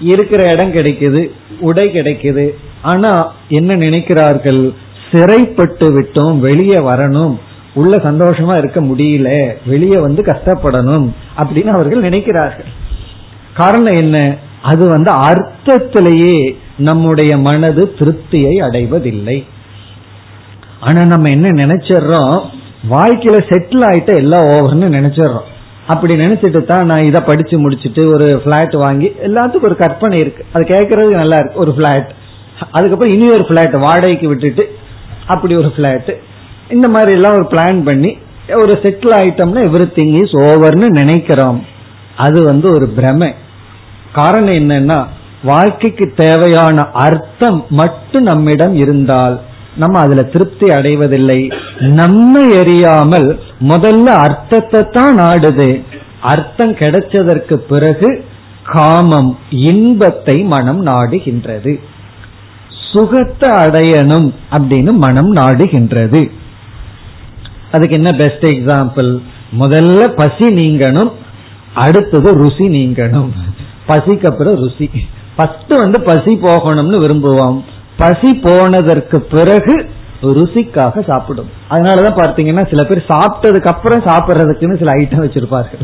இருக்கிற 0.00 0.44
இடம் 0.52 0.72
கிடைக்குது 0.72 1.30
உடை 1.60 1.88
கிடைக்குது 1.88 2.50
ஆனா 2.82 3.32
என்ன 3.48 3.74
நினைக்கிறார்கள்? 3.74 4.74
சிறைப்பட்டு 5.10 5.86
விட்டோம் 5.96 6.38
வெளியே 6.38 6.74
வரணும். 6.74 7.38
உள்ள 7.74 7.96
சந்தோஷமா 7.96 8.56
இருக்க 8.56 8.80
முடியல 8.80 9.54
வெளியே 9.66 9.96
வந்து 9.96 10.22
கஷ்டப்படணும் 10.22 11.10
அப்படின்னு 11.38 11.66
அவர்கள் 11.66 12.02
நினைக்கிறார்கள். 12.02 12.70
காரணம் 13.54 13.96
என்ன? 13.96 14.36
அது 14.62 14.88
வந்து 14.88 15.12
அர்த்தத்திலேயே 15.12 16.56
நம்முடைய 16.76 17.38
மனது 17.38 17.94
திருப்தியை 17.98 18.54
அடைவதில்லை. 18.56 19.44
ஆனா 20.80 21.04
நம்ம 21.04 21.30
என்ன 21.30 21.66
நினைச்சிடறோம்? 21.66 22.44
வாழ்க்கையில 22.90 23.36
செட்டில் 23.48 23.84
ஆயிட்ட 23.88 24.14
எல்லாம் 24.14 24.42
ஓவர்னு 24.42 24.84
நினைச்சிடறோம். 24.84 25.50
அப்படி 25.86 26.14
நினைச்சிட்டு 26.14 26.64
தான் 26.64 26.86
நான் 26.86 27.02
இதை 27.02 27.20
படிச்சு 27.26 27.70
முடிச்சுட்டு 27.70 28.12
ஒரு 28.12 28.40
பிளாட் 28.44 28.74
வாங்கி 28.74 29.06
எல்லாத்துக்கும் 29.06 29.62
ஒரு 29.62 29.76
கற்பனை 29.76 30.18
இருக்கு. 30.20 30.44
அது 30.52 30.64
கேட்கறதுக்கு 30.64 31.20
நல்லா 31.20 31.36
இருக்கு. 31.40 31.58
ஒரு 31.58 31.74
பிளாட் 31.74 32.10
அதுக்கப்புறம் 32.70 33.14
இனி 33.14 33.32
ஒரு 33.32 33.46
பிளாட் 33.46 33.74
வாடகைக்கு 33.74 34.28
விட்டுட்டு 34.28 34.76
அப்படி 35.26 35.56
ஒரு 35.56 35.70
பிளாட் 35.70 36.30
இந்த 36.74 36.86
மாதிரி 36.88 37.12
எல்லாம் 37.18 37.36
ஒரு 37.38 37.46
பிளான் 37.52 37.80
பண்ணி 37.88 38.10
ஒரு 38.62 38.74
செட்டில் 38.82 39.14
ஆயிட்டோம்னா 39.18 39.62
எவ்ரி 39.68 39.86
திங் 39.98 40.14
இஸ் 40.22 40.34
ஓவர்னு 40.48 40.88
நினைக்கிறோம். 41.00 41.58
அது 42.16 42.38
வந்து 42.50 42.66
ஒரு 42.76 42.86
பிரமை. 42.96 43.30
காரணம் 44.18 44.58
என்னன்னா 44.60 44.98
வாழ்க்கைக்கு 45.50 46.06
தேவையான 46.16 46.84
அர்த்தம் 47.04 47.60
மட்டும் 47.80 48.26
நம்மிடம் 48.30 48.74
இருந்தால் 48.74 49.36
நம்ம 49.82 50.00
அதுல 50.00 50.22
திருப்தி 50.32 50.66
அடைவதில்லை. 50.68 51.38
நம்மை 52.00 52.42
எறியாமல் 52.60 53.28
முதல்ல 53.70 54.06
அர்த்தத்தை 54.26 54.82
தான் 54.90 55.14
நாடுது. 55.18 55.70
அர்த்தம் 56.32 56.74
கிடைச்சதற்கு 56.80 57.56
பிறகு 57.70 58.10
காமம் 58.74 59.30
இன்பத்தை 59.70 60.36
மனம் 60.52 60.82
நாடுகின்றது. 60.86 61.72
சுகத்தை 62.90 63.50
அடையணும் 63.64 64.28
அப்படின்னு 64.50 64.92
மனம் 65.04 65.32
நாடுகின்றது. 65.36 66.22
அதுக்கு 67.72 67.96
என்ன 68.00 68.10
பெஸ்ட் 68.22 68.46
எக்ஸாம்பிள் 68.54 69.10
முதல்ல 69.60 70.02
பசி 70.20 70.46
நீங்கணும் 70.54 71.10
அடுத்தது 71.74 72.34
ருசி 72.34 72.66
நீங்கணும். 72.68 73.30
பசிக்கு 73.88 74.26
அப்புறம் 74.30 74.56
ருசி. 74.62 74.90
ஃபர்ஸ்ட் 75.36 75.72
வந்து 75.82 76.00
பசி 76.00 76.32
போகணும்னு 76.42 76.98
விரும்புவோம். 77.04 77.58
பசி 77.96 78.34
போனதற்கு 78.34 79.20
பிறகு 79.20 79.74
ருசிக்காக 80.22 81.04
சாப்பிடும். 81.06 81.48
அதனாலதான் 81.70 82.18
பார்த்தீங்கன்னா 82.18 82.64
சில 82.70 82.82
பேர் 82.84 83.08
சாப்பிட்டதுக்கு 83.08 83.72
அப்புறம் 83.74 84.04
சாப்பிட்றதுக்குன்னு 84.04 84.78
சில 84.78 84.92
ஐட்டம் 84.92 85.24
வச்சிருப்பார்கள். 85.24 85.82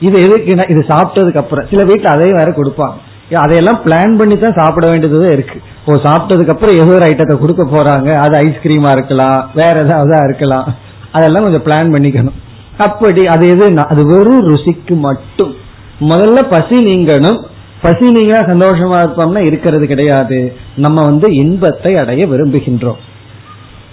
இது 0.00 0.16
எதுக்குன்னா 0.26 0.70
இது 0.70 0.80
சாப்பிட்டதுக்கு 0.88 1.42
அப்புறம். 1.44 1.66
சில 1.70 1.82
வீட்டுல 1.84 2.14
அதையும் 2.16 2.38
வேற 2.40 2.50
கொடுப்பாங்க. 2.50 2.96
அதையெல்லாம் 3.42 3.80
பிளான் 3.84 4.16
பண்ணி 4.16 4.36
தான் 4.38 4.58
சாப்பிட 4.58 4.86
வேண்டியது 4.88 5.28
இருக்கு. 5.32 5.58
ஓ 5.86 5.94
சாப்பிட்டதுக்கு 5.94 6.54
அப்புறம் 6.54 6.74
ஏதோ 6.74 6.92
ஒரு 6.94 7.06
ஐட்டத்தை 7.10 7.36
கொடுக்க 7.38 7.62
போறாங்க. 7.62 8.10
அது 8.24 8.34
ஐஸ்கிரீமா 8.46 8.90
இருக்கலாம். 8.90 9.50
வேற 9.54 9.74
ஏதாவது 9.84 10.16
இருக்கலாம். 10.30 10.66
அதெல்லாம் 11.14 11.42
கொஞ்சம் 11.42 11.66
பிளான் 11.66 11.94
பண்ணிக்கணும். 11.94 12.38
அப்படி 12.76 13.26
அது 13.26 13.48
எது? 13.48 13.72
அது 13.88 14.06
வெறும் 14.06 14.46
ருசிக்கு 14.48 14.96
மட்டும். 14.98 15.54
முதல்ல 16.00 16.42
பசி 16.50 16.84
நீங்கணும். 16.84 17.40
பசி 17.82 18.10
நீங்க 18.10 18.40
சந்தோஷமா 18.40 18.96
இருப்போம்னா 18.98 19.40
இருக்கிறது 19.46 19.86
கிடையாது. 19.86 20.56
நம்ம 20.76 21.02
வந்து 21.04 21.34
இன்பத்தை 21.34 21.96
அடைய 21.96 22.26
விரும்புகின்றோம். 22.26 23.00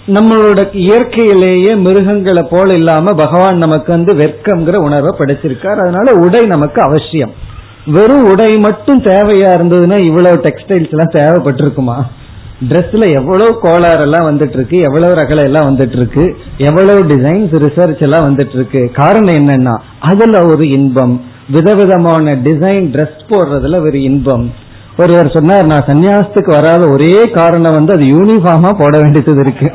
நம்மளோட 0.06 0.60
இயற்கையிலேயே 0.72 1.76
மிருகங்களை 1.76 2.42
போல 2.50 2.74
இல்லாம 2.74 3.12
பகவான் 3.12 3.58
நமக்கு 3.58 3.92
வந்து 3.92 4.16
வெட்கம்ங்கிற 4.16 4.74
உணர்வை 4.74 5.12
படைச்சிருக்கார். 5.18 5.80
அதனால 5.80 6.12
உடை 6.12 6.46
நமக்கு 6.46 6.82
அவசியம். 6.82 7.34
வெறும் 7.86 8.30
உடை 8.30 8.58
மட்டும் 8.58 9.02
தேவையா 9.02 9.50
இருந்ததுன்னா 9.58 9.96
இவ்வளவு 9.96 10.36
டெக்ஸ்டைல்ஸ் 10.36 10.90
எல்லாம் 10.90 11.14
தேவைப்பட்டிருக்குமா? 11.14 11.96
ட்ரெஸ்ல 12.68 13.12
எவ்வளவு 13.12 13.58
கோளாறு 13.60 14.00
எல்லாம் 14.00 14.26
வந்துட்டு 14.28 14.54
இருக்கு 14.54 14.78
எவ்வளவு 14.78 15.14
ரகலை 15.14 15.42
எல்லாம் 15.42 15.68
வந்துட்டு 15.68 15.96
இருக்கு 15.96 16.36
எவ்வளவு 16.56 17.04
டிசைன்ஸ் 17.04 17.54
ரிசர்ச் 17.64 18.00
எல்லாம் 18.00 18.26
வந்துட்டு 18.26 18.54
இருக்கு 18.54 18.90
காரணம் 18.94 19.34
என்னன்னா 19.34 19.80
அதுல 20.00 20.46
ஒரு 20.46 20.68
இன்பம். 20.68 21.14
விதவிதமான 21.48 22.34
டிசைன் 22.34 22.84
ட்ரெஸ் 22.94 23.22
போடுறதுல 23.28 23.80
ஒரு 23.80 24.02
இன்பம். 24.02 24.52
ஒருவர் 24.98 25.30
சொன்னார் 25.30 25.66
நான் 25.66 25.86
சன்னியாசத்துக்கு 25.86 26.50
வராத 26.58 26.88
ஒரே 26.88 27.30
காரணம் 27.30 27.72
வந்து 27.72 27.92
அது 27.92 28.04
யூனிஃபார்மா 28.04 28.70
போட 28.78 29.00
வேண்டியது 29.00 29.40
இருக்கு. 29.40 29.72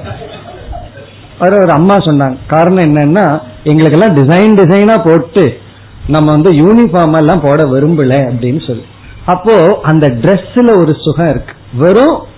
ஒரு 1.39 1.71
அம்மா 1.71 1.97
சொன்னாங்க. 1.97 2.37
காரணம் 2.47 2.85
என்னன்னா 2.85 3.41
எங்களுக்கு 3.63 3.99
எல்லாம் 3.99 4.17
டிசைன் 4.17 4.57
டிசைனா 4.59 5.09
போட்டு 5.09 5.45
நம்ம 6.07 6.31
வந்து 6.31 6.51
யூனிஃபார்ம் 6.51 7.17
எல்லாம் 7.17 7.41
போட 7.41 7.63
விரும்பல 7.63 8.13
அப்படின்னு 8.31 8.67
சொல்லி. 8.67 8.85
அப்போ 9.25 9.79
அந்த 9.83 10.07
ட்ரெஸ்ல 10.07 10.77
ஒரு 10.77 10.93
சுகம் 11.05 11.29
இருக்கு. 11.29 11.53
வெறும் 11.73 12.35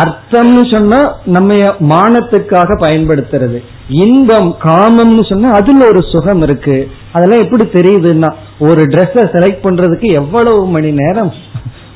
அர்த்தம்னு 0.00 0.62
சொன்னா 0.74 0.98
நம்ம 1.24 1.54
மானத்துக்காக 1.92 2.76
பயன்படுத்துறது. 2.84 3.58
இன்பம் 3.88 4.48
காமம்னு 4.64 5.24
சொன்னா 5.28 5.48
அதுல 5.50 5.86
ஒரு 5.86 6.02
சுகம் 6.12 6.42
இருக்கு. 6.42 6.76
அதெல்லாம் 7.12 7.42
எப்படி 7.42 7.64
தெரியுதுன்னா 7.72 8.30
ஒரு 8.58 8.82
ட்ரெஸ்ஸ 8.82 9.26
செலக்ட் 9.34 9.64
பண்றதுக்கு 9.66 10.08
எவ்வளவு 10.12 10.66
மணி 10.66 10.90
நேரம் 10.90 11.32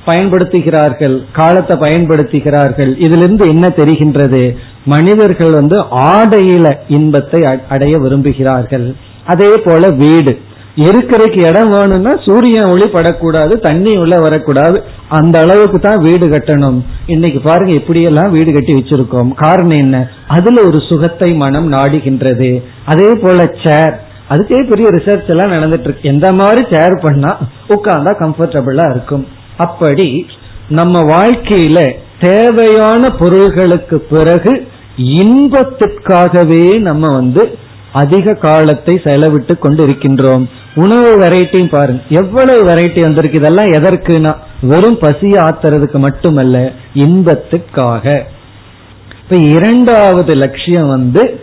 பயன்படுத்துகிறார்கள் 0.06 1.16
காலத்தை 1.32 1.76
பயன்படுத்துகிறார்கள் 1.76 2.92
இதுல 3.06 3.24
இருந்து 3.24 3.46
என்ன 3.48 3.66
தெரிகின்றது? 3.68 4.42
மனிதர்கள் 4.84 5.50
வந்து 5.50 5.78
ஆடையில 6.10 6.66
இன்பத்தை 6.88 7.40
அடைய 7.68 7.98
விரும்புகிறார்கள். 7.98 8.86
அதே 9.26 9.50
போல 9.64 9.90
வீடு. 9.90 10.34
இருக்கிறதுக்கு 10.84 11.40
இடம் 11.48 11.70
வேணும்னா 11.70 12.12
சூரியன் 12.24 12.70
ஒளி 12.70 12.86
படக்கூடாது 12.86 13.60
தண்ணி 13.60 13.96
உள்ள 13.96 14.16
வரக்கூடாது. 14.16 14.82
அந்த 15.08 15.40
அளவுக்கு 15.40 15.78
தான் 15.78 16.02
வீடு 16.02 16.26
கட்டணும். 16.26 16.78
இன்னைக்கு 17.06 17.40
பாருங்க 17.40 17.72
எப்படியெல்லாம் 17.72 18.30
வீடு 18.30 18.52
கட்டி 18.52 18.72
வச்சிருக்கோம். 18.72 19.30
காரணம் 19.34 19.78
என்ன? 19.78 20.08
அதுல 20.26 20.62
ஒரு 20.62 20.80
சுகத்தை 20.80 21.32
மனம் 21.32 21.72
நாடுகின்றது. 21.72 22.62
அதே 22.84 23.10
போல 23.14 23.46
சேர் 23.64 23.96
அதுக்கே 24.30 24.58
பெரிய 24.68 24.88
ரிசர்ச் 24.88 25.28
எல்லாம் 25.28 25.50
நடந்துட்டு 25.50 25.88
இருக்கு. 25.88 26.08
எந்த 26.08 26.32
மாதிரி 26.32 26.66
சேர் 26.70 26.96
பண்ணா 27.02 27.36
உட்கார்ந்தா 27.68 28.12
கம்ஃபர்டபுளா 28.24 28.90
இருக்கும். 28.90 29.26
அப்படி 29.56 30.26
நம்ம 30.68 31.00
வாழ்க்கையில 31.02 31.78
தேவையான 32.20 33.08
பொருள்களுக்கு 33.08 33.98
பிறகு 34.00 34.52
இன்பத்திற்காகவே 34.96 36.78
நம்ம 36.78 37.06
வந்து 37.14 37.42
அதிக 37.92 38.34
காலத்தை 38.34 39.00
செலவிட்டு 39.04 39.58
கொண்டு 39.58 39.86
இருக்கின்றோம் 39.86 40.44
உணவு 40.74 41.20
வெரைட்டியும் 41.20 41.74
பாருங்க. 41.76 42.02
எவ்வளவு 42.08 42.64
வெரைட்டி 42.64 43.00
வந்திருக்கு? 43.00 43.38
இதெல்லாம் 43.38 43.66
எதற்குனா 43.66 44.36
வெறும் 44.62 44.98
பசி 44.98 45.30
ஆத்துறதுக்கு 45.30 45.98
மட்டுமல்ல 45.98 46.72
இன்பத்துக்காக. 46.94 48.22
இப்ப 49.22 49.36
இரண்டாவது 49.36 50.34
லட்சியம் 50.34 50.88
வந்து 50.88 51.40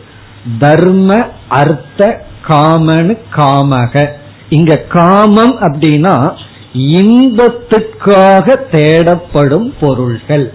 தர்ம 0.59 1.27
அர்த்த 1.47 2.23
காமனு 2.47 3.17
காமக. 3.35 4.07
இங்க 4.49 4.75
காமம் 4.75 5.59
அப்படின்னா 5.59 6.35
இன்பத்துக்காக 6.73 8.55
தேடப்படும் 8.71 9.73
பொருள்கள். 9.79 10.53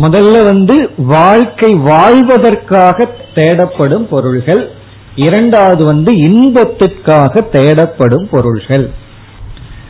முதல்ல 0.00 0.44
வந்து 0.44 0.90
வாழ்க்கை 0.96 1.74
வாழ்வதற்காக 1.74 3.08
தேடப்படும் 3.34 4.06
பொருள்கள் 4.10 4.70
இரண்டாவது 5.14 5.84
வந்து 5.84 6.16
இன்பத்திற்காக 6.16 7.40
தேடப்படும் 7.52 8.26
பொருள்கள். 8.30 8.90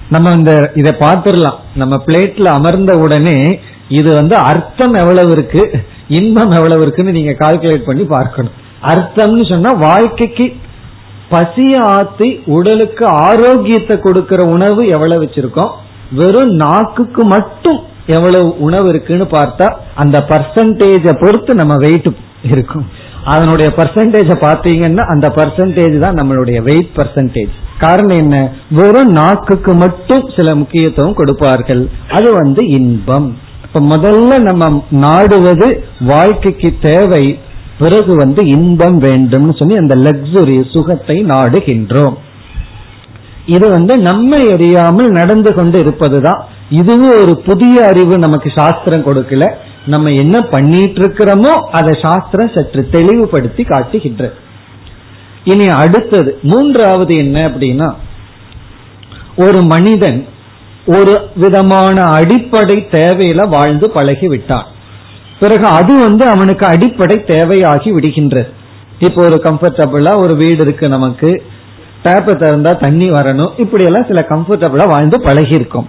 நம்ம 0.09 0.31
இந்த 0.31 0.71
இதை 0.75 0.93
பார்த்துடலாம். 1.01 1.59
நம்ம 1.75 1.97
பிளேட்ல 2.07 2.45
அமர்ந்த 2.45 2.97
உடனே 2.97 3.61
இது 3.89 4.15
வந்து 4.15 4.37
அர்த்தம் 4.37 4.95
எவ்வளவு 4.95 5.31
இருக்கு 5.31 5.71
இன்பம் 6.09 6.51
எவ்வளவு 6.51 6.83
இருக்குன்னு 6.83 7.13
நீங்க 7.13 7.31
கால்குலேட் 7.31 7.87
பண்ணி 7.87 8.05
பார்க்கணும். 8.05 8.57
அர்த்தம்னு 8.83 9.53
சொன்னா 9.53 9.73
வாழ்க்கைக்கு 9.73 10.57
பசிய 11.31 11.79
ஆத்தி 11.79 12.41
உடலுக்கு 12.47 13.07
ஆரோக்கியத்தை 13.07 14.01
கொடுக்கிற 14.01 14.45
உணவு 14.45 14.87
எவ்வளவு 14.87 15.25
வச்சிருக்கோம்? 15.25 15.71
வெறும் 16.13 16.51
நாக்குக்கு 16.51 17.25
மட்டும். 17.25 17.97
எவ்வளவு 18.17 18.49
உணவு 18.59 18.89
இருக்குன்னு 18.89 19.25
பார்த்தா 19.25 19.67
அந்த 19.95 20.19
பர்சன்டேஜ 20.29 21.15
பொறுத்து 21.21 21.55
நம்ம 21.55 21.77
வெயிட் 21.77 22.11
இருக்கும். 22.43 22.87
அதனுடைய 23.25 23.73
பர்சன்டேஜ 23.77 24.31
பாத்தீங்கன்னா 24.45 25.05
அந்த 25.15 25.27
பர்சன்டேஜ் 25.29 25.97
தான் 25.99 26.15
நம்மளுடைய 26.15 26.59
வெயிட் 26.63 26.93
பர்சன்டேஜ் 26.97 27.55
காரணம் 27.79 28.19
என்ன? 28.19 28.37
வெறும் 28.71 29.13
நாக்குக்கு 29.13 29.73
மட்டும் 29.75 30.31
சில 30.37 30.55
முக்கியத்துவம் 30.55 31.15
கொடுப்பார்கள். 31.15 31.83
அது 32.11 32.29
வந்து 32.33 32.63
இன்பம். 32.69 33.29
இப்ப 33.67 33.81
முதல்ல 33.97 34.39
நம்ம 34.41 34.85
நாடுவது 34.91 35.67
வாழ்க்கைக்கு 36.01 36.71
தேவை. 36.81 37.25
பிறகு 37.79 38.13
வந்து 38.17 38.43
இன்பம் 38.47 38.97
வேண்டும்னு 39.01 39.55
சொல்லி 39.59 39.77
அந்த 39.77 39.97
லக்ஸுரி 39.97 40.57
சுகத்தை 40.73 41.17
நாடுகின்றோம். 41.25 42.17
இது 43.47 43.67
வந்து 43.71 43.95
நம்மை 43.99 44.41
அறியாமல் 44.53 45.11
நடந்து 45.11 45.55
கொண்டு 45.55 45.79
இருப்பதுதான் 45.79 46.41
இதுவும் 46.71 47.21
ஒரு 47.23 47.35
புதிய 47.41 47.87
அறிவு 47.87 48.19
நமக்கு 48.19 48.53
சாஸ்திரம் 48.55 49.07
கொடுக்கல. 49.07 49.45
நம்ம 49.87 50.11
என்ன 50.11 50.41
பண்ணிட்டு 50.41 51.01
இருக்கிறோமோ 51.03 51.53
அதை 51.79 51.99
சாஸ்திரம் 52.03 52.53
சற்று 52.55 52.89
தெளிவுபடுத்தி 52.91 53.65
காட்டுகின்ற 53.65 54.33
இனி 55.45 55.67
அடுத்தது 55.67 56.39
மூன்றாவது 56.43 57.15
என்ன 57.17 57.49
அப்படின்னா 57.49 57.89
ஒரு 59.37 59.63
மனிதன் 59.63 60.27
ஒரு 60.97 61.15
விதமான 61.35 62.03
அடிப்படை 62.03 62.77
தேவையில 62.91 63.49
வாழ்ந்து 63.49 63.91
பழகி 63.91 64.27
விட்டான் 64.27 64.67
பிறகு 65.41 65.67
அது 65.67 66.01
வந்து 66.01 66.25
அவனுக்கு 66.27 66.67
அடிப்படை 66.67 67.25
தேவையாகி 67.25 67.93
விடுகின்றது. 67.93 68.49
இப்போ 68.99 69.23
ஒரு 69.23 69.43
கம்ஃபர்டபுளா 69.45 70.13
ஒரு 70.23 70.37
வீடு 70.37 70.65
இருக்கு 70.65 70.89
நமக்கு. 70.89 71.43
டேப்பை 72.05 72.35
திறந்தா 72.41 72.73
தண்ணி 72.81 73.09
வரணும். 73.09 73.53
இப்படி 73.57 73.85
எல்லாம் 73.85 74.07
சில 74.07 74.27
கம்ஃபர்டபுளா 74.29 74.89
வாழ்ந்து 74.89 75.21
பழகி 75.23 75.55
இருக்கும் 75.55 75.89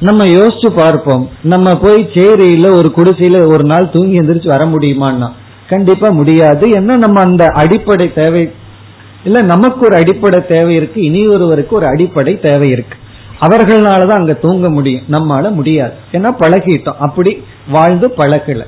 நம்ம 0.00 0.26
யோசிச்சு 0.26 0.68
பார்ப்போம். 0.76 1.30
நம்ம 1.42 1.74
போய் 1.74 2.10
சேரியில 2.14 2.74
ஒரு 2.74 2.92
குடிசையில 2.96 3.46
ஒரு 3.46 3.64
நாள் 3.64 3.90
தூங்கி 3.90 4.18
எந்திரிச்சு 4.18 4.48
வர 4.48 4.64
முடியுமான்னா? 4.64 5.28
கண்டிப்பா 5.68 6.10
முடியாது. 6.10 6.68
ஏன்னா 6.68 6.96
நம்ம 6.96 7.20
அந்த 7.20 7.46
அடிப்படை 7.46 8.12
தேவை 8.12 8.50
இல்ல 9.24 9.42
நமக்கு 9.42 9.86
ஒரு 9.86 9.96
அடிப்படை 9.96 10.46
தேவை 10.46 10.74
இருக்கு. 10.74 11.02
இனி 11.02 11.26
ஒருவருக்கு 11.26 11.76
ஒரு 11.76 11.86
அடிப்படை 11.86 12.40
தேவை 12.40 12.70
இருக்கு. 12.70 12.96
அவர்களாலதான் 13.40 14.18
அங்க 14.18 14.32
தூங்க 14.32 14.70
முடியும். 14.70 15.02
நம்மால 15.10 15.52
முடியாது. 15.52 15.92
ஏன்னா 16.12 16.34
பழகிட்டோம். 16.40 16.98
அப்படி 16.98 17.42
வாழ்ந்து 17.68 18.08
பழகல. 18.08 18.64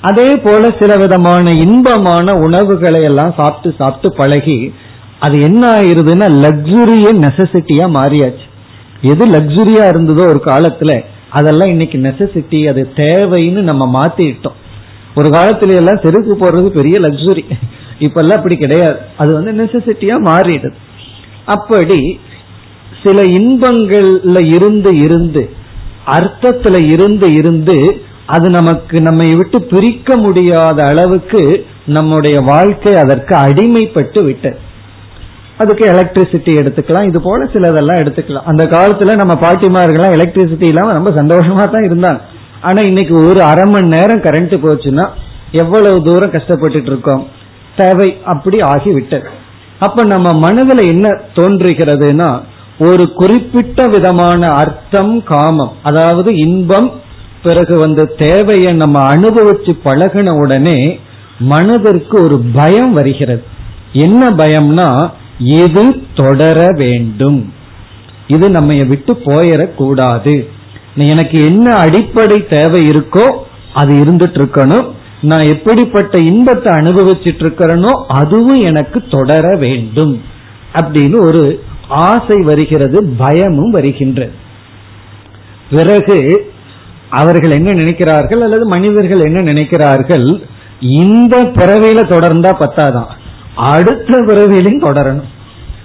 அதே 0.00 0.36
போல 0.36 0.68
சில 0.80 0.96
விதமான 0.96 1.50
இன்பமான 1.50 2.34
உணவுகளை 2.34 3.02
எல்லாம் 3.02 3.34
சாப்பிட்டு 3.36 3.74
சாப்பிட்டு 3.78 4.16
பழகி 4.16 4.74
அது 5.20 5.40
என்ன 5.40 5.72
ஆயிருதுன்னா 5.72 6.28
லக்ஸுரிய 6.44 7.12
நெசசிட்டியா 7.12 7.90
மாறியாச்சு. 7.90 8.48
எது 9.02 9.26
லக்ஸுரியா 9.26 9.84
இருந்ததோ 9.88 10.24
ஒரு 10.26 10.40
காலத்துல 10.44 11.04
அதெல்லாம் 11.30 11.68
இன்னைக்கு 11.68 11.98
நெசசிட்டி 11.98 12.68
அது 12.68 12.92
தேவைன்னு 12.94 13.60
நம்ம 13.60 13.84
மாத்திட்டோம் 13.98 14.58
ஒரு 15.14 15.28
காலத்துல 15.28 15.76
எல்லாம் 15.76 16.02
செருக்கு 16.02 16.34
போடுறது 16.34 16.68
பெரிய 16.68 16.98
லக்ஸுரி 17.00 17.44
இப்ப 17.98 18.20
எல்லாம் 18.20 18.38
அப்படி 18.38 18.56
கிடையாது. 18.56 18.98
அது 19.16 19.34
வந்து 19.34 19.52
நெசசிட்டியா 19.52 20.16
மாறிடுது. 20.20 20.76
அப்படி 21.44 22.20
சில 23.02 23.22
இன்பங்கள்ல 23.22 24.54
இருந்து 24.56 24.96
இருந்து 24.96 25.50
அர்த்தத்துல 26.06 26.92
இருந்து 26.92 27.34
இருந்து 27.34 27.76
அது 28.26 28.50
நமக்கு 28.50 29.00
நம்மை 29.00 29.28
விட்டு 29.36 29.62
பிரிக்க 29.62 30.16
முடியாத 30.16 30.82
அளவுக்கு 30.82 31.64
நம்முடைய 31.86 32.40
வாழ்க்கை 32.40 32.94
அதற்கு 32.94 33.34
அடிமைப்பட்டு 33.36 34.22
விட்டது. 34.24 34.58
அதுக்கு 35.60 35.84
எலக்ட்ரிசிட்டி 35.92 36.52
எடுத்துக்கலாம். 36.60 37.08
இது 37.10 37.18
போல 37.20 37.48
சிலதெல்லாம் 37.52 38.00
எடுத்துக்கலாம். 38.02 38.46
அந்த 38.50 38.64
காலத்துல 38.74 39.16
நம்ம 39.20 39.34
பாட்டிமார்கள்லாம் 39.44 40.14
எலக்ட்ரிசிட்டி 40.16 40.66
இல்லாம 40.72 40.92
ரொம்ப 40.98 41.10
சந்தோஷமா 41.10 41.64
தான் 41.74 41.88
இருந்தாங்க. 41.88 42.20
ஆனா 42.60 42.80
இன்னைக்கு 42.90 43.14
ஒரு 43.28 43.40
அரை 43.42 43.64
மணி 43.70 43.88
நேரம் 43.88 44.24
கரண்ட் 44.26 44.54
போச்சுன்னா 44.64 45.04
எவ்வளவு 45.62 45.98
தூரம் 46.02 46.34
கஷ்டப்பட்டுட்டு 46.36 46.90
இருக்கோம்? 46.92 47.22
தேவை 47.76 48.08
அப்படி 48.24 48.58
ஆகிவிட்டது. 48.72 49.28
அப்ப 49.78 50.04
நம்ம 50.04 50.28
மனதுல 50.44 50.80
என்ன 50.94 51.08
தோன்றுகிறதுனா 51.36 52.30
ஒரு 52.88 53.04
குறிப்பிட்ட 53.20 53.86
விதமான 53.86 54.42
அர்த்தம் 54.62 55.14
காமம். 55.30 55.72
அதாவது 55.82 56.30
இன்பம் 56.46 56.90
பிறகு 57.42 57.74
வந்து 57.78 58.02
தேவையை 58.18 58.72
நம்ம 58.72 58.98
அனுபவிச்சு 59.14 59.72
பழகின 59.84 60.34
உடனே 60.42 60.78
மனதிற்கு 61.52 62.16
ஒரு 62.24 62.36
பயம் 62.58 62.92
வருகிறது. 62.92 63.42
என்ன 64.04 64.22
பயம்னா 64.40 64.88
இது 65.60 65.84
தொடர 66.14 66.58
வேண்டும். 66.82 67.52
இது 68.26 68.46
நம்ம 68.50 68.74
விட்டு 68.88 69.12
போயிடக்கூடாது 69.24 70.34
எனக்கு 71.12 71.36
என்ன 71.44 71.66
அடிப்படை 71.74 72.38
தேவை 72.48 72.80
இருக்கோ 72.90 73.26
அது 73.80 73.92
இருந்துட்டு 74.02 74.38
இருக்கணும் 74.40 74.86
நான் 75.30 75.46
எப்படிப்பட்ட 75.54 76.18
இன்பத்தை 76.18 76.70
அனுபவிச்சுட்டு 76.72 77.42
இருக்கிறேனோ 77.44 77.92
அதுவும் 78.20 78.62
எனக்கு 78.70 78.98
தொடர 79.08 79.44
வேண்டும். 79.56 80.14
அப்படின்னு 80.80 81.18
ஒரு 81.28 81.42
ஆசை 81.88 82.38
வருகிறது 82.42 82.98
பயமும் 83.18 83.70
வருகின்றது. 83.70 84.34
பிறகு 85.70 86.18
அவர்கள் 87.10 87.50
என்ன 87.50 87.70
நினைக்கிறார்கள் 87.72 88.42
அல்லது 88.46 88.64
மனிதர்கள் 88.66 89.24
என்ன 89.28 89.40
நினைக்கிறார்கள்? 89.40 90.26
இந்த 90.80 91.36
பிறவையில 91.58 92.00
தொடர்ந்தா 92.12 92.52
பத்தாதான் 92.62 93.10
அடுத்த 93.60 94.18
பிறவிலையும் 94.20 94.84
தொடரணும். 94.84 95.30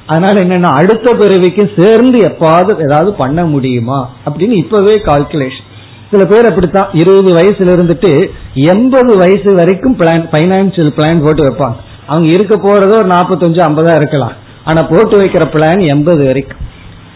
அதனால 0.05 0.41
என்னன்னா 0.41 0.75
அடுத்த 0.81 1.13
பிறவிக்கு 1.13 1.71
சேர்ந்து 1.77 2.17
எப்பாவது 2.23 2.83
ஏதாவது 2.83 3.13
பண்ண 3.13 3.45
முடியுமா 3.45 4.09
அப்படின்னு 4.25 4.55
இப்பவே 4.63 4.95
கால்குலேஷன் 4.95 5.65
சில 6.11 6.25
பேர் 6.25 6.49
அப்படித்தான் 6.49 6.89
இருபது 6.93 7.29
வயசுல 7.37 7.71
இருந்துட்டு 7.75 8.29
எண்பது 8.53 9.17
வயசு 9.17 9.55
வரைக்கும் 9.55 9.97
பிளான் 9.97 10.27
பைனான்சியல் 10.31 10.95
பிளான் 10.97 11.23
போட்டு 11.23 11.43
வைப்பாங்க. 11.45 11.75
அவங்க 12.07 12.27
இருக்க 12.33 12.55
போறதோ 12.55 12.95
ஒரு 12.95 13.07
நாற்பத்தஞ்சு 13.07 13.59
ஐம்பதா 13.67 13.95
இருக்கலாம். 13.95 14.31
ஆனா 14.63 14.81
போட்டு 14.81 15.21
வைக்கிற 15.21 15.43
பிளான் 15.53 15.87
எண்பது 15.87 16.25
வரைக்கும். 16.25 16.57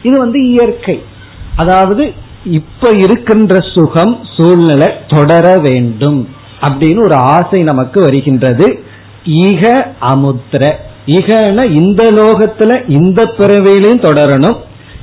இது 0.03 0.17
வந்து 0.17 0.47
இயற்கை. 0.49 1.03
அதாவது 1.55 2.13
இப்ப 2.43 2.89
இருக்கின்ற 2.89 3.59
சுகம் 3.73 4.19
சூழ்நிலை 4.37 4.89
தொடர 5.07 5.55
வேண்டும் 5.61 6.29
அப்படின்னு 6.61 7.01
ஒரு 7.03 7.15
ஆசை 7.15 7.63
நமக்கு 7.63 8.01
வருகின்றது. 8.01 8.83
ஈக 9.25 9.91
அமுத்திர 9.99 10.75
இகன 11.05 11.71
இந்த 11.71 12.11
லோகத்துல 12.11 12.89
இந்த 12.89 13.25
பிறவிலையும் 13.25 14.01
தொடரணும். 14.01 14.57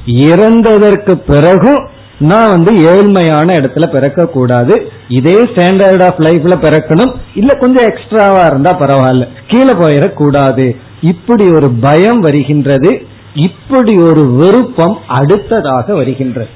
இறந்ததற்கு 0.07 1.15
பிறகும் 1.15 1.89
நான் 2.19 2.49
வந்து 2.49 2.73
ஏழ்மையான 2.73 3.55
இடத்துல 3.55 3.91
பிறக்க 3.91 4.27
கூடாது 4.27 4.93
இதே 5.09 5.33
ஸ்டாண்டர்ட் 5.33 6.03
ஆஃப் 6.03 6.21
லைஃப்ல 6.21 6.65
பிறக்கணும். 6.65 7.15
இல்ல 7.35 7.55
கொஞ்சம் 7.55 7.87
எக்ஸ்ட்ராவா 7.87 8.45
இருந்தா 8.45 8.79
பரவாயில்ல. 8.79 9.29
கீழே 9.49 9.73
போயிடக்கூடாது. 9.73 10.77
இப்படி 11.01 11.49
ஒரு 11.51 11.71
பயம் 11.71 12.21
வருகின்றது. 12.21 13.07
இப்படி 13.35 13.97
ஒரு 13.97 14.27
விருப்பம் 14.27 14.99
அடுத்ததாக 15.09 15.95
வருகின்றது. 15.95 16.49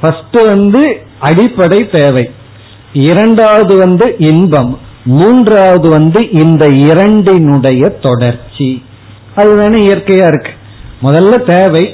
ஃபர்ஸ்ட் 0.00 0.46
வந்து 0.46 1.00
அடிப்படை 1.18 1.90
தேவை. 1.90 2.30
இரண்டாவது 2.92 3.78
வந்து 3.78 4.14
இன்பம். 4.18 4.78
மூன்றாவது 5.10 5.88
வந்து 5.88 6.20
இந்த 6.30 6.64
இரண்டினுடைய 6.68 7.88
தொடர்ச்சி. 7.88 8.68
அது 9.36 9.50
வேணா 9.58 9.78
இயற்கையா 9.82 10.26
இருக்கு. 10.32 10.52
முதல்ல 11.02 11.34
தேவை 11.46 11.84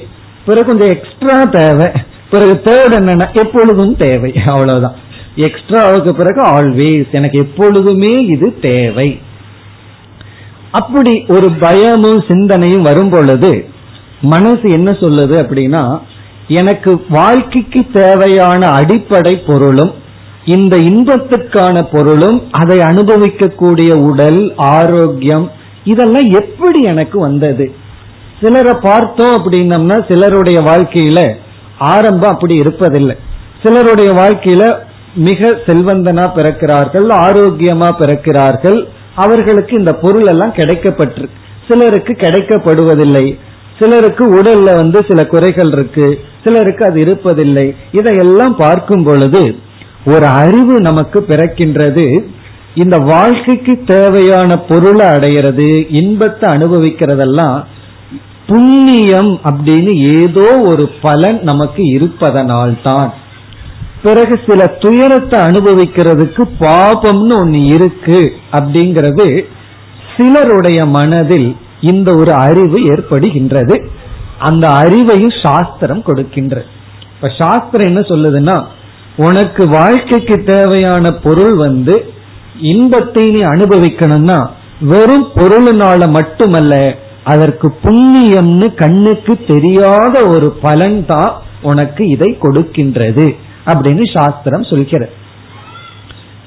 பிறகு 0.46 0.66
கொஞ்சம் 0.66 0.92
எக்ஸ்ட்ரா 0.94 1.38
தேவை 1.44 1.88
பிறகு 2.30 2.54
தேர்ட் 2.64 2.96
என்னன்னா 2.98 3.26
எப்பொழுதும் 3.32 3.96
தேவை 3.96 4.30
அவ்வளவுதான். 4.46 4.96
எக்ஸ்ட்ராவுக்கு 5.36 6.12
பிறகு 6.12 6.40
ஆல்வேஸ் 6.48 7.10
எனக்கு 7.10 7.38
எப்பொழுதுமே 7.38 8.12
இது 8.26 8.48
தேவை. 8.62 9.20
அப்படி 10.70 11.24
ஒரு 11.28 11.48
பயமும் 11.60 12.24
சிந்தனையும் 12.28 12.82
வரும் 12.82 13.10
பொழுது 13.10 13.52
மனசு 14.20 14.70
என்ன 14.70 14.90
சொல்லுது 14.90 15.36
அப்படின்னா 15.42 15.82
எனக்கு 16.48 16.92
வாழ்க்கைக்கு 17.08 17.80
தேவையான 17.92 18.66
அடிப்படை 18.66 19.34
பொருளும் 19.46 19.92
இந்த 20.44 20.76
இன்பத்துக்கான 20.76 21.82
பொருளும் 21.92 22.48
அதை 22.50 22.78
அனுபவிக்கக்கூடிய 22.78 23.98
உடல் 23.98 24.52
ஆரோக்கியம் 24.56 25.50
இதெல்லாம் 25.84 26.30
எப்படி 26.30 26.82
எனக்கு 26.82 27.20
வந்தது? 27.20 27.74
சிலரை 28.40 28.72
பார்த்தோம் 28.82 29.34
அப்படின்னம்னா 29.36 30.08
சிலருடைய 30.08 30.60
வாழ்க்கையில 30.60 31.34
ஆரம்பம் 31.78 32.30
அப்படி 32.30 32.60
இருப்பதில்லை. 32.60 33.16
சிலருடைய 33.62 34.10
வாழ்க்கையில 34.12 34.74
மிக 35.14 35.48
செல்வந்தனா 35.66 36.24
பிறக்கிறார்கள் 36.36 37.06
ஆரோக்கியமா 37.08 37.88
பிறக்கிறார்கள். 37.98 38.84
அவர்களுக்கு 39.14 39.78
இந்த 39.78 39.92
பொருள் 39.92 40.26
எல்லாம் 40.26 40.52
கிடைக்கப்பட்டு 40.52 41.28
சிலருக்கு 41.68 42.12
கிடைக்கப்படுவதில்லை. 42.12 43.38
சிலருக்கு 43.78 44.24
உடல்ல 44.34 44.76
வந்து 44.76 45.04
சில 45.08 45.24
குறைகள் 45.24 45.70
இருக்கு. 45.72 46.20
சிலருக்கு 46.44 46.84
அது 46.84 47.04
இருப்பதில்லை. 47.04 47.76
இதையெல்லாம் 47.92 48.56
பார்க்கும் 48.56 49.04
பொழுது 49.04 49.56
ஒரு 50.04 50.26
அறிவு 50.26 50.80
நமக்கு 50.80 51.24
பிறக்கின்றது. 51.28 52.24
இந்த 52.74 52.98
வாழ்க்கைக்கு 52.98 53.82
தேவையான 53.86 54.56
பொருளை 54.58 55.06
அடையிறது 55.06 55.86
இன்பத்தை 55.90 56.50
அனுபவிக்கிறதெல்லாம் 56.50 57.64
புண்ணியம் 58.46 59.40
அப்படின்னு 59.44 60.22
ஏதோ 60.22 60.60
ஒரு 60.60 60.90
பலன் 61.02 61.42
நமக்கு 61.42 61.82
இருப்பதனால்தான். 61.82 63.12
பிறகு 64.02 64.40
சில 64.46 64.66
துயரத்தை 64.66 65.40
அனுபவிக்கிறதுக்கு 65.40 66.42
பாபம்னு 66.60 67.38
ஒன்னு 67.38 67.64
இருக்கு 67.64 68.32
அப்படிங்கிறது 68.52 69.44
சிலருடைய 70.16 70.86
மனதில் 70.86 71.56
இந்த 71.80 72.16
ஒரு 72.16 72.32
அறிவு 72.32 72.78
ஏற்படுகின்றது. 72.78 73.86
அந்த 74.38 74.68
அறிவையும் 74.68 75.46
சாஸ்திரம் 75.46 76.02
கொடுக்கின்றது 76.06 76.64
இப்ப 77.14 77.32
சாஸ்திரம் 77.38 77.86
என்ன 77.86 78.00
சொல்லுதுன்னா 78.00 78.64
உனக்கு 79.16 79.68
வாழ்க்கைக்கு 79.68 80.44
தேவையான 80.44 81.10
பொருள் 81.10 81.54
வந்து 81.56 81.94
இன்பத்தை 82.72 83.30
நீ 83.30 83.40
அனுபவிக்கணும்னா 83.40 84.46
வெறும் 84.80 85.26
பொருளினால 85.34 86.10
மட்டுமல்ல 86.10 86.74
அதற்கு 87.24 87.74
புண்ணியம்னு 87.82 88.74
கண்ணுக்கு 88.74 89.44
தெரியாத 89.46 90.26
ஒரு 90.26 90.50
பலன் 90.50 91.06
தான் 91.06 91.32
உனக்கு 91.62 92.08
இதை 92.08 92.38
கொடுக்கின்றது 92.40 93.26
அப்படின்னு 93.66 94.12
சாஸ்திரம் 94.12 94.62
சொல்கிறது. 94.62 95.12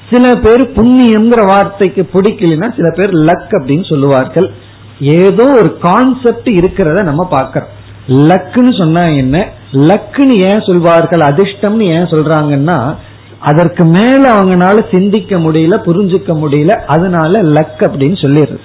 சில 0.10 0.36
பேர் 0.36 0.64
புண்ணியம்ங்கிற 0.76 1.46
வார்த்தைக்கு 1.46 2.10
பிடிக்கலன்னா 2.14 2.76
சில 2.76 2.90
பேர் 2.90 3.14
லக் 3.30 3.54
அப்படின்னு 3.58 3.90
சொல்லுவார்கள். 3.90 4.52
ஏதோ 5.00 5.46
ஒரு 5.60 5.78
கான்செப்ட் 5.78 6.50
இருக்கிறத 6.50 7.04
நம்ம 7.04 7.28
பார்க்கிறோம். 7.28 7.70
லக்குன்னு 8.08 8.80
சொன்னா 8.82 9.02
என்ன? 9.02 9.38
லக்குன்னு 9.72 10.36
ஏன் 10.38 10.62
சொல்வார்கள் 10.62 11.20
அதிர்ஷ்டம்னு 11.20 11.84
ஏன் 11.84 12.10
சொல்றாங்கன்னா 12.14 12.96
அதற்கு 13.40 13.84
மேல 13.86 14.34
அவங்கனால 14.36 14.96
சிந்திக்க 14.96 15.40
முடியல 15.40 15.76
புரிஞ்சுக்க 15.86 16.32
முடியல 16.44 16.70
அதனால 16.86 17.44
லக் 17.44 17.80
அப்படின்னு 17.80 18.18
சொல்லிடுறது. 18.22 18.60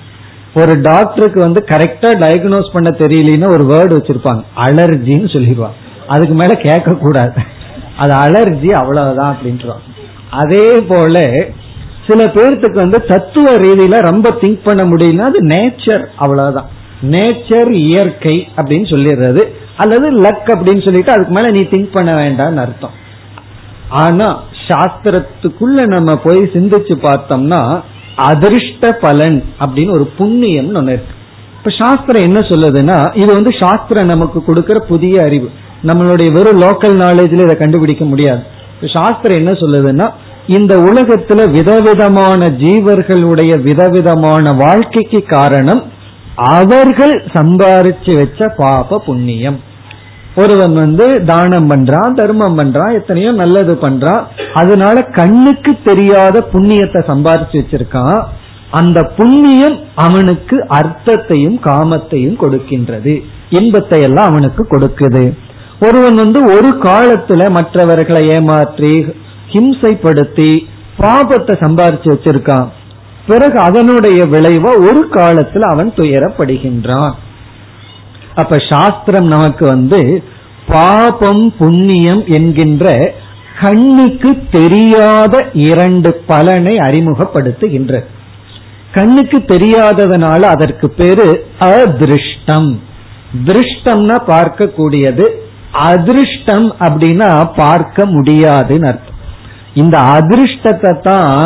ஒரு 0.54 0.80
டாக்டருக்கு 0.80 1.40
வந்து 1.40 1.64
கரெக்டா 1.66 2.10
டயக்னோஸ் 2.22 2.72
பண்ண 2.72 2.90
தெரியலன்னு 2.90 3.50
ஒரு 3.50 3.64
வேர்டு 3.64 3.92
வச்சிருப்பாங்க 3.92 4.42
அலர்ஜின்னு 4.56 5.28
சொல்லிடுவாங்க. 5.34 5.78
அதுக்கு 6.08 6.34
மேல 6.34 6.54
கேட்க 6.54 6.94
கூடாது 6.94 7.32
அது 7.96 8.14
அலர்ஜி 8.14 8.70
அவ்வளவுதான் 8.70 9.36
அப்படின்றாங்க. 9.36 9.86
அதே 10.30 10.80
போல 10.80 11.46
சில 12.08 12.24
பேர்த்துக்கு 12.24 12.74
வந்து 12.74 13.04
தத்துவ 13.04 13.56
ரீதியில 13.56 13.98
ரொம்ப 13.98 14.30
திங்க் 14.40 14.60
பண்ண 14.64 14.84
முடியலன்னா 14.84 15.18
அது 15.18 15.46
நேச்சர் 15.46 16.04
அவ்வளவுதான். 16.16 16.68
நேச்சர் 17.02 17.72
இயற்கை 17.72 18.48
அப்படின்னு 18.56 18.86
சொல்லிடுறது. 18.90 19.42
அல்லது 19.76 20.20
லக் 20.20 20.50
அப்படின்னு 20.54 20.84
சொல்லிட்டு 20.84 21.12
அதுக்கு 21.12 21.32
மேல 21.32 21.50
நீ 21.50 21.60
திங்க் 21.60 21.92
பண்ண 21.92 22.12
வேண்டாம்னு 22.12 22.56
அர்த்தம். 22.56 22.94
ஆனா 23.88 24.42
சாஸ்திரத்துக்குள்ள 24.68 25.86
நம்ம 25.86 26.16
போய் 26.16 26.38
சிந்திச்சு 26.38 26.94
பார்த்தோம்னா 27.02 27.82
அதிர்ஷ்ட 28.16 28.92
பலன் 28.92 29.44
அப்படின்னு 29.60 29.90
ஒரு 29.90 30.06
புண்ணியம் 30.06 30.74
ஒண்ணு 30.74 30.82
இருக்கு. 30.82 31.14
இப்ப 31.58 31.70
சாஸ்திரம் 31.84 32.22
என்ன 32.22 32.38
சொல்லுதுன்னா 32.38 33.16
இது 33.16 33.32
வந்து 33.32 33.50
சாஸ்திரம் 33.60 34.06
நமக்கு 34.06 34.44
கொடுக்கிற 34.44 34.80
புதிய 34.80 35.24
அறிவு. 35.24 35.50
நம்மளுடைய 35.82 36.32
வெறும் 36.32 36.60
லோக்கல் 36.60 36.98
நாலேஜ்ல 37.04 37.42
இதை 37.42 37.56
கண்டுபிடிக்க 37.56 38.04
முடியாது. 38.04 38.42
சாஸ்திரம் 38.86 39.38
என்ன 39.38 39.52
சொல்லுதுன்னா 39.52 40.10
இந்த 40.46 40.76
உலகத்துல 40.76 41.50
விதவிதமான 41.50 42.46
ஜீவர்களுடைய 42.46 43.62
விதவிதமான 43.62 44.50
வாழ்க்கைக்கு 44.50 45.22
காரணம் 45.22 45.82
அவர்கள் 46.36 47.14
சம்பாரிச்சு 47.34 48.12
வச்ச 48.20 48.48
பாப 48.56 48.98
புண்ணியம். 49.06 49.58
ஒருவன் 50.34 50.74
வந்து 50.74 51.06
தானம் 51.24 51.68
பண்றான் 51.70 52.12
தர்மம் 52.14 52.58
பண்றான் 52.58 52.92
எத்தனையோ 52.98 53.32
நல்லது 53.32 53.74
பண்றான் 53.82 54.22
அதனால 54.54 55.02
கண்ணுக்கு 55.18 55.72
தெரியாத 55.84 56.36
புண்ணியத்தை 56.52 57.00
சம்பாரிச்சு 57.10 57.56
வச்சிருக்கான். 57.60 58.20
அந்த 58.70 58.98
புண்ணியம் 59.16 59.76
அவனுக்கு 59.94 60.56
அர்த்தத்தையும் 60.68 61.58
காமத்தையும் 61.64 62.38
கொடுக்கின்றது. 62.42 63.14
இன்பத்தை 63.48 64.00
எல்லாம் 64.00 64.30
அவனுக்கு 64.30 64.62
கொடுக்குது. 64.70 65.24
ஒருவன் 65.80 66.14
வந்து 66.14 66.40
ஒரு 66.54 66.70
காலத்துல 66.86 67.50
மற்றவர்களை 67.50 68.22
ஏமாற்றி 68.28 68.92
ஹிம்சைப்படுத்தி 69.52 70.50
பாபத்தை 70.98 71.54
சம்பாரிச்சு 71.64 72.08
வச்சிருக்கான். 72.12 72.68
பிறகு 73.26 73.58
அதனுடைய 73.58 74.20
விளைவ 74.34 74.64
ஒரு 74.88 75.02
காலத்துல 75.16 75.68
அவன் 75.72 75.90
துயரப்படுகின்றான். 75.96 77.14
அப்ப 78.40 78.56
சாஸ்திரம் 78.70 79.28
நமக்கு 79.34 79.64
வந்து 79.66 80.00
பாபம் 80.66 81.44
புண்ணியம் 81.58 82.22
என்கின்ற 82.36 82.86
கண்ணுக்கு 83.60 84.30
தெரியாத 84.50 85.34
இரண்டு 85.68 86.10
பலனை 86.30 86.74
அறிமுகப்படுத்துகின்ற 86.86 88.00
கண்ணுக்கு 88.96 89.38
தெரியாததனால 89.52 90.40
அதற்கு 90.54 90.86
பேரு 91.00 91.26
அதிருஷ்டம். 91.58 92.70
திருஷ்டம்னா 93.46 94.16
பார்க்கக்கூடியது 94.32 95.26
அதிருஷ்டம் 95.90 96.66
அப்படின்னா 96.86 97.28
பார்க்க 97.56 98.06
முடியாதுன்னு 98.06 98.88
அர்த்தம். 98.90 99.20
இந்த 99.74 99.96
அதிருஷ்டத்தை 100.16 100.92
தான் 101.08 101.36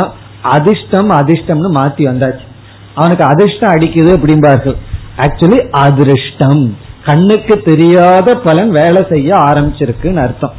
அதிர்ஷ்டம் 0.49 1.11
அதிர்ஷ்டம்னு 1.11 1.70
மாத்தி 1.78 2.05
வந்தாச்சு. 2.11 2.47
அவனுக்கு 2.94 3.24
அதிர்ஷ்டம் 3.24 3.74
அடிக்குது 3.76 4.12
அப்படிம்பார்கள். 4.18 4.76
ஆக்சுவலி 5.16 5.61
அதிர்ஷ்டம். 5.70 6.76
கண்ணுக்கு 7.05 7.62
தெரியாத 7.64 8.34
பலன் 8.34 8.70
வேலை 8.70 9.07
செய்ய 9.11 9.34
ஆரம்பிச்சிருக்குன்னு 9.34 10.22
அர்த்தம். 10.22 10.55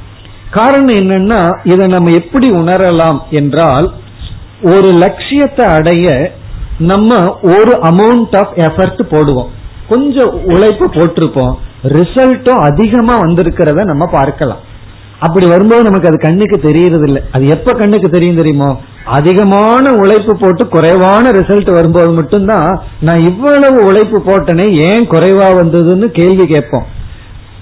காரணம் 0.51 0.95
என்னன்னா 0.95 1.41
இதை 1.63 1.87
நம்ம 1.87 2.11
எப்படி 2.11 2.49
உணரலாம் 2.49 3.19
என்றால் 3.29 3.91
ஒரு 4.63 4.89
லட்சியத்தை 4.91 5.65
அடைய 5.65 6.31
நம்ம 6.79 7.39
ஒரு 7.41 7.73
அமௌண்ட் 7.81 8.35
ஆஃப் 8.37 8.53
எஃபர்ட் 8.55 9.01
போடுவோம். 9.11 9.49
கொஞ்சம் 9.89 10.33
உழைப்பு 10.45 10.85
போட்டிருப்போம். 10.87 11.55
ரிசல்ட்டும் 11.83 12.63
அதிகமா 12.69 13.19
வந்திருக்கிறத 13.19 13.83
நம்ம 13.83 14.05
பார்க்கலாம். 14.07 14.63
அப்படி 15.19 15.47
வரும்போது 15.47 15.83
நமக்கு 15.83 16.07
அது 16.07 16.19
கண்ணுக்கு 16.19 16.57
தெரியறது 16.57 17.03
இல்லை 17.03 17.21
அது 17.31 17.47
எப்ப 17.47 17.73
கண்ணுக்கு 17.73 18.09
தெரியும் 18.09 18.35
தெரியுமோ? 18.35 18.79
அதிகமான 19.05 19.93
உழைப்பு 19.93 20.37
போட்டு 20.37 20.67
குறைவான 20.67 21.29
ரிசல்ட் 21.29 21.73
வரும்போது 21.73 22.11
மட்டும்தான் 22.11 22.81
நான் 22.99 23.19
இவ்வளவு 23.19 23.85
உழைப்பு 23.85 24.19
போட்டனே 24.19 24.77
ஏன் 24.77 25.09
குறைவா 25.09 25.47
வந்ததுன்னு 25.61 26.05
கேள்வி 26.05 26.45
கேட்போம். 26.47 26.85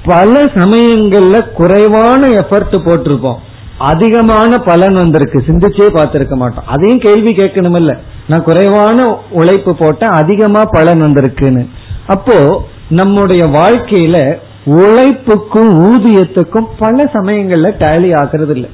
பல 0.06 0.44
சமயங்கள்ல 0.44 1.52
குறைவான 1.52 2.28
எஃபர்ட் 2.28 2.78
போட்டிருப்போம். 2.86 3.36
அதிகமான 3.78 4.58
பலன் 4.58 4.94
வந்திருக்கு. 4.94 5.44
சிந்திச்சே 5.48 5.88
பார்த்திருக்க 5.94 6.36
மாட்டோம். 6.36 6.64
அதையும் 6.68 7.00
கேள்வி 7.00 7.36
கேட்கணும் 7.36 7.76
இல்ல 7.76 8.00
நான் 8.28 8.44
குறைவான 8.44 9.18
உழைப்பு 9.32 9.76
போட்டேன் 9.76 10.10
அதிகமா 10.10 10.66
பலன் 10.66 11.02
வந்திருக்குன்னு. 11.02 11.68
அப்போ 12.08 12.64
நம்முடைய 12.90 13.46
வாழ்க்கையில 13.46 14.38
உழைப்புக்கும் 14.66 15.72
ஊதியத்துக்கும் 15.88 16.68
பல 16.80 17.04
சமயங்கள்ல 17.14 17.70
டேலி 17.84 18.18
ஆகிறது 18.22 18.54
இல்லை 18.54 18.70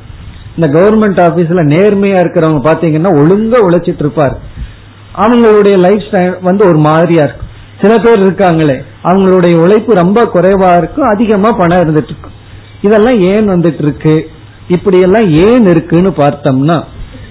இந்த 0.56 0.80
கவர்மெண்ட் 0.80 1.20
ஆபீஸ்ல 1.28 1.64
நேர்மையா 1.74 2.20
இருக்கிறவங்க 2.22 2.62
பாத்தீங்கன்னா 2.68 3.12
ஒழுங்கா 3.22 3.60
உழைச்சிட்டு 3.68 4.04
இருப்பார். 4.06 4.40
அவங்களுடைய 5.16 5.78
லைஃப் 5.78 6.04
ஸ்டைல் 6.12 6.38
வந்து 6.42 6.66
ஒரு 6.66 6.78
மாதிரியா 6.78 7.24
இருக்கும். 7.24 7.50
சில 7.82 7.98
பேர் 7.98 8.20
இருக்காங்களே 8.20 8.84
அவங்களுடைய 9.04 9.56
உழைப்பு 9.56 9.94
ரொம்ப 9.94 10.30
குறைவா 10.34 10.78
இருக்கும் 10.78 11.08
அதிகமா 11.08 11.52
பணம் 11.52 11.80
இருந்துட்டு 11.80 12.12
இருக்கும். 12.14 12.38
இதெல்லாம் 12.82 13.20
ஏன் 13.22 13.50
வந்துட்டு 13.50 13.82
இருக்கு? 13.82 14.30
இப்படி 14.68 15.00
எல்லாம் 15.02 15.28
ஏன் 15.30 15.66
இருக்குன்னு 15.66 16.10
பார்த்தோம்னா 16.10 16.84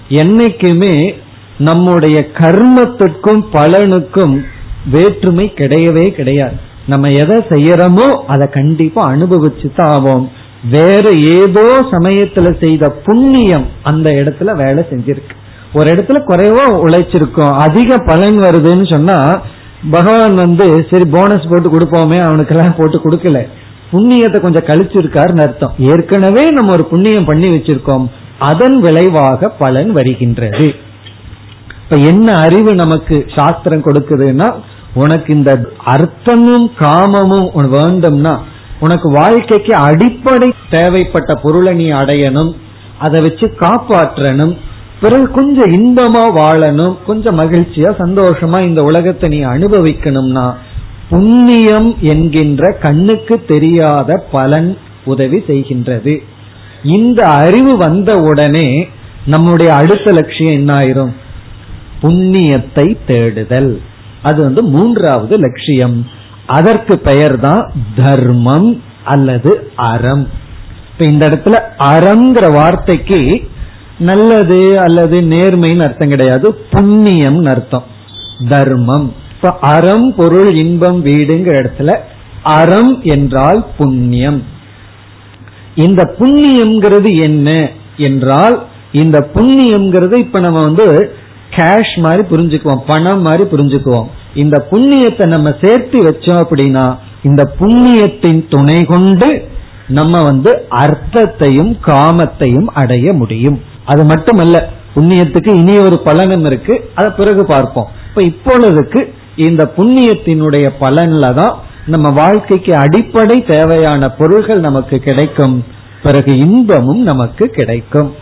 என்னைக்குமே 0.08 1.14
நம்முடைய 1.58 2.26
கர்மத்துக்கும் 2.34 3.42
பலனுக்கும் 3.52 4.40
வேற்றுமை 4.90 5.52
கிடையவே 5.56 6.10
கிடையாது. 6.10 6.68
நம்ம 6.92 7.10
எதை 7.22 7.36
செய்யறோமோ 7.52 8.06
அதை 8.34 8.46
கண்டிப்பா 8.58 9.02
அனுபவிச்சு 9.12 9.68
தான் 9.76 9.92
ஆவோம். 9.96 10.26
வேற 10.74 11.04
ஏதோ 11.36 11.66
சமயத்துல 11.92 12.48
செய்த 12.62 12.84
புண்ணியம் 13.06 13.66
அந்த 13.90 14.08
இடத்துல 14.20 14.54
வேலை 14.62 14.82
செஞ்சிருக்கு. 14.90 15.34
ஒரு 15.78 15.86
இடத்துல 15.92 16.18
குறைவா 16.28 16.64
உழைச்சிருக்கோம் 16.84 17.56
அதிக 17.64 17.98
பலன் 18.10 18.38
வருதுன்னு 18.44 18.86
சொன்னா 18.94 19.18
பகவான் 19.92 20.36
வந்து 20.42 20.66
சரி 20.90 21.06
போனஸ் 21.14 21.50
போட்டு 21.50 21.68
கொடுப்போமே 21.68 22.18
அவனுக்கு 22.28 22.54
எல்லாம் 22.54 22.78
போட்டு 22.78 22.98
கொடுக்கல. 23.04 23.40
புண்ணியத்தை 23.92 24.38
கொஞ்சம் 24.42 24.66
கழிச்சிருக்காருன்னு 24.70 25.44
அர்த்தம். 25.46 25.76
ஏற்கனவே 25.92 26.44
நம்ம 26.56 26.72
ஒரு 26.72 26.84
புண்ணியம் 26.90 27.28
பண்ணி 27.30 27.48
வச்சிருக்கோம். 27.54 28.04
அதன் 28.50 28.76
விளைவாக 28.84 29.48
பலன் 29.62 29.90
வருகின்றது. 29.96 30.66
இப்ப 31.82 31.96
என்ன 32.10 32.28
அறிவு 32.44 32.72
நமக்கு 32.74 33.16
சாஸ்திரம் 33.36 33.86
கொடுக்குதுன்னா 33.86 34.48
உனக்கு 34.94 35.34
இந்த 35.34 35.72
அர்த்தமும் 35.84 36.66
காமமும் 36.78 37.50
வேண்டும்னா 37.54 38.38
உனக்கு 38.78 39.10
வாழ்க்கைக்கு 39.10 39.74
அடிப்படை 39.74 40.54
தேவைப்பட்ட 40.70 41.34
பொருளை 41.34 41.74
நீ 41.74 41.90
அடையணும் 41.90 42.52
அதை 42.98 43.20
வச்சு 43.20 43.46
காப்பாற்றணும் 43.58 44.56
பிறகு 45.00 45.30
கொஞ்சம் 45.30 45.70
இன்பமா 45.70 46.24
வாழணும் 46.34 46.96
கொஞ்சம் 47.06 47.38
மகிழ்ச்சியா 47.38 47.90
சந்தோஷமா 47.98 48.64
இந்த 48.64 48.82
உலகத்தை 48.82 49.28
நீ 49.28 49.44
அனுபவிக்கணும்னா 49.44 50.54
புண்ணியம் 51.08 51.98
என்கின்ற 52.00 52.70
கண்ணுக்கு 52.70 53.44
தெரியாத 53.44 54.16
பலன் 54.32 54.78
உதவி 55.04 55.38
செய்கின்றது. 55.46 56.18
இந்த 56.82 57.28
அறிவு 57.28 57.76
வந்த 57.76 58.16
உடனே 58.16 58.88
நம்முடைய 59.26 59.72
அடுத்த 59.72 60.12
லட்சியம் 60.12 60.52
என்ன 60.52 60.74
ஆயிரும் 60.74 61.12
புண்ணியத்தை 62.02 62.96
தேடுதல். 63.06 63.80
அது 64.22 64.42
வந்து 64.42 64.64
மூன்றாவது 64.64 65.38
லட்சியம். 65.38 66.06
அதற்கு 66.46 66.98
பெயர் 66.98 67.40
தான் 67.40 67.72
தர்மம் 67.96 68.82
அல்லது 69.04 69.70
அறம். 69.76 70.28
இப்ப 70.92 71.04
இந்த 71.04 71.28
இடத்துல 71.28 71.58
அறங்கிற 71.78 72.52
வார்த்தைக்கு 72.52 73.48
நல்லது 73.98 74.80
அல்லது 74.80 75.20
நேர்மைன்னு 75.20 75.82
அர்த்தம் 75.82 76.08
கிடையாது. 76.08 76.54
புண்ணியம் 76.70 77.44
அர்த்தம். 77.44 77.84
தர்மம். 78.48 79.14
இப்ப 79.34 79.58
அறம் 79.60 80.14
பொருள் 80.14 80.56
இன்பம் 80.56 81.04
வீடுங்கிற 81.04 81.66
இடத்துல 81.66 81.96
அறம் 82.42 83.02
என்றால் 83.02 83.66
புண்ணியம். 83.78 84.42
இந்த 85.74 86.14
புண்ணியம்ங்கிறது 86.18 87.22
என்ன? 87.22 87.70
என்றால் 87.96 88.66
இந்த 88.92 89.28
புண்ணியம்ங்கிறது 89.34 90.16
இப்ப 90.18 90.40
நம்ம 90.40 90.60
வந்து 90.60 91.14
கேஷ் 91.50 91.94
மாதிரி 91.96 92.22
புரிஞ்சுக்குவோம் 92.28 92.82
பணம் 92.86 93.22
மாதிரி 93.22 93.42
புரிஞ்சுக்குவோம். 93.42 94.08
இந்த 94.34 94.66
புண்ணியத்தை 94.70 95.26
நம்ம 95.26 95.54
சேர்த்து 95.62 96.02
வச்சோம் 96.02 96.42
அப்படின்னா 96.44 96.98
இந்த 97.22 97.52
புண்ணியத்தின் 97.60 98.48
துணை 98.48 98.84
கொண்டு 98.84 99.48
நம்ம 99.88 100.22
வந்து 100.22 100.66
அர்த்தத்தையும் 100.68 101.78
காமத்தையும் 101.86 102.66
அடைய 102.72 103.12
முடியும். 103.12 103.62
அது 103.84 104.04
மட்டுமல்ல 104.04 104.68
புண்ணியத்துக்கு 104.94 105.54
இனி 105.54 105.78
ஒரு 105.78 105.98
பலனும் 105.98 106.44
இருக்கு. 106.44 106.90
அதை 106.94 107.10
பிறகு 107.10 107.46
பார்ப்போம். 107.46 107.88
இப்ப 108.08 108.22
இப்பொழுதுக்கு 108.22 109.14
இந்த 109.36 109.72
புண்ணியத்தினுடைய 109.76 110.70
பலன்ல 110.80 111.34
தான் 111.34 111.58
நம்ம 111.86 112.10
வாழ்க்கைக்கு 112.10 112.76
அடிப்படை 112.76 113.44
தேவையான 113.44 114.08
பொருள்கள் 114.08 114.60
நமக்கு 114.60 114.98
கிடைக்கும். 114.98 115.64
பிறகு 116.02 116.38
இன்பமும் 116.38 117.02
நமக்கு 117.02 117.46
கிடைக்கும். 117.46 118.14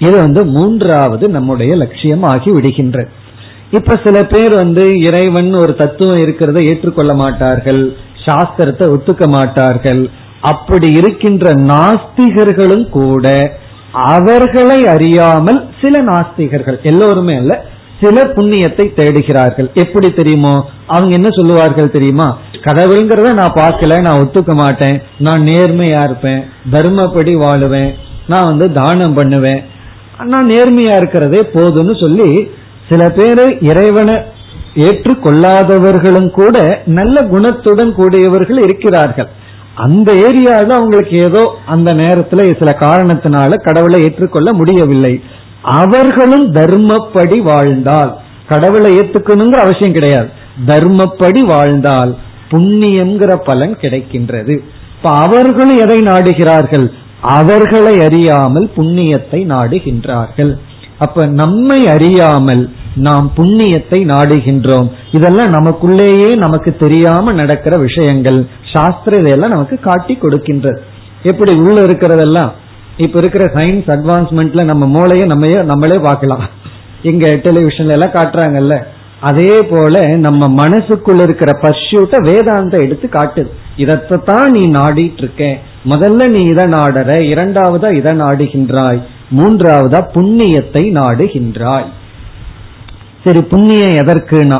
இது 0.00 0.16
வந்து 0.18 0.42
மூன்றாவது 0.56 1.24
நம்முடைய 1.28 1.72
லட்சியம் 1.76 2.22
ஆகி 2.22 2.50
விடுகின்றது 2.50 3.10
இப்ப 3.70 3.96
சில 4.04 4.16
பேர் 4.24 4.54
வந்து 4.54 4.84
இறைவன் 5.00 5.50
ஒரு 5.54 5.72
தத்துவம் 5.74 6.22
இருக்கிறத 6.24 6.60
ஏற்றுக்கொள்ள 6.70 7.12
மாட்டார்கள் 7.14 7.82
சாஸ்திரத்தை 8.26 8.86
ஒத்துக்க 8.94 9.24
மாட்டார்கள். 9.28 10.00
அப்படி 10.42 10.88
இருக்கின்ற 10.92 11.52
நாஸ்திகர்களும் 11.70 12.86
கூட 12.90 13.26
அவர்களை 13.92 14.78
அறியாமல் 14.86 15.60
சில 15.80 16.02
நாஸ்திகர்கள் 16.02 16.78
எல்லோருமே 16.82 17.34
அல்ல 17.36 17.54
சில 18.00 18.20
புண்ணியத்தை 18.36 18.84
தேடுகிறார்கள். 18.98 19.68
எப்படி 19.74 20.08
தெரியுமோ? 20.10 20.52
அவங்க 20.86 21.12
என்ன 21.14 21.28
சொல்லுவார்கள் 21.28 21.90
தெரியுமா? 21.90 22.28
கடவுள்ங்கிறத 22.66 23.32
நான் 23.32 23.58
பார்க்கல 23.58 23.98
நான் 24.00 24.20
ஒத்துக்க 24.20 24.52
மாட்டேன் 24.54 24.96
நான் 25.18 25.42
நேர்மையா 25.42 26.00
இருப்பேன் 26.04 26.40
தர்மப்படி 26.70 27.34
வாழுவேன் 27.44 27.90
நான் 28.26 28.48
வந்து 28.50 28.66
தானம் 28.72 29.14
பண்ணுவேன் 29.14 29.60
நான் 30.26 30.46
நேர்மையா 30.46 30.96
இருக்கிறதே 30.96 31.40
போதும்னு 31.40 32.00
சொல்லி 32.00 32.50
சில 32.88 33.08
பேரு 33.08 33.58
இறைவனை 33.60 34.14
ஏற்றுக்கொள்ளாதவர்களும் 34.74 36.30
கூட 36.30 36.82
நல்ல 36.86 37.20
குணத்துடன் 37.20 37.92
கூடியவர்கள் 37.92 38.62
இருக்கிறார்கள். 38.62 39.28
அந்த 39.74 40.12
ஏரியாவில் 40.12 40.72
அவங்களுக்கு 40.72 41.16
ஏதோ 41.18 41.56
அந்த 41.66 41.94
நேரத்துல 41.94 42.58
சில 42.58 42.76
காரணத்தினால 42.80 43.54
கடவுளை 43.54 44.00
ஏற்றுக்கொள்ள 44.02 44.52
முடியவில்லை. 44.52 45.22
அவர்களும் 45.62 46.52
தர்மப்படி 46.52 47.38
வாழ்ந்தால். 47.38 48.18
கடவுளை 48.48 48.98
ஏத்துக்கணுங்கிற 48.98 49.54
அவசியம் 49.54 49.92
கிடையாது. 49.92 50.28
தர்மப்படி 50.66 51.38
வாழ்ந்தால் 51.38 52.16
புண்ணியங்கிற 52.50 53.34
பலன் 53.44 53.76
கிடைக்கின்றது. 53.80 54.58
இப்ப 54.96 55.10
அவர்களும் 55.10 55.78
எதை 55.78 56.00
நாடுகிறார்கள்? 56.00 56.90
அவர்களை 57.20 58.00
அறியாமல் 58.00 58.70
புண்ணியத்தை 58.76 59.46
நாடுகின்றார்கள். 59.46 60.58
அப்ப 60.98 61.26
நம்மை 61.26 61.86
அறியாமல் 61.86 62.70
நாம் 62.94 63.32
புண்ணியத்தை 63.36 64.04
நாடுகின்றோம். 64.06 64.90
இதெல்லாம் 65.12 65.52
நமக்குள்ளேயே 65.52 66.36
நமக்கு 66.36 66.76
தெரியாம 66.76 67.32
நடக்கிற 67.32 67.78
விஷயங்கள். 67.78 68.46
சாஸ்திர 68.72 69.20
இதெல்லாம் 69.20 69.50
நமக்கு 69.50 69.78
காட்டி 69.78 70.18
கொடுக்கின்றது. 70.22 70.78
எப்படி 71.22 71.52
உள்ள 71.52 71.80
இருக்கிறதெல்லாம்? 71.80 72.50
இப்ப 72.96 73.18
இருக்கிற 73.18 73.44
சயின்ஸ் 73.44 73.86
அட்வான்ஸ்மெண்ட்ல 73.86 74.64
நம்ம 74.64 74.86
மூளைய 74.86 75.26
நம்ம 75.26 75.62
நம்மளே 75.62 75.98
பார்க்கலாம். 75.98 76.48
இங்க 77.02 77.30
டெலிவிஷன்ல 77.30 77.90
எல்லாம் 77.90 78.10
காட்டுறாங்கல்ல. 78.10 78.82
அதே 79.20 79.62
போல 79.62 80.16
நம்ம 80.16 80.68
மனசுக்குள்ள 80.68 81.22
இருக்கிற 81.22 81.58
பர்சியூட்ட 81.62 82.32
வேதாந்த 82.32 82.78
எடுத்து 82.78 83.08
காட்டுது. 83.12 83.48
இதத்தான் 83.76 84.46
நீ 84.46 84.66
நாடிட்டு 84.66 85.18
இருக்க. 85.18 85.58
முதல்ல 85.84 86.28
நீ 86.28 86.40
இதை 86.42 86.64
நாடற 86.64 87.10
இரண்டாவதா 87.32 87.96
இதை 87.96 88.12
நாடுகின்றாய் 88.12 89.00
மூன்றாவதா 89.38 90.00
புண்ணியத்தை 90.14 90.92
நாடுகின்றாய். 90.92 91.86
சரி 93.24 93.40
புண்ணியம் 93.42 93.96
எதற்குனா? 94.02 94.58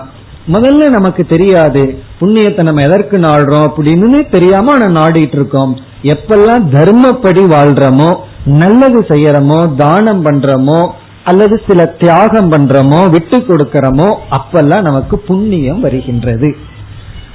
முதல்ல 0.48 0.88
நமக்கு 0.88 1.26
தெரியாது 1.26 1.82
புண்ணியத்தை 2.20 2.62
நம்ம 2.62 2.82
எதற்கு 2.82 3.18
நாடுறோம் 3.18 3.66
அப்படின்னு 3.68 4.28
தெரியாம 4.30 4.72
ஆனா 4.72 4.88
நாடிட்டு 5.00 5.36
இருக்கோம் 5.36 5.72
எப்பெல்லாம் 6.02 6.64
தர்மப்படி 6.76 7.42
வாழ்றோமோ 7.54 8.10
நல்லது 8.44 9.00
செய்யறோமோ 9.00 9.76
தானம் 9.76 10.24
பண்றோமோ 10.24 10.80
அல்லது 11.24 11.62
சில 11.66 11.86
தியாகம் 11.86 12.52
பண்றோமோ 12.52 13.10
விட்டு 13.10 13.38
கொடுக்கறோமோ 13.38 14.08
அப்பெல்லாம் 14.30 14.82
நமக்கு 14.82 15.18
புண்ணியம் 15.18 15.80
வருகின்றது. 15.80 16.56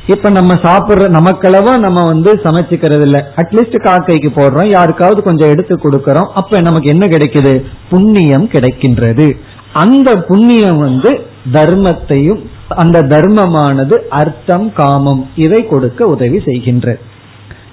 இப்ப 0.08 0.30
நம்ம 0.30 0.54
சாப்பிடுற 0.54 1.08
நமக்களவா 1.10 1.78
நம்ம 1.78 2.06
வந்து 2.06 2.40
சமைச்சுக்கிறது 2.44 3.02
இல்ல 3.02 3.32
அட்லீஸ்ட் 3.36 3.82
காக்கைக்கு 3.84 4.30
போடுறோம். 4.36 4.70
யாருக்காவது 4.70 5.24
கொஞ்சம் 5.24 5.50
எடுத்து 5.50 5.76
கொடுக்கறோம். 5.76 6.30
அப்ப 6.34 6.62
நமக்கு 6.62 6.90
என்ன 6.90 7.08
கிடைக்குது? 7.08 7.66
புண்ணியம் 7.90 8.50
கிடைக்கின்றது. 8.50 9.38
அந்த 9.74 10.16
புண்ணியம் 10.16 10.78
வந்து 10.78 11.26
தர்மத்தையும் 11.54 12.46
அந்த 12.68 13.02
தர்மமானது 13.02 13.94
அர்த்தம் 13.94 14.74
காமம் 14.74 15.30
இதை 15.36 15.68
கொடுக்க 15.68 16.06
உதவி 16.06 16.38
செய்கின்றது 16.38 17.00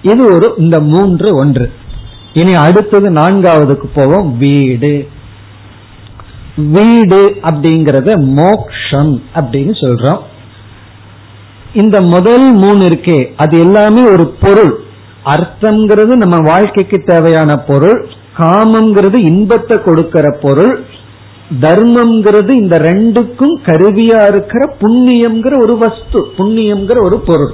இது 0.03 0.25
ஒரு 0.35 0.55
இந்த 0.57 0.81
மூன்று 0.81 1.37
ஒன்று. 1.37 1.73
இனி 2.33 2.55
அடுத்தது 2.55 3.11
நான்காவதுக்கு 3.11 3.85
போவோம். 3.95 4.39
வீடு. 4.39 5.09
வீடு 6.57 7.37
அப்படிங்கறத 7.43 8.25
மோக்ஷம் 8.25 9.23
அப்படின்னு 9.35 9.73
சொல்றோம். 9.81 10.31
இந்த 11.75 12.01
முதல் 12.01 12.47
மூணு 12.53 12.83
இருக்கே 12.87 13.21
அது 13.37 13.55
எல்லாமே 13.61 14.03
ஒரு 14.05 14.25
பொருள். 14.41 14.73
அர்த்தம்ங்கிறது 15.25 16.15
நம்ம 16.23 16.37
வாழ்க்கைக்கு 16.51 16.99
தேவையான 17.07 17.57
பொருள் 17.57 18.01
காமங்கிறது 18.39 19.19
இன்பத்தை 19.31 19.77
கொடுக்கிற 19.83 20.39
பொருள் 20.43 20.75
தர்மம்ங்கிறது 21.61 22.51
இந்த 22.51 22.77
ரெண்டுக்கும் 22.79 23.55
கருவியா 23.67 24.21
இருக்கிற 24.29 24.77
புண்ணியம்ங்கிற 24.81 25.55
ஒரு 25.63 25.75
வஸ்து 25.79 26.21
புண்ணியம்ங்கிற 26.37 26.99
ஒரு 27.03 27.19
பொருள். 27.21 27.53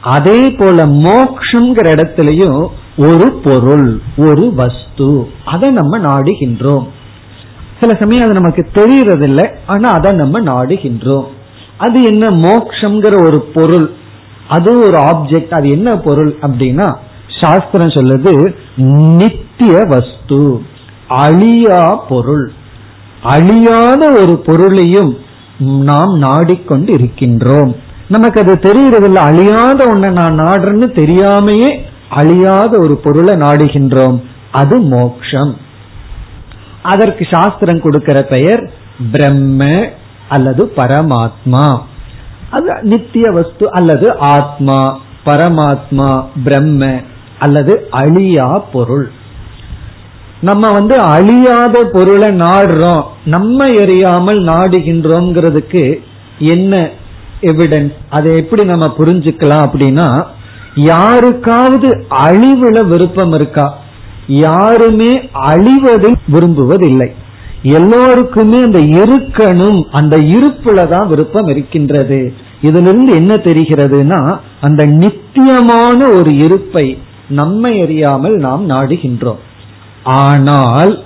அதே 0.00 0.40
போல 0.50 0.86
மோக்ஷங்கிற 0.86 1.86
இடத்துலயும் 1.94 2.60
ஒரு 2.96 3.32
பொருள் 3.44 3.88
ஒரு 4.16 4.44
வஸ்து. 4.54 5.08
அதை 5.44 5.70
நம்ம 5.70 5.98
நாடுகின்றோம். 5.98 6.86
சில 7.80 7.96
சமயம் 8.00 8.24
அது 8.24 8.40
நமக்கு 8.40 8.62
தெரியறதில்லை 8.74 9.46
ஆனா 9.66 9.88
அதை 9.90 10.12
நம்ம 10.12 10.40
நாடுகின்றோம். 10.40 11.26
அது 11.78 11.98
என்ன 12.02 12.24
மோக்ஷங்கிற 12.46 13.14
ஒரு 13.24 13.38
பொருள். 13.54 13.88
அது 14.48 14.70
ஒரு 14.78 14.98
ஆப்ஜெக்ட் 15.02 15.54
அது 15.54 15.68
என்ன 15.68 15.96
பொருள் 15.96 16.32
அப்படின்னா 16.42 16.88
சாஸ்திரம் 17.40 17.96
சொல்லுது 17.96 18.32
நித்திய 19.20 19.74
வஸ்து 19.88 20.62
அழியா 21.08 21.82
பொருள். 22.08 22.52
அழியாத 23.22 24.02
ஒரு 24.20 24.34
பொருளையும் 24.38 25.12
நாம் 25.90 26.12
நாடிக்கொண்டு 26.18 26.90
இருக்கின்றோம் 26.94 27.70
நமக்கு 28.08 28.40
அது 28.40 28.54
தெரியறதில்ல 28.62 29.20
அழியாத 29.30 29.78
ஒன்ன 29.94 30.10
நான் 30.10 30.40
நாடுறேன்னு 30.40 30.88
தெரியாமையே 31.00 31.70
அழியாத 32.08 32.72
ஒரு 32.78 32.96
பொருளை 32.96 33.34
நாடுகின்றோம். 33.34 34.18
அது 34.50 34.76
மோக்ஷம். 34.80 35.52
அதற்கு 36.82 37.26
சாஸ்திரம் 37.30 37.80
கொடுக்கிற 37.80 38.18
பெயர் 38.22 38.62
பிரம்ம 39.12 39.62
அல்லது 40.28 40.72
பரமாத்மா. 40.76 41.78
அது 42.50 42.78
நித்திய 42.82 43.30
வஸ்து 43.30 43.70
அல்லது 43.70 44.18
ஆத்மா 44.18 44.98
பரமாத்மா 45.24 46.24
பிரம்ம 46.44 47.00
அல்லது 47.38 47.88
அழியா 47.90 48.58
பொருள். 48.72 49.10
நம்ம 50.40 50.68
வந்து 50.72 50.98
அழியாத 50.98 51.84
பொருளை 51.92 52.28
நாடுறோம் 52.28 53.04
நம்ம 53.24 53.66
எறியாமல் 53.66 54.40
நாடுகின்றோங்கிறதுக்கு 54.52 56.00
என்ன 56.38 56.90
எவிடன்ஸ் 57.40 57.94
அதை 58.10 58.36
எப்படி 58.36 58.64
நம்ம 58.64 58.86
புரிஞ்சுக்கலாம் 58.98 59.64
அப்படின்னா 59.66 60.26
யாருக்காவது 60.74 62.06
அழிவுல 62.10 62.86
விருப்பம் 62.86 63.32
இருக்கா? 63.32 63.78
யாருமே 64.26 65.12
அழிவதை 65.46 66.12
விரும்புவதில்லை. 66.32 67.14
எல்லோருக்குமே 67.62 68.62
அந்த 68.62 68.78
இருக்கணும் 68.78 69.82
அந்த 69.90 70.16
இருப்புல 70.16 70.88
தான் 70.88 71.08
விருப்பம் 71.08 71.48
இருக்கின்றது. 71.48 72.32
இதிலிருந்து 72.60 73.14
என்ன 73.14 73.34
தெரிகிறதுனா 73.34 74.38
அந்த 74.60 74.84
நித்தியமான 74.84 76.08
ஒரு 76.08 76.36
இருப்பை 76.36 76.98
நம்மை 77.28 77.80
அறியாமல் 77.80 78.36
நாம் 78.36 78.70
நாடுகின்றோம். 78.70 79.38
ஆனால் 80.02 81.04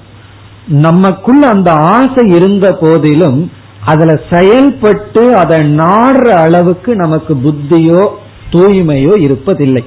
நமக்குள்ள 0.67 1.47
அந்த 1.47 1.73
ஆசை 1.73 2.29
இருந்த 2.29 2.79
போதிலும் 2.81 3.51
அதுல 3.85 4.21
செயல்பட்டு 4.31 5.35
அதை 5.35 5.61
நாடுற 5.61 6.29
அளவுக்கு 6.29 6.97
நமக்கு 6.97 7.35
புத்தியோ 7.35 8.09
தூய்மையோ 8.51 9.15
இருப்பதில்லை. 9.27 9.85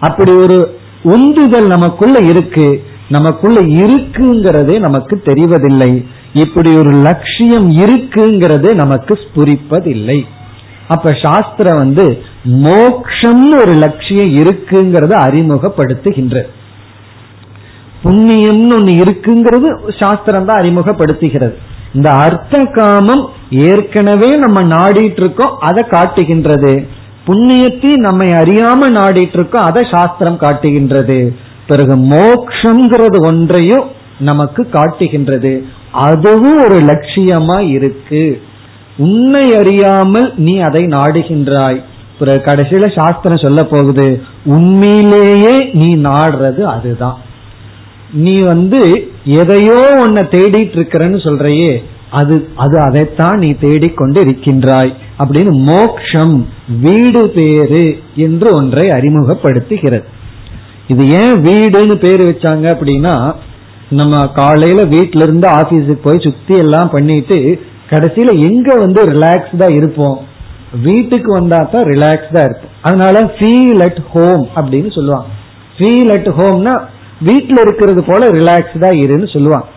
அப்படி 0.00 0.32
ஒரு 0.32 0.78
உந்துதல் 1.02 1.66
நமக்குள்ள 1.66 2.18
இருக்கு. 2.20 2.84
நமக்குள்ள 3.08 3.60
இருக்குங்கிறதே 3.60 4.78
நமக்கு 4.78 5.22
தெரிவதில்லை. 5.24 6.04
இப்படி 6.32 6.76
ஒரு 6.76 6.90
லட்சியம் 6.90 7.70
இருக்குங்கிறதே 7.70 8.74
நமக்கு 8.74 9.18
ஸ்புரிப்பதில்லை. 9.24 10.24
அப்ப 10.88 11.12
சாஸ்திரம் 11.22 11.76
வந்து 11.76 12.22
மோக்ஷம்னு 12.44 13.56
ஒரு 13.60 13.72
லட்சியம் 13.72 14.30
இருக்குங்கிறத 14.36 15.12
அறிமுகப்படுத்துகின்ற. 15.26 16.42
புண்ணியம்னு 18.04 18.74
ஒண்ணு 18.78 18.94
இருக்குங்கிறது 19.02 19.68
சாஸ்திரம் 19.98 20.44
தான் 20.44 20.60
அறிமுகப்படுத்துகிறது. 20.62 21.54
இந்த 21.92 22.12
அர்த்த 22.12 22.64
காமம் 22.64 23.30
ஏற்கனவே 23.50 24.30
நம்ம 24.34 24.62
நாடிட்டு 24.62 25.20
இருக்கோம் 25.20 25.56
அதை 25.58 25.84
காட்டுகின்றது. 25.88 26.86
புண்ணியத்தை 27.26 27.92
நம்மை 27.96 28.28
அறியாம 28.30 28.88
நாடிட்டு 28.90 29.32
இருக்கோம் 29.32 29.62
அதை 29.62 29.82
சாஸ்திரம் 29.90 30.36
காட்டுகின்றது. 30.36 31.36
பிறகு 31.66 31.96
மோக்ஷங்கிறது 31.96 33.26
ஒன்றையும் 33.26 33.84
நமக்கு 34.18 34.68
காட்டுகின்றது. 34.68 35.64
அதுவும் 35.92 36.64
ஒரு 36.64 36.80
லட்சியமா 36.80 37.68
இருக்கு. 37.68 38.42
உன்னை 38.96 39.54
அறியாமல் 39.54 40.34
நீ 40.36 40.58
அதை 40.58 40.84
நாடுகின்றாய். 40.84 41.82
பிறகு 42.18 42.40
கடைசியில 42.44 43.00
சாஸ்திரம் 43.00 43.42
சொல்ல 43.42 43.64
போகுது 43.64 44.22
உண்மையிலேயே 44.44 45.70
நீ 45.72 45.96
நாடுறது 45.96 46.60
அதுதான். 46.60 47.18
நீ 48.12 48.40
வந்து 48.40 49.08
எதையோ 49.24 50.00
உன்னை 50.04 50.22
தேடிட்டு 50.22 50.76
இருக்கிறன்னு 50.76 51.18
சொல்றையே 51.26 51.84
அது 52.10 52.48
அது 52.56 52.80
அதைத்தான் 52.80 53.38
நீ 53.38 53.52
தேடிக்கொண்டு 53.52 54.20
இருக்கின்றாய். 54.20 54.96
அப்படின்னு 55.18 55.52
மோக்ஷம் 55.64 56.48
வீடு 56.80 57.28
பேரு 57.28 57.98
என்று 58.16 58.54
ஒன்றை 58.54 58.88
அறிமுகப்படுத்துகிறது. 58.88 60.22
இது 60.88 61.02
ஏன் 61.20 61.34
வீடுன்னு 61.46 61.94
பேர் 61.94 62.22
வச்சாங்க 62.30 62.66
அப்படின்னா 62.74 63.14
நம்ம 63.90 64.26
காலையில 64.26 64.82
வீட்ல 64.84 65.22
இருந்து 65.22 65.46
ஆபீஸுக்கு 65.48 66.04
போய் 66.04 66.24
சுத்தி 66.26 66.54
எல்லாம் 66.54 66.90
பண்ணிட்டு 66.90 67.38
கடைசியில 67.90 68.32
எங்க 68.48 68.68
வந்து 68.74 69.00
ரிலாக்ஸ்டா 69.12 69.66
இருப்போம்? 69.76 70.16
வீட்டுக்கு 70.82 71.30
வந்தா 71.32 71.58
தான் 71.64 71.84
ரிலாக்ஸ்டா 71.84 72.42
இருக்கும் 72.44 72.72
அதனால 72.82 73.16
ஃபீல் 73.36 73.82
அட் 73.82 74.00
ஹோம் 74.12 74.44
அப்படின்னு 74.56 74.90
சொல்லுவாங்க. 74.94 75.28
ஃபீல் 75.78 76.10
அட் 76.12 76.30
ஹோம்னா 76.38 76.74
வீட்டுல 77.24 77.58
இருக்கிறது 77.60 78.02
போல 78.04 78.30
ரிலாக்ஸ்டா 78.30 78.90
இருன்னு 79.04 79.28
சொல்லுவாங்க. 79.32 79.68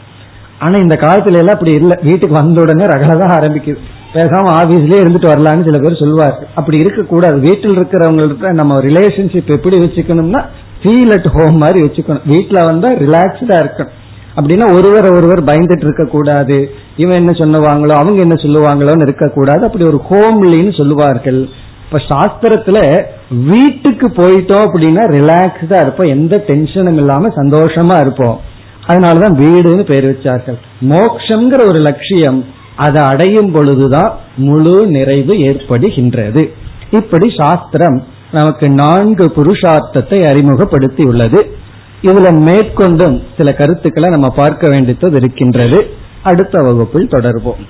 ஆனா 0.59 0.75
இந்த 0.77 0.95
காலத்துல 0.95 1.39
எல்லாம் 1.41 1.57
அப்படி 1.57 1.73
இல்ல. 1.73 1.99
வீட்டுக்கு 2.03 2.35
வந்த 2.35 2.61
உடனே 2.61 2.85
ரகலதான் 2.85 3.35
ஆரம்பிக்குது. 3.39 3.79
பேசாம 4.13 4.51
ஆபீஸ்லயே 4.61 5.01
இருந்துட்டு 5.03 5.31
வரலாம்னு 5.33 5.63
சில 5.63 5.77
பேர் 5.77 6.01
சொல்லுவார் 6.03 6.47
அப்படி 6.55 6.77
இருக்க 6.77 7.01
கூடாது 7.03 7.39
வீட்டில் 7.39 7.77
இருக்கிறவங்கள்ட்ட 7.77 8.51
நம்ம 8.53 8.79
ரிலேஷன்ஷிப் 8.79 9.53
எப்படி 9.57 9.77
வச்சுக்கணும்னா 9.77 10.41
ஃபீல் 10.83 11.11
அட் 11.11 11.31
ஹோம் 11.31 11.57
மாதிரி 11.57 11.85
வச்சுக்கணும். 11.85 12.27
வீட்டுல 12.29 12.63
வந்தா 12.63 12.89
ரிலாக்ஸ்டா 12.89 13.55
இருக்கணும். 13.63 13.95
அப்படின்னா 14.35 14.73
ஒருவர் 14.73 15.13
ஒருவர் 15.13 15.43
பயந்துட்டு 15.43 15.83
இருக்க 15.83 16.05
கூடாது. 16.05 16.71
இவன் 16.97 17.15
என்ன 17.15 17.31
சொல்லுவாங்களோ 17.31 17.91
அவங்க 17.91 18.21
என்ன 18.21 18.33
சொல்லுவாங்களோன்னு 18.33 19.01
இருக்கக்கூடாது 19.01 19.65
அப்படி 19.65 19.83
ஒரு 19.83 20.01
ஹோம்லின்னு 20.09 20.77
சொல்லுவார்கள். 20.77 21.49
இப்ப 21.85 22.01
சாஸ்திரத்துல 22.09 23.03
வீட்டுக்கு 23.45 24.07
போயிட்டோம் 24.09 24.65
அப்படின்னா 24.67 25.03
ரிலாக்ஸ்டா 25.17 25.81
இருப்போம். 25.81 26.07
எந்த 26.07 26.43
டென்ஷனும் 26.47 26.95
இல்லாம 26.95 27.27
சந்தோஷமா 27.27 27.99
இருப்போம். 27.99 28.39
அதனாலதான் 28.87 29.35
வீடுன்னு 29.43 29.83
பேர் 29.83 30.09
வச்சார்கள். 30.09 30.57
மோக்ஷங்கிற 30.81 31.67
ஒரு 31.67 31.79
லட்சியம் 31.79 32.45
அதை 32.75 33.05
அடையும் 33.05 33.51
பொழுதுதான் 33.51 34.17
முழு 34.35 34.87
நிறைவு 34.87 35.33
ஏற்படுகின்றது. 35.33 36.49
இப்படி 36.91 37.33
சாஸ்திரம் 37.37 38.03
நமக்கு 38.31 38.69
நான்கு 38.69 39.31
புருஷார்த்தத்தை 39.35 40.27
அறிமுகப்படுத்தி 40.27 41.03
உள்ளது 41.03 41.55
இதுல 42.01 42.39
மேற்கொண்டும் 42.39 43.21
சில 43.37 43.53
கருத்துக்களை 43.53 44.09
நம்ம 44.09 44.29
பார்க்க 44.29 44.69
வேண்டியது 44.69 45.15
இருக்கின்றது. 45.15 45.93
அடுத்த 46.23 46.61
வகுப்பில் 46.61 47.07
தொடர்வோம். 47.07 47.65